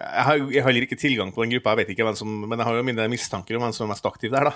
jeg, 0.00 0.24
har, 0.24 0.40
jeg 0.54 0.64
heller 0.64 0.86
ikke 0.86 0.98
tilgang 1.00 1.32
på 1.34 1.44
den 1.44 1.52
gruppa, 1.52 1.74
jeg 1.74 1.82
vet 1.82 1.92
ikke 1.94 2.06
hvem 2.08 2.16
som, 2.16 2.30
men 2.48 2.56
jeg 2.56 2.68
har 2.68 2.78
jo 2.78 2.86
mine 2.88 3.08
mistanker 3.12 3.58
om 3.58 3.66
hvem 3.66 3.74
som 3.76 3.84
er 3.86 3.92
mest 3.92 4.08
aktiv 4.08 4.32
der. 4.32 4.48
da. 4.48 4.54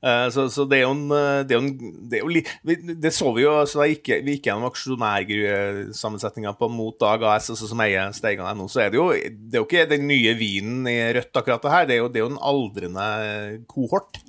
Eh, 0.00 0.26
Så, 0.32 0.46
så 0.52 0.64
det 0.68 0.78
er 0.80 0.86
jo 0.86 0.94
en 0.96 1.04
Det, 1.48 1.58
en, 1.58 1.70
det, 2.10 2.22
jo 2.22 2.96
det 3.04 3.12
så 3.12 3.32
vi 3.36 3.44
jo 3.44 3.54
så 3.68 3.82
da 3.82 3.88
gikk, 3.92 4.12
vi 4.24 4.36
gikk 4.38 4.48
gjennom 4.48 4.68
aksjonærsammensetninga 4.70 6.56
på 6.58 6.68
Mot 6.72 6.98
Dag 7.00 7.22
AS, 7.28 7.50
altså 7.52 7.68
som 7.68 7.80
eier 7.84 8.12
Steigan.no, 8.16 8.68
så 8.72 8.86
er 8.86 8.92
det 8.92 9.00
jo 9.00 9.08
det 9.12 9.58
er 9.58 9.62
jo 9.62 9.68
ikke 9.68 9.88
den 9.90 10.06
nye 10.08 10.34
vinen 10.38 10.86
i 10.90 10.98
Rødt, 11.16 11.34
akkurat 11.36 11.62
det 11.64 11.72
her. 11.72 11.86
Det 11.88 11.96
er 11.96 12.02
jo, 12.02 12.08
det 12.12 12.20
er 12.20 12.26
jo 12.26 12.32
en 12.34 12.44
aldrende 12.52 13.08
kohort. 13.68 14.22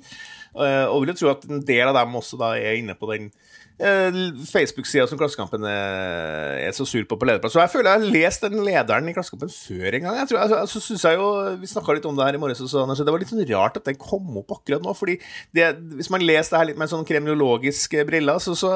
Og 0.58 0.64
Og 0.64 1.02
vil 1.04 1.12
jo 1.12 1.18
tro 1.20 1.30
at 1.32 1.44
en 1.48 1.60
del 1.64 1.86
av 1.88 1.94
dem 1.96 2.16
også 2.18 2.38
da 2.40 2.54
er 2.58 2.78
inne 2.80 2.96
på 2.98 3.08
den 3.12 3.28
eh, 3.30 3.47
Facebook-sida 3.78 5.06
som 5.08 5.18
Klassekampen 5.20 5.62
er, 5.68 6.58
er 6.66 6.74
så 6.76 6.86
sur 6.88 7.04
på 7.08 7.18
på 7.18 7.28
lederplass. 7.28 7.54
Så 7.54 7.62
jeg 7.62 7.72
føler 7.72 7.90
jeg 7.92 8.00
har 8.02 8.16
lest 8.18 8.44
den 8.46 8.64
lederen 8.66 9.10
i 9.10 9.14
Klassekampen 9.16 9.52
før 9.52 9.96
en 9.98 10.06
gang. 10.06 10.18
Jeg 10.22 10.30
tror, 10.32 10.40
altså, 10.44 10.60
så 10.72 10.82
synes 10.82 11.04
jeg 11.06 11.18
jo, 11.20 11.28
Vi 11.62 11.70
snakka 11.70 11.96
litt 11.96 12.08
om 12.10 12.18
det 12.18 12.26
her 12.26 12.38
i 12.38 12.42
morges, 12.42 12.62
og 12.64 12.70
så, 12.72 12.82
Anders, 12.82 13.02
det 13.04 13.14
var 13.14 13.22
litt 13.22 13.30
sånn 13.30 13.44
rart 13.52 13.78
at 13.78 13.86
den 13.88 13.98
kom 14.00 14.26
opp 14.40 14.56
akkurat 14.58 14.82
nå. 14.84 14.94
fordi 14.98 15.18
det, 15.54 15.68
Hvis 15.98 16.10
man 16.10 16.24
leser 16.26 16.54
det 16.56 16.62
her 16.62 16.70
litt 16.72 16.80
med 16.82 16.90
sånn 16.90 17.06
kriminologiske 17.08 18.04
briller, 18.08 18.42
så, 18.42 18.56
så 18.58 18.72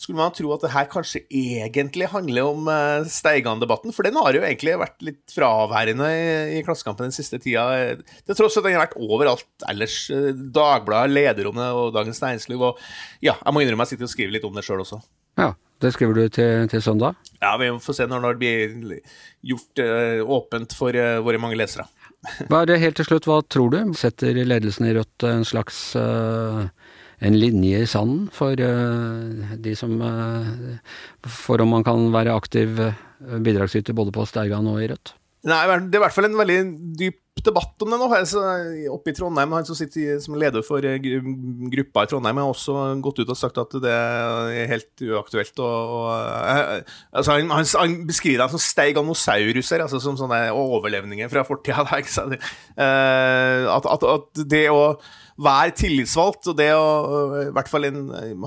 skulle 0.00 0.20
man 0.20 0.34
tro 0.36 0.54
at 0.56 0.64
det 0.64 0.72
her 0.74 0.88
kanskje 0.92 1.24
egentlig 1.28 2.08
handler 2.12 2.50
om 2.52 2.70
Steigan-debatten. 3.12 3.94
For 3.96 4.06
den 4.06 4.16
har 4.20 4.36
jo 4.36 4.44
egentlig 4.46 4.76
vært 4.80 5.04
litt 5.04 5.34
fraværende 5.34 6.08
i, 6.08 6.58
i 6.58 6.64
Klassekampen 6.66 7.10
den 7.10 7.16
siste 7.16 7.40
tida. 7.42 7.66
Til 8.26 8.38
tross 8.38 8.56
for 8.56 8.64
at 8.64 8.70
den 8.70 8.78
har 8.78 8.86
vært 8.86 8.98
overalt 9.00 9.66
ellers. 9.70 9.98
eh, 10.10 10.32
Dagbladet, 10.56 11.12
lederrommet 11.12 11.76
og 11.76 11.92
Dagens 11.96 12.22
Næringsliv. 12.22 12.62
Og 12.70 12.80
ja, 13.24 13.36
jeg 13.36 13.54
må 13.54 13.62
innrømme 13.62 13.86
jeg 13.86 13.94
sitter 13.94 14.08
og 14.08 14.12
skriver 14.12 14.36
litt 14.36 14.45
om 14.48 14.56
det 14.56 14.64
sjøl 14.66 14.82
også. 14.84 15.00
Ja, 15.40 15.52
det 15.84 15.92
skriver 15.96 16.16
du 16.16 16.28
til, 16.32 16.68
til 16.72 16.82
søndag? 16.84 17.18
Ja, 17.42 17.52
vi 17.60 17.68
får 17.82 17.98
se 17.98 18.08
når 18.08 18.26
det 18.26 18.36
blir 18.40 19.00
gjort 19.44 19.82
uh, 19.84 20.22
åpent 20.38 20.74
for 20.76 20.96
uh, 20.96 21.20
våre 21.26 21.40
mange 21.42 21.58
lesere. 21.58 21.88
Bare 22.52 22.78
helt 22.80 22.96
til 22.98 23.06
slutt, 23.06 23.28
hva 23.28 23.42
tror 23.44 23.74
du? 23.74 23.80
Setter 23.98 24.38
ledelsen 24.46 24.88
i 24.88 24.94
Rødt 24.96 25.26
en 25.28 25.44
slags 25.46 25.90
uh, 26.00 26.64
en 27.18 27.38
linje 27.38 27.80
i 27.80 27.86
sanden 27.86 28.26
for 28.32 28.60
eh, 28.60 29.52
de 29.56 29.74
som 29.76 30.00
eh, 30.02 30.48
For 31.24 31.60
om 31.64 31.72
man 31.72 31.84
kan 31.84 32.10
være 32.12 32.34
aktiv 32.36 32.80
eh, 32.80 32.98
bidragsyter 33.40 33.96
både 33.96 34.12
på 34.12 34.26
Steigan 34.28 34.68
og 34.68 34.82
i 34.82 34.90
Rødt? 34.92 35.14
Nei, 35.46 35.62
det 35.86 35.94
er 35.94 36.00
i 36.00 36.02
hvert 36.02 36.14
fall 36.14 36.26
en 36.26 36.40
veldig 36.40 36.58
dyp 36.98 37.22
debatt 37.46 37.82
om 37.84 37.92
det 37.92 37.98
nå. 38.00 38.06
Altså, 38.16 38.42
oppe 38.90 39.12
i 39.12 39.16
Trondheim, 39.16 39.52
Han 39.54 39.66
som 39.68 39.76
sitter 39.78 40.18
som 40.22 40.36
leder 40.38 40.64
for 40.66 40.84
eh, 40.86 40.96
gruppa 40.98 42.02
i 42.04 42.10
Trondheim, 42.10 42.40
har 42.42 42.50
også 42.50 42.74
gått 43.04 43.20
ut 43.22 43.30
og 43.30 43.38
sagt 43.38 43.60
at 43.62 43.76
det 43.82 43.92
er 43.92 44.70
helt 44.72 45.04
uaktuelt. 45.06 45.54
Og, 45.62 45.92
og, 45.98 46.08
eh, 46.40 46.96
altså, 47.12 47.36
han, 47.36 47.52
han, 47.52 47.98
beskriver 48.08 48.42
dem 48.42 48.56
som 48.56 48.64
steiganosauruser, 48.64 49.84
altså 49.84 50.02
som 50.02 50.18
sånne 50.18 50.48
overlevninger 50.56 51.30
fra 51.32 51.46
fortida. 51.46 51.86
Eh, 52.76 53.68
at 53.70 54.42
det 54.50 54.66
å 54.72 54.80
være 55.36 55.74
tillitsvalgt 55.76 56.48
og 56.52 56.56
det 56.56 56.70
å 56.72 56.86
øh, 56.86 57.34
i 57.48 57.52
hvert 57.56 57.68
fall 57.68 57.88
en, 57.88 58.00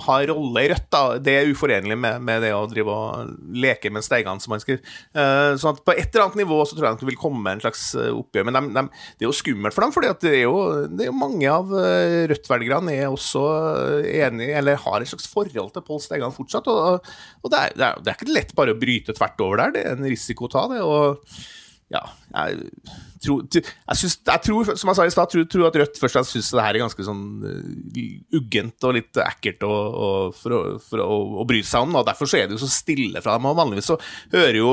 ha 0.08 0.16
en 0.20 0.32
rolle 0.32 0.64
i 0.66 0.72
Rødt, 0.72 0.88
da, 0.90 1.04
det 1.22 1.36
er 1.38 1.52
uforenlig 1.52 1.98
med, 2.00 2.24
med 2.26 2.42
det 2.46 2.54
å 2.56 2.64
drive 2.70 2.96
og 2.96 3.36
leke 3.54 3.92
med 3.94 4.06
steigene, 4.06 4.42
som 4.42 4.56
man 4.56 4.64
skriver. 4.64 4.82
Uh, 5.14 5.54
sånn 5.60 5.76
at 5.76 5.84
på 5.86 5.94
et 5.94 6.08
eller 6.08 6.26
annet 6.26 6.42
nivå 6.42 6.58
så 6.66 6.78
tror 6.78 6.90
jeg 6.90 7.02
det 7.02 7.10
vil 7.12 7.20
komme 7.20 7.54
en 7.54 7.62
slags 7.62 7.92
oppgjør. 8.00 8.48
Men 8.50 8.58
de, 8.58 8.74
de, 8.78 8.86
det 9.20 9.28
er 9.28 9.30
jo 9.30 9.38
skummelt 9.38 9.76
for 9.76 9.86
dem, 9.86 9.94
for 9.94 10.08
det 10.24 10.34
er 10.34 10.44
jo, 10.48 11.14
mange 11.16 11.52
av 11.52 11.70
Rødt-velgerne 11.70 12.96
er 12.96 13.10
også 13.10 13.46
enige, 14.10 14.30
enig 14.30 14.50
eller 14.58 14.80
har 14.84 15.02
et 15.02 15.12
slags 15.12 15.30
forhold 15.30 15.74
til 15.76 15.86
Pål 15.86 16.04
Steigan 16.04 16.36
fortsatt. 16.36 16.68
Og, 16.72 17.10
og 17.44 17.54
det, 17.54 17.62
er, 17.62 17.76
det, 17.76 17.88
er, 17.88 18.04
det 18.04 18.12
er 18.12 18.20
ikke 18.20 18.36
lett 18.36 18.56
bare 18.58 18.76
å 18.76 18.80
bryte 18.80 19.16
tvert 19.18 19.46
over 19.46 19.64
der, 19.64 19.76
det 19.76 19.86
er 19.86 19.98
en 19.98 20.10
risiko 20.10 20.48
å 20.48 20.54
ta, 20.54 20.68
det. 20.72 20.84
og 20.86 21.24
ja, 21.90 22.02
jeg 22.30 22.58
tror, 23.24 23.40
jeg, 23.50 23.98
synes, 23.98 24.16
jeg 24.28 24.42
tror, 24.46 24.68
som 24.78 24.92
jeg 24.92 24.98
sa 25.00 25.06
i 25.08 25.14
stad, 25.14 25.32
tror, 25.32 25.46
tror 25.50 25.66
at 25.66 25.78
Rødt 25.82 25.98
først 25.98 26.20
og 26.22 26.28
syns 26.30 26.52
det 26.54 26.62
her 26.62 26.78
er 26.78 26.84
ganske 26.84 27.06
sånn 27.08 27.24
eh, 27.50 28.12
uggent 28.38 28.86
og 28.86 28.94
litt 28.96 29.20
ekkelt 29.24 29.66
og, 29.66 29.98
og 30.06 30.38
for, 30.38 30.54
å, 30.54 30.62
for 30.84 31.02
å, 31.02 31.18
å 31.42 31.48
bry 31.50 31.64
seg 31.66 31.88
om. 31.88 31.98
Og 31.98 32.06
derfor 32.06 32.30
så 32.30 32.38
er 32.38 32.46
det 32.46 32.56
jo 32.56 32.62
så 32.62 32.70
stille 32.70 33.24
fra 33.26 33.40
dem. 33.40 33.50
Og 33.50 33.58
vanligvis 33.58 33.90
så 33.90 33.98
hører 34.36 34.60
jo 34.62 34.70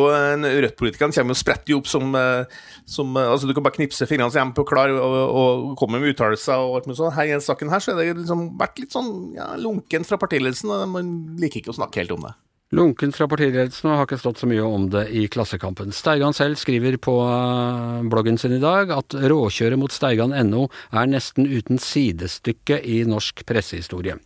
Rødt-politikerne 0.66 1.16
kommer 1.16 1.32
jo 1.32 1.40
spretter 1.40 1.72
jo 1.72 1.80
opp 1.80 1.88
som, 1.90 2.12
eh, 2.20 2.60
som 2.84 3.16
eh, 3.16 3.32
altså 3.32 3.48
Du 3.48 3.56
kan 3.56 3.64
bare 3.64 3.78
knipse 3.78 4.08
fingrene 4.10 4.34
så 4.34 4.42
hjemme 4.42 4.56
på 4.58 4.68
klar 4.68 4.92
og, 4.92 5.20
og 5.26 5.68
komme 5.80 6.02
med 6.02 6.12
uttalelser 6.12 6.60
og 6.60 6.82
alt 6.82 6.90
mulig 6.90 7.00
sånt. 7.00 7.16
Her 7.16 7.30
i 7.30 7.32
denne 7.32 7.48
saken 7.48 7.72
her 7.72 7.80
så 7.80 7.94
har 7.94 8.04
det 8.04 8.20
liksom 8.20 8.50
vært 8.60 8.84
litt 8.84 8.92
sånn 8.92 9.14
ja, 9.38 9.54
lunkent 9.56 10.08
fra 10.08 10.20
partiledelsen, 10.20 10.76
og 10.76 10.90
man 10.92 11.16
liker 11.40 11.64
ikke 11.64 11.72
å 11.72 11.80
snakke 11.80 12.04
helt 12.04 12.12
om 12.18 12.28
det. 12.28 12.36
Lunkent 12.74 13.14
fra 13.14 13.28
partiledelsen 13.30 13.92
og 13.92 14.00
har 14.00 14.08
ikke 14.08 14.18
stått 14.18 14.40
så 14.42 14.48
mye 14.50 14.64
om 14.66 14.88
det 14.90 15.04
i 15.14 15.28
Klassekampen. 15.30 15.92
Steigan 15.94 16.34
selv 16.34 16.58
skriver 16.58 16.96
på 16.98 17.14
eh, 17.22 18.00
bloggen 18.10 18.40
sin 18.42 18.56
i 18.56 18.62
dag 18.62 18.90
at 18.90 19.14
råkjøret 19.14 19.78
mot 19.78 19.94
Steigan.no 19.94 20.64
er 20.90 21.10
nesten 21.12 21.46
uten 21.46 21.78
sidestykke 21.78 22.80
i 22.82 23.04
norsk 23.06 23.44
pressehistorie. 23.46 24.18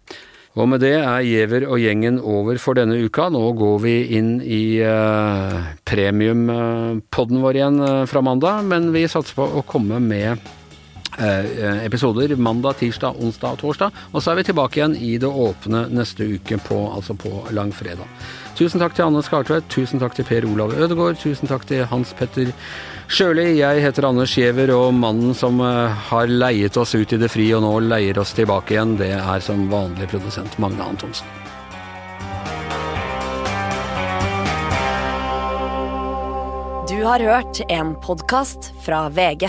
Og 0.59 0.71
med 0.73 0.81
det 0.83 0.97
er 0.99 1.21
Giæver 1.23 1.67
og 1.69 1.79
gjengen 1.79 2.17
over 2.25 2.57
for 2.59 2.81
denne 2.81 2.97
uka. 3.05 3.29
Nå 3.31 3.43
går 3.61 3.77
vi 3.85 3.95
inn 4.17 4.33
i 4.41 4.81
eh, 4.83 5.69
premiumpodden 5.87 7.45
vår 7.45 7.61
igjen 7.61 7.79
eh, 7.85 8.07
fra 8.09 8.25
mandag, 8.25 8.65
men 8.73 8.89
vi 8.97 9.05
satser 9.05 9.37
på 9.37 9.51
å 9.61 9.67
komme 9.69 10.01
med 10.01 10.49
episoder 11.19 12.37
mandag, 12.37 12.79
tirsdag, 12.81 13.19
onsdag 13.19 13.57
og 13.57 13.59
torsdag. 13.65 14.05
Og 14.13 14.23
så 14.23 14.33
er 14.33 14.41
vi 14.41 14.47
tilbake 14.51 14.81
igjen 14.81 14.95
i 14.97 15.17
det 15.21 15.29
åpne 15.29 15.87
neste 15.91 16.29
uke, 16.37 16.61
på, 16.65 16.79
altså 16.95 17.17
på 17.19 17.33
langfredag. 17.57 18.07
Tusen 18.61 18.83
takk 18.83 18.93
til 18.93 19.07
Anne 19.07 19.23
Skartvedt, 19.25 19.71
tusen 19.73 20.03
takk 20.03 20.13
til 20.19 20.27
Per 20.29 20.45
Olav 20.45 20.75
Ødegaard, 20.77 21.17
tusen 21.23 21.49
takk 21.49 21.65
til 21.69 21.87
Hans 21.89 22.13
Petter 22.19 22.51
Sjøli. 23.09 23.55
Jeg 23.57 23.81
heter 23.81 24.05
Anders 24.11 24.35
Giæver, 24.37 24.71
og 24.75 24.93
mannen 24.95 25.33
som 25.35 25.63
eh, 25.65 26.03
har 26.11 26.29
leiet 26.29 26.77
oss 26.77 26.93
ut 26.95 27.15
i 27.17 27.21
det 27.21 27.31
fri 27.33 27.49
og 27.57 27.65
nå 27.65 27.73
leier 27.89 28.21
oss 28.21 28.35
tilbake 28.37 28.77
igjen, 28.77 28.99
det 29.01 29.15
er 29.17 29.45
som 29.45 29.65
vanlig 29.73 30.11
produsent 30.13 30.59
Magne 30.61 30.85
Antonsen. 30.93 31.27
Du 36.91 37.01
har 37.07 37.23
hørt 37.25 37.65
en 37.73 37.97
podkast 38.05 38.75
fra 38.85 39.07
VG. 39.09 39.49